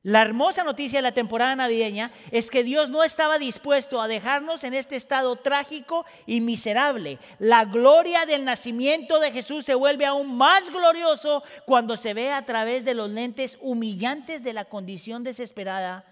La 0.02 0.22
hermosa 0.22 0.64
noticia 0.64 0.98
de 0.98 1.02
la 1.02 1.12
temporada 1.12 1.54
navideña 1.54 2.10
es 2.30 2.50
que 2.50 2.64
Dios 2.64 2.88
no 2.88 3.04
estaba 3.04 3.38
dispuesto 3.38 4.00
a 4.00 4.08
dejarnos 4.08 4.64
en 4.64 4.72
este 4.72 4.96
estado 4.96 5.36
trágico 5.36 6.06
y 6.24 6.40
miserable. 6.40 7.18
La 7.38 7.66
gloria 7.66 8.24
del 8.24 8.46
nacimiento 8.46 9.20
de 9.20 9.30
Jesús 9.30 9.66
se 9.66 9.74
vuelve 9.74 10.06
aún 10.06 10.38
más 10.38 10.70
glorioso 10.70 11.42
cuando 11.66 11.98
se 11.98 12.14
ve 12.14 12.32
a 12.32 12.46
través 12.46 12.86
de 12.86 12.94
los 12.94 13.10
lentes 13.10 13.58
humillantes 13.60 14.42
de 14.42 14.54
la 14.54 14.64
condición 14.64 15.22
desesperada 15.22 16.06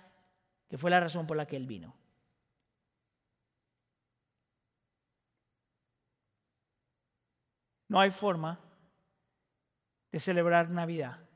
que 0.69 0.77
fue 0.77 0.91
la 0.91 1.01
razón 1.01 1.27
por 1.27 1.37
la 1.37 1.47
que 1.47 1.57
Él 1.57 1.67
vino. 1.67 1.95
No 7.89 7.99
hay 8.01 8.11
forma 8.11 8.61
de 10.13 10.21
celebrar 10.21 10.69
Navidad 10.69 11.28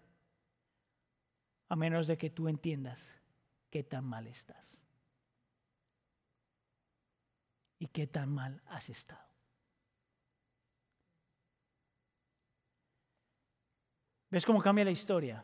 a 1.72 1.76
menos 1.76 2.06
de 2.06 2.18
que 2.18 2.28
tú 2.28 2.48
entiendas 2.48 3.18
qué 3.70 3.82
tan 3.82 4.04
mal 4.04 4.26
estás 4.26 4.78
y 7.78 7.86
qué 7.86 8.06
tan 8.06 8.28
mal 8.28 8.60
has 8.66 8.90
estado. 8.90 9.26
¿Ves 14.28 14.44
cómo 14.44 14.60
cambia 14.60 14.84
la 14.84 14.90
historia? 14.90 15.42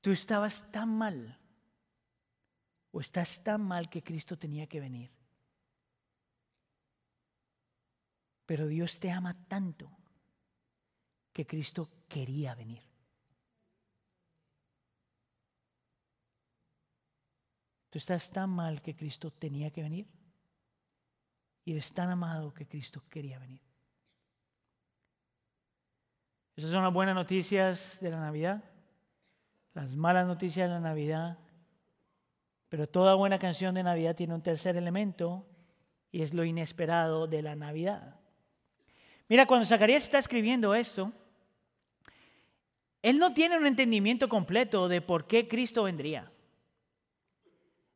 Tú 0.00 0.12
estabas 0.12 0.72
tan 0.72 0.96
mal 0.96 1.38
o 2.90 3.02
estás 3.02 3.44
tan 3.44 3.60
mal 3.60 3.90
que 3.90 4.02
Cristo 4.02 4.38
tenía 4.38 4.66
que 4.66 4.80
venir. 4.80 5.10
Pero 8.46 8.66
Dios 8.66 8.98
te 8.98 9.10
ama 9.10 9.34
tanto 9.46 9.94
que 11.34 11.44
Cristo 11.46 11.90
quería 12.14 12.54
venir. 12.54 12.80
Tú 17.90 17.98
estás 17.98 18.30
tan 18.30 18.50
mal 18.50 18.80
que 18.80 18.94
Cristo 18.94 19.32
tenía 19.32 19.72
que 19.72 19.82
venir 19.82 20.06
y 21.64 21.72
eres 21.72 21.92
tan 21.92 22.10
amado 22.10 22.54
que 22.54 22.68
Cristo 22.68 23.02
quería 23.10 23.40
venir. 23.40 23.60
Esas 26.54 26.70
son 26.70 26.84
las 26.84 26.92
buenas 26.92 27.16
noticias 27.16 27.98
de 28.00 28.10
la 28.10 28.20
Navidad, 28.20 28.62
las 29.72 29.96
malas 29.96 30.24
noticias 30.24 30.68
de 30.68 30.74
la 30.74 30.80
Navidad, 30.80 31.38
pero 32.68 32.88
toda 32.88 33.16
buena 33.16 33.40
canción 33.40 33.74
de 33.74 33.82
Navidad 33.82 34.14
tiene 34.14 34.34
un 34.34 34.42
tercer 34.42 34.76
elemento 34.76 35.44
y 36.12 36.22
es 36.22 36.32
lo 36.32 36.44
inesperado 36.44 37.26
de 37.26 37.42
la 37.42 37.56
Navidad. 37.56 38.20
Mira, 39.28 39.46
cuando 39.46 39.66
Zacarías 39.66 40.04
está 40.04 40.18
escribiendo 40.18 40.76
esto, 40.76 41.12
él 43.04 43.18
no 43.18 43.34
tiene 43.34 43.58
un 43.58 43.66
entendimiento 43.66 44.30
completo 44.30 44.88
de 44.88 45.02
por 45.02 45.26
qué 45.26 45.46
Cristo 45.46 45.82
vendría. 45.82 46.32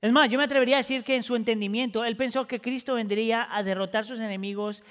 Es 0.02 0.12
más, 0.12 0.28
yo 0.28 0.36
me 0.36 0.44
atrevería 0.44 0.76
a 0.76 0.84
decir 0.84 1.02
que 1.02 1.16
en 1.16 1.22
su 1.22 1.34
entendimiento, 1.34 2.04
él 2.04 2.14
pensó 2.14 2.46
que 2.46 2.60
Cristo 2.60 2.92
vendría 2.92 3.48
a 3.50 3.62
derrotar 3.62 4.02
a 4.04 4.06
sus 4.06 4.18
enemigos 4.18 4.82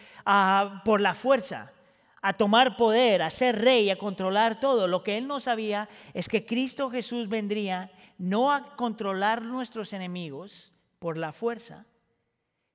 por 0.84 1.01
la 1.01 1.13
fuerza, 1.13 1.72
a 2.20 2.34
tomar 2.34 2.78
poder, 2.78 3.22
a 3.22 3.30
ser 3.30 3.61
rey, 3.61 3.91
a 3.91 3.99
controlar 3.99 4.59
todo. 4.59 4.88
Lo 4.88 5.03
que 5.03 5.18
él 5.18 5.28
no 5.28 5.39
sabía 5.39 5.88
es 6.15 6.28
que 6.28 6.47
Cristo 6.47 6.89
Jesús 6.89 7.30
vendría 7.30 7.91
no 8.18 8.51
a 8.51 8.76
controlar 8.76 9.43
nuestros 9.43 9.93
enemigos 9.93 10.74
por 10.97 11.20
la 11.20 11.32
fuerza, 11.32 11.86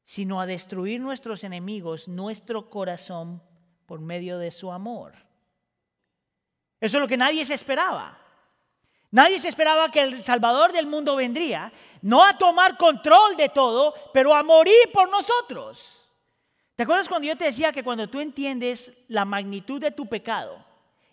sino 0.04 0.40
a 0.40 0.46
destruir 0.46 1.00
nuestros 1.00 1.42
enemigos, 1.42 2.06
nuestro 2.06 2.70
corazón, 2.70 3.42
por 3.86 4.00
medio 4.00 4.38
de 4.38 4.52
su 4.52 4.70
amor. 4.70 5.31
Eso 6.82 6.96
es 6.96 7.00
lo 7.00 7.06
que 7.06 7.16
nadie 7.16 7.46
se 7.46 7.54
esperaba. 7.54 8.18
Nadie 9.12 9.38
se 9.38 9.48
esperaba 9.48 9.88
que 9.92 10.00
el 10.00 10.24
Salvador 10.24 10.72
del 10.72 10.86
mundo 10.88 11.14
vendría, 11.14 11.72
no 12.00 12.24
a 12.24 12.36
tomar 12.36 12.76
control 12.76 13.36
de 13.36 13.50
todo, 13.50 13.94
pero 14.12 14.34
a 14.34 14.42
morir 14.42 14.90
por 14.92 15.08
nosotros. 15.08 16.02
¿Te 16.74 16.82
acuerdas 16.82 17.08
cuando 17.08 17.28
yo 17.28 17.36
te 17.36 17.44
decía 17.44 17.70
que 17.70 17.84
cuando 17.84 18.08
tú 18.08 18.18
entiendes 18.18 18.90
la 19.06 19.24
magnitud 19.24 19.80
de 19.80 19.92
tu 19.92 20.06
pecado 20.06 20.58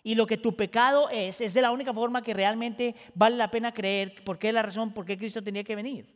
y 0.02 0.16
lo 0.16 0.26
que 0.26 0.38
tu 0.38 0.56
pecado 0.56 1.08
es, 1.08 1.40
es 1.40 1.54
de 1.54 1.62
la 1.62 1.70
única 1.70 1.94
forma 1.94 2.20
que 2.20 2.34
realmente 2.34 2.96
vale 3.14 3.36
la 3.36 3.48
pena 3.48 3.72
creer, 3.72 4.24
porque 4.24 4.48
es 4.48 4.54
la 4.54 4.62
razón 4.62 4.92
por 4.92 5.04
qué 5.04 5.16
Cristo 5.16 5.40
tenía 5.40 5.62
que 5.62 5.76
venir? 5.76 6.12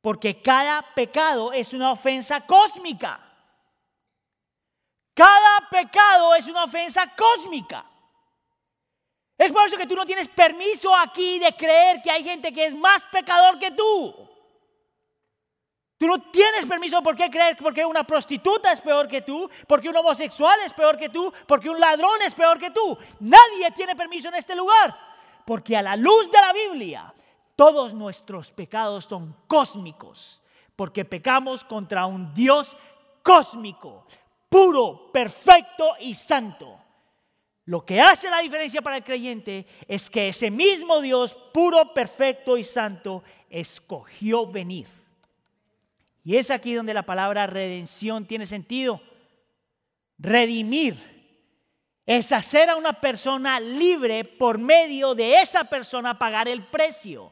Porque 0.00 0.42
cada 0.42 0.84
pecado 0.96 1.52
es 1.52 1.72
una 1.72 1.92
ofensa 1.92 2.44
cósmica. 2.44 3.20
Cada 5.14 5.68
pecado 5.70 6.34
es 6.34 6.48
una 6.48 6.64
ofensa 6.64 7.14
cósmica. 7.14 7.86
Es 9.38 9.52
por 9.52 9.64
eso 9.64 9.78
que 9.78 9.86
tú 9.86 9.94
no 9.94 10.04
tienes 10.04 10.28
permiso 10.28 10.94
aquí 10.94 11.38
de 11.38 11.54
creer 11.54 12.02
que 12.02 12.10
hay 12.10 12.24
gente 12.24 12.52
que 12.52 12.66
es 12.66 12.74
más 12.74 13.04
pecador 13.04 13.56
que 13.56 13.70
tú. 13.70 14.28
Tú 15.96 16.06
no 16.08 16.20
tienes 16.30 16.66
permiso 16.66 17.00
por 17.02 17.16
qué 17.16 17.30
creer 17.30 17.56
porque 17.56 17.84
una 17.84 18.04
prostituta 18.04 18.72
es 18.72 18.80
peor 18.80 19.06
que 19.06 19.22
tú, 19.22 19.48
porque 19.66 19.88
un 19.88 19.96
homosexual 19.96 20.58
es 20.64 20.72
peor 20.72 20.96
que 20.96 21.08
tú, 21.08 21.32
porque 21.46 21.70
un 21.70 21.78
ladrón 21.78 22.20
es 22.26 22.34
peor 22.34 22.58
que 22.58 22.72
tú. 22.72 22.98
Nadie 23.20 23.70
tiene 23.74 23.94
permiso 23.94 24.28
en 24.28 24.34
este 24.34 24.56
lugar. 24.56 24.96
Porque 25.44 25.76
a 25.76 25.82
la 25.82 25.96
luz 25.96 26.30
de 26.30 26.38
la 26.40 26.52
Biblia, 26.52 27.14
todos 27.54 27.94
nuestros 27.94 28.50
pecados 28.50 29.04
son 29.04 29.36
cósmicos. 29.46 30.42
Porque 30.74 31.04
pecamos 31.04 31.64
contra 31.64 32.06
un 32.06 32.34
Dios 32.34 32.76
cósmico, 33.22 34.04
puro, 34.48 35.10
perfecto 35.12 35.94
y 36.00 36.14
santo. 36.14 36.78
Lo 37.68 37.84
que 37.84 38.00
hace 38.00 38.30
la 38.30 38.38
diferencia 38.38 38.80
para 38.80 38.96
el 38.96 39.04
creyente 39.04 39.66
es 39.86 40.08
que 40.08 40.28
ese 40.28 40.50
mismo 40.50 41.02
Dios, 41.02 41.36
puro, 41.52 41.92
perfecto 41.92 42.56
y 42.56 42.64
santo, 42.64 43.22
escogió 43.50 44.46
venir. 44.46 44.86
Y 46.24 46.38
es 46.38 46.50
aquí 46.50 46.72
donde 46.72 46.94
la 46.94 47.04
palabra 47.04 47.46
redención 47.46 48.24
tiene 48.24 48.46
sentido. 48.46 49.02
Redimir 50.18 50.96
es 52.06 52.32
hacer 52.32 52.70
a 52.70 52.76
una 52.76 53.02
persona 53.02 53.60
libre 53.60 54.24
por 54.24 54.56
medio 54.56 55.14
de 55.14 55.42
esa 55.42 55.64
persona 55.64 56.18
pagar 56.18 56.48
el 56.48 56.64
precio. 56.68 57.30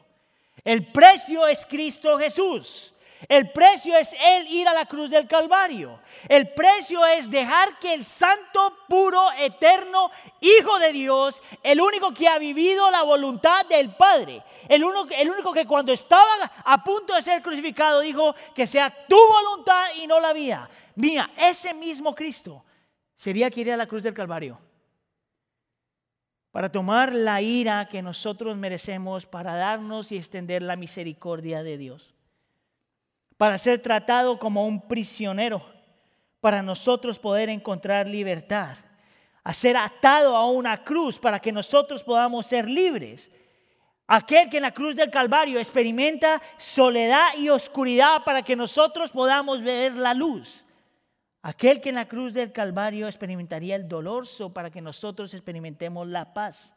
El 0.63 0.91
precio 0.91 1.47
es 1.47 1.65
Cristo 1.65 2.15
Jesús. 2.19 2.93
El 3.27 3.51
precio 3.51 3.97
es 3.97 4.13
Él 4.19 4.47
ir 4.47 4.67
a 4.67 4.73
la 4.73 4.85
cruz 4.85 5.09
del 5.09 5.27
Calvario. 5.27 5.99
El 6.29 6.53
precio 6.53 7.03
es 7.05 7.29
dejar 7.31 7.79
que 7.79 7.93
el 7.93 8.05
santo, 8.05 8.77
puro, 8.87 9.31
eterno 9.39 10.11
Hijo 10.39 10.77
de 10.79 10.93
Dios, 10.93 11.41
el 11.63 11.81
único 11.81 12.13
que 12.13 12.27
ha 12.27 12.37
vivido 12.37 12.89
la 12.91 13.01
voluntad 13.01 13.65
del 13.65 13.89
Padre, 13.95 14.43
el 14.69 14.83
único, 14.83 15.07
el 15.17 15.29
único 15.29 15.51
que 15.51 15.65
cuando 15.65 15.91
estaba 15.91 16.51
a 16.63 16.83
punto 16.83 17.15
de 17.15 17.23
ser 17.23 17.41
crucificado 17.41 18.01
dijo 18.01 18.35
que 18.53 18.67
sea 18.67 18.89
tu 19.07 19.17
voluntad 19.17 19.87
y 19.95 20.05
no 20.05 20.19
la 20.19 20.33
mía. 20.33 20.69
Mía, 20.95 21.31
ese 21.37 21.73
mismo 21.73 22.13
Cristo 22.13 22.63
sería 23.15 23.49
que 23.49 23.61
iría 23.61 23.73
a 23.73 23.77
la 23.77 23.87
cruz 23.87 24.03
del 24.03 24.13
Calvario 24.13 24.59
para 26.51 26.71
tomar 26.71 27.13
la 27.13 27.41
ira 27.41 27.87
que 27.87 28.01
nosotros 28.01 28.55
merecemos, 28.57 29.25
para 29.25 29.55
darnos 29.55 30.11
y 30.11 30.17
extender 30.17 30.61
la 30.61 30.75
misericordia 30.75 31.61
de 31.61 31.77
Dios 31.77 32.16
para 33.37 33.57
ser 33.57 33.81
tratado 33.81 34.39
como 34.39 34.65
un 34.65 34.81
prisionero, 34.87 35.63
para 36.41 36.61
nosotros 36.61 37.19
poder 37.19 37.49
encontrar 37.49 38.07
libertad, 38.07 38.77
a 39.43 39.53
ser 39.53 39.77
atado 39.77 40.35
a 40.35 40.49
una 40.49 40.83
cruz 40.83 41.17
para 41.19 41.39
que 41.39 41.51
nosotros 41.51 42.03
podamos 42.03 42.47
ser 42.47 42.67
libres. 42.67 43.31
Aquel 44.07 44.49
que 44.49 44.57
en 44.57 44.63
la 44.63 44.73
cruz 44.73 44.95
del 44.95 45.11
Calvario 45.11 45.59
experimenta 45.59 46.41
soledad 46.57 47.37
y 47.37 47.49
oscuridad 47.49 48.23
para 48.23 48.41
que 48.41 48.55
nosotros 48.55 49.11
podamos 49.11 49.61
ver 49.61 49.93
la 49.95 50.13
luz. 50.13 50.63
Aquel 51.41 51.79
que 51.79 51.89
en 51.89 51.95
la 51.95 52.07
cruz 52.07 52.33
del 52.33 52.51
Calvario 52.51 53.07
experimentaría 53.07 53.75
el 53.75 53.87
dolor 53.87 54.25
para 54.53 54.69
que 54.69 54.81
nosotros 54.81 55.33
experimentemos 55.33 56.07
la 56.07 56.33
paz. 56.33 56.75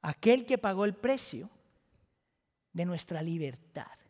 Aquel 0.00 0.46
que 0.46 0.58
pagó 0.58 0.84
el 0.84 0.94
precio 0.94 1.48
de 2.72 2.84
nuestra 2.84 3.22
libertad. 3.22 4.01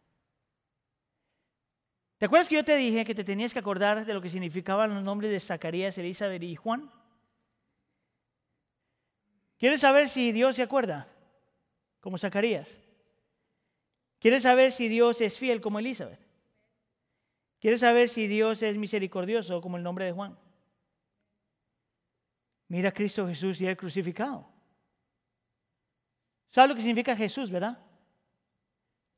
¿Te 2.22 2.26
acuerdas 2.26 2.48
que 2.48 2.54
yo 2.54 2.64
te 2.64 2.76
dije 2.76 3.04
que 3.04 3.16
te 3.16 3.24
tenías 3.24 3.52
que 3.52 3.58
acordar 3.58 4.06
de 4.06 4.14
lo 4.14 4.22
que 4.22 4.30
significaban 4.30 4.94
los 4.94 5.02
nombres 5.02 5.28
de 5.32 5.40
Zacarías, 5.40 5.98
Elizabeth 5.98 6.40
y 6.44 6.54
Juan? 6.54 6.88
¿Quieres 9.58 9.80
saber 9.80 10.08
si 10.08 10.30
Dios 10.30 10.54
se 10.54 10.62
acuerda? 10.62 11.08
Como 11.98 12.16
Zacarías. 12.18 12.78
¿Quieres 14.20 14.44
saber 14.44 14.70
si 14.70 14.86
Dios 14.86 15.20
es 15.20 15.36
fiel 15.36 15.60
como 15.60 15.80
Elizabeth? 15.80 16.20
¿Quieres 17.58 17.80
saber 17.80 18.08
si 18.08 18.28
Dios 18.28 18.62
es 18.62 18.76
misericordioso 18.76 19.60
como 19.60 19.76
el 19.76 19.82
nombre 19.82 20.04
de 20.04 20.12
Juan? 20.12 20.38
Mira 22.68 22.90
a 22.90 22.92
Cristo 22.92 23.26
Jesús 23.26 23.60
y 23.60 23.66
el 23.66 23.76
crucificado. 23.76 24.46
¿Sabes 26.50 26.68
lo 26.68 26.76
que 26.76 26.82
significa 26.82 27.16
Jesús, 27.16 27.50
verdad? 27.50 27.84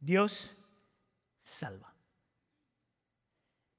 Dios 0.00 0.56
salva. 1.42 1.93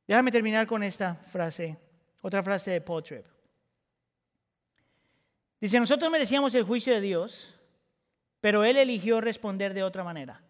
Déjame 0.07 0.31
terminar 0.31 0.67
con 0.67 0.83
esta 0.83 1.15
frase, 1.15 1.77
otra 2.21 2.43
frase 2.43 2.71
de 2.71 2.81
Paul 2.81 3.03
Tripp. 3.03 3.25
Dice, 5.59 5.79
nosotros 5.79 6.11
merecíamos 6.11 6.53
el 6.53 6.63
juicio 6.63 6.93
de 6.93 7.01
Dios, 7.01 7.53
pero 8.39 8.63
Él 8.63 8.77
eligió 8.77 9.19
responder 9.21 9.73
de 9.73 9.83
otra 9.83 10.03
manera. 10.03 10.43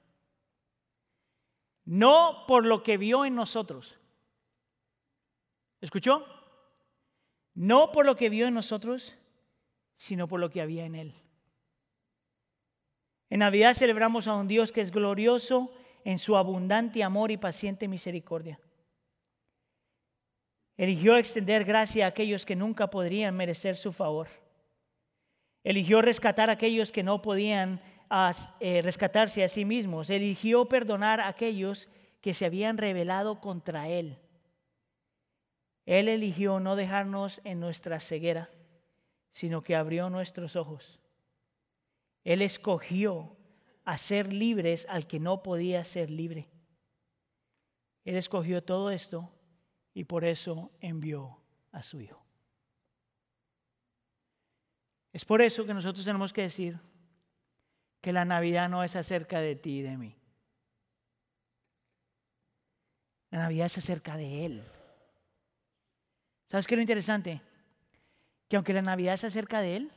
No 1.85 2.43
por 2.47 2.65
lo 2.65 2.83
que 2.83 2.97
vio 2.97 3.23
en 3.25 3.35
nosotros. 3.35 3.97
¿Escuchó? 5.79 6.25
No 7.53 7.91
por 7.91 8.05
lo 8.05 8.15
que 8.15 8.29
vio 8.29 8.47
en 8.47 8.55
nosotros, 8.55 9.15
sino 9.95 10.27
por 10.27 10.39
lo 10.39 10.49
que 10.49 10.61
había 10.61 10.85
en 10.85 10.95
Él. 10.95 11.13
En 13.29 13.39
Navidad 13.39 13.73
celebramos 13.73 14.27
a 14.27 14.35
un 14.35 14.47
Dios 14.47 14.71
que 14.71 14.81
es 14.81 14.91
glorioso 14.91 15.71
en 16.03 16.19
su 16.19 16.35
abundante 16.35 17.03
amor 17.03 17.31
y 17.31 17.37
paciente 17.37 17.87
misericordia. 17.87 18.59
Eligió 20.77 21.17
extender 21.17 21.63
gracia 21.63 22.05
a 22.05 22.09
aquellos 22.09 22.45
que 22.45 22.55
nunca 22.55 22.89
podrían 22.89 23.35
merecer 23.35 23.77
su 23.77 23.93
favor. 23.93 24.27
Eligió 25.63 26.01
rescatar 26.01 26.49
a 26.49 26.53
aquellos 26.53 26.91
que 26.91 27.03
no 27.03 27.21
podían 27.21 27.81
eh, 28.59 28.81
rescatarse 28.81 29.43
a 29.43 29.49
sí 29.49 29.63
mismos. 29.63 30.09
Eligió 30.09 30.65
perdonar 30.65 31.21
a 31.21 31.29
aquellos 31.29 31.87
que 32.21 32.33
se 32.33 32.45
habían 32.45 32.77
rebelado 32.77 33.39
contra 33.39 33.87
Él. 33.87 34.17
Él 35.85 36.07
eligió 36.09 36.59
no 36.59 36.75
dejarnos 36.75 37.39
en 37.43 37.59
nuestra 37.59 37.99
ceguera, 37.99 38.49
sino 39.31 39.61
que 39.61 39.75
abrió 39.75 40.09
nuestros 40.09 40.55
ojos. 40.55 40.99
Él 42.23 42.41
escogió 42.41 43.37
hacer 43.85 44.33
libres 44.33 44.87
al 44.89 45.07
que 45.07 45.19
no 45.19 45.43
podía 45.43 45.83
ser 45.83 46.09
libre. 46.09 46.49
Él 48.03 48.15
escogió 48.15 48.63
todo 48.63 48.89
esto 48.89 49.31
y 49.95 50.03
por 50.03 50.25
eso 50.25 50.71
envió 50.81 51.41
a 51.71 51.81
su 51.81 52.01
Hijo. 52.01 52.23
Es 55.13 55.23
por 55.23 55.41
eso 55.41 55.65
que 55.65 55.73
nosotros 55.73 56.03
tenemos 56.03 56.33
que 56.33 56.41
decir 56.41 56.77
que 58.01 58.11
la 58.11 58.25
Navidad 58.25 58.69
no 58.69 58.83
es 58.83 58.97
acerca 58.97 59.39
de 59.39 59.55
ti 59.55 59.79
y 59.79 59.81
de 59.81 59.97
mí. 59.97 60.15
La 63.31 63.39
Navidad 63.39 63.67
es 63.67 63.77
acerca 63.77 64.17
de 64.17 64.45
Él. 64.45 64.63
¿Sabes 66.51 66.67
qué 66.67 66.75
es 66.75 66.77
lo 66.77 66.81
interesante? 66.81 67.41
Que 68.49 68.57
aunque 68.57 68.73
la 68.73 68.81
Navidad 68.81 69.13
es 69.13 69.23
acerca 69.23 69.61
de 69.61 69.77
Él, 69.77 69.91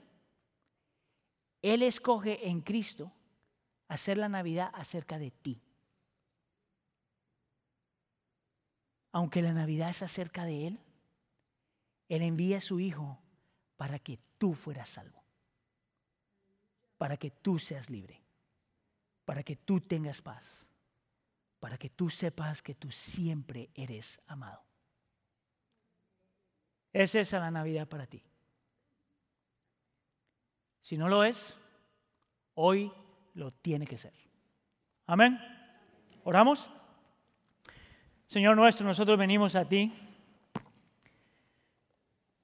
Él 1.61 1.82
escoge 1.82 2.49
en 2.49 2.61
Cristo 2.61 3.12
hacer 3.88 4.16
la 4.16 4.28
Navidad 4.28 4.70
acerca 4.74 5.18
de 5.18 5.32
ti. 5.32 5.61
Aunque 9.13 9.43
la 9.43 9.53
Navidad 9.53 9.91
es 9.91 10.03
acerca 10.03 10.45
de 10.45 10.67
Él, 10.67 10.81
Él 12.09 12.23
envía 12.23 12.59
a 12.59 12.63
su 12.63 12.81
Hijo 12.81 13.19
para 13.77 13.99
que 13.99 14.19
tú 14.39 14.55
fueras 14.55 14.89
salvo, 14.89 15.23
para 16.97 17.17
que 17.17 17.31
tú 17.31 17.59
seas 17.59 17.91
libre, 17.91 18.21
para 19.25 19.43
que 19.43 19.57
tú 19.57 19.81
tengas 19.81 20.21
paz, 20.21 20.67
para 21.61 21.79
que 21.79 21.91
tú 21.91 22.11
sepas 22.11 22.63
que 22.63 22.75
tú 22.75 22.91
siempre 22.91 23.71
eres 23.75 24.21
amado. 24.27 24.63
Esa 26.93 27.21
es 27.21 27.33
la 27.33 27.51
Navidad 27.51 27.89
para 27.89 28.07
ti. 28.07 28.23
Si 30.83 30.97
no 30.97 31.09
lo 31.09 31.23
es, 31.23 31.59
hoy 32.55 32.93
lo 33.35 33.53
tiene 33.53 33.87
que 33.87 33.99
ser. 33.99 34.15
Amén. 35.07 35.39
Oramos. 36.25 36.71
Señor 38.29 38.57
nuestro, 38.57 38.87
nosotros 38.87 39.16
venimos 39.16 39.55
a 39.55 39.64
ti 39.64 39.91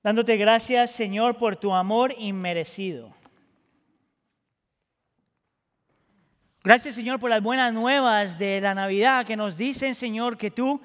dándote 0.03 0.39
gracias, 0.39 0.93
Señor, 0.93 1.37
por 1.37 1.57
tu 1.57 1.75
amor 1.75 2.15
inmerecido. 2.17 3.15
Gracias, 6.63 6.95
Señor, 6.95 7.21
por 7.21 7.29
las 7.29 7.43
buenas 7.43 7.75
nuevas 7.75 8.39
de 8.39 8.63
la 8.63 8.75
Navidad 8.75 9.27
que 9.27 9.37
nos 9.37 9.59
dicen, 9.59 9.95
Señor, 9.95 10.39
que 10.39 10.51
tú 10.51 10.81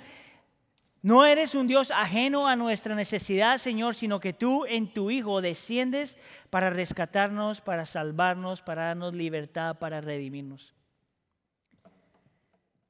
no 1.01 1.25
eres 1.25 1.55
un 1.55 1.67
Dios 1.67 1.91
ajeno 1.91 2.49
a 2.49 2.57
nuestra 2.57 2.93
necesidad, 2.93 3.57
Señor, 3.57 3.95
sino 3.95 4.19
que 4.19 4.33
tú 4.33 4.65
en 4.65 4.93
tu 4.93 5.11
Hijo 5.11 5.41
desciendes 5.41 6.17
para 6.49 6.69
rescatarnos, 6.69 7.61
para 7.61 7.85
salvarnos, 7.85 8.61
para 8.61 8.87
darnos 8.87 9.13
libertad, 9.13 9.77
para 9.79 10.01
redimirnos. 10.01 10.73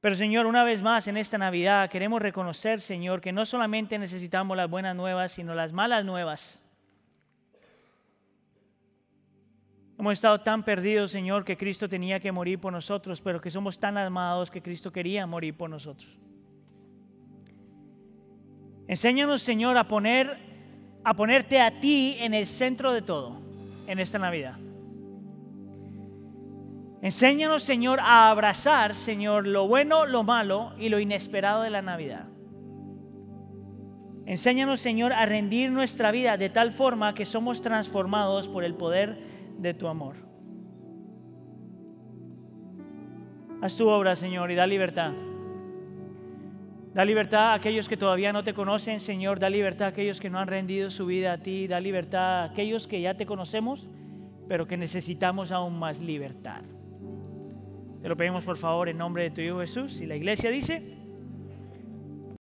Pero 0.00 0.14
Señor, 0.14 0.46
una 0.46 0.64
vez 0.64 0.80
más 0.80 1.06
en 1.08 1.16
esta 1.18 1.36
Navidad 1.36 1.90
queremos 1.90 2.22
reconocer, 2.22 2.80
Señor, 2.80 3.20
que 3.20 3.32
no 3.32 3.44
solamente 3.44 3.98
necesitamos 3.98 4.56
las 4.56 4.70
buenas 4.70 4.96
nuevas, 4.96 5.32
sino 5.32 5.54
las 5.54 5.72
malas 5.72 6.04
nuevas. 6.04 6.62
Hemos 9.98 10.14
estado 10.14 10.40
tan 10.40 10.62
perdidos, 10.62 11.10
Señor, 11.10 11.44
que 11.44 11.58
Cristo 11.58 11.86
tenía 11.86 12.20
que 12.20 12.32
morir 12.32 12.58
por 12.58 12.72
nosotros, 12.72 13.20
pero 13.20 13.42
que 13.42 13.50
somos 13.50 13.78
tan 13.78 13.98
amados 13.98 14.50
que 14.50 14.62
Cristo 14.62 14.90
quería 14.90 15.26
morir 15.26 15.54
por 15.54 15.68
nosotros. 15.68 16.10
Enséñanos, 18.88 19.42
Señor, 19.42 19.76
a 19.76 19.86
poner 19.86 20.48
a 21.04 21.14
ponerte 21.14 21.60
a 21.60 21.80
ti 21.80 22.16
en 22.20 22.34
el 22.34 22.46
centro 22.46 22.92
de 22.92 23.02
todo 23.02 23.40
en 23.86 23.98
esta 23.98 24.18
Navidad. 24.18 24.56
Enséñanos, 27.02 27.62
Señor, 27.62 27.98
a 28.00 28.30
abrazar, 28.30 28.94
Señor, 28.94 29.46
lo 29.46 29.66
bueno, 29.66 30.04
lo 30.04 30.22
malo 30.22 30.72
y 30.78 30.90
lo 30.90 31.00
inesperado 31.00 31.62
de 31.62 31.70
la 31.70 31.80
Navidad. 31.80 32.26
Enséñanos, 34.26 34.80
Señor, 34.80 35.12
a 35.14 35.24
rendir 35.24 35.70
nuestra 35.70 36.10
vida 36.10 36.36
de 36.36 36.50
tal 36.50 36.72
forma 36.72 37.14
que 37.14 37.24
somos 37.24 37.62
transformados 37.62 38.48
por 38.48 38.64
el 38.64 38.74
poder 38.74 39.18
de 39.58 39.72
tu 39.72 39.88
amor. 39.88 40.16
Haz 43.62 43.76
tu 43.76 43.88
obra, 43.88 44.14
Señor, 44.14 44.50
y 44.50 44.54
da 44.54 44.66
libertad. 44.66 45.12
Da 46.92 47.04
libertad 47.04 47.52
a 47.52 47.54
aquellos 47.54 47.88
que 47.88 47.96
todavía 47.96 48.32
no 48.32 48.44
te 48.44 48.52
conocen, 48.52 49.00
Señor. 49.00 49.38
Da 49.38 49.48
libertad 49.48 49.86
a 49.86 49.90
aquellos 49.90 50.20
que 50.20 50.28
no 50.28 50.38
han 50.38 50.48
rendido 50.48 50.90
su 50.90 51.06
vida 51.06 51.32
a 51.32 51.38
ti. 51.38 51.66
Da 51.66 51.80
libertad 51.80 52.42
a 52.42 52.44
aquellos 52.44 52.86
que 52.86 53.00
ya 53.00 53.14
te 53.14 53.26
conocemos, 53.26 53.88
pero 54.48 54.66
que 54.66 54.76
necesitamos 54.76 55.50
aún 55.50 55.78
más 55.78 56.00
libertad. 56.00 56.62
Te 58.02 58.08
lo 58.08 58.16
pedimos 58.16 58.44
por 58.44 58.56
favor 58.56 58.88
en 58.88 58.98
nombre 58.98 59.24
de 59.24 59.30
tu 59.30 59.40
Hijo 59.40 59.60
Jesús. 59.60 60.00
Y 60.00 60.06
la 60.06 60.16
iglesia 60.16 60.50
dice... 60.50 60.99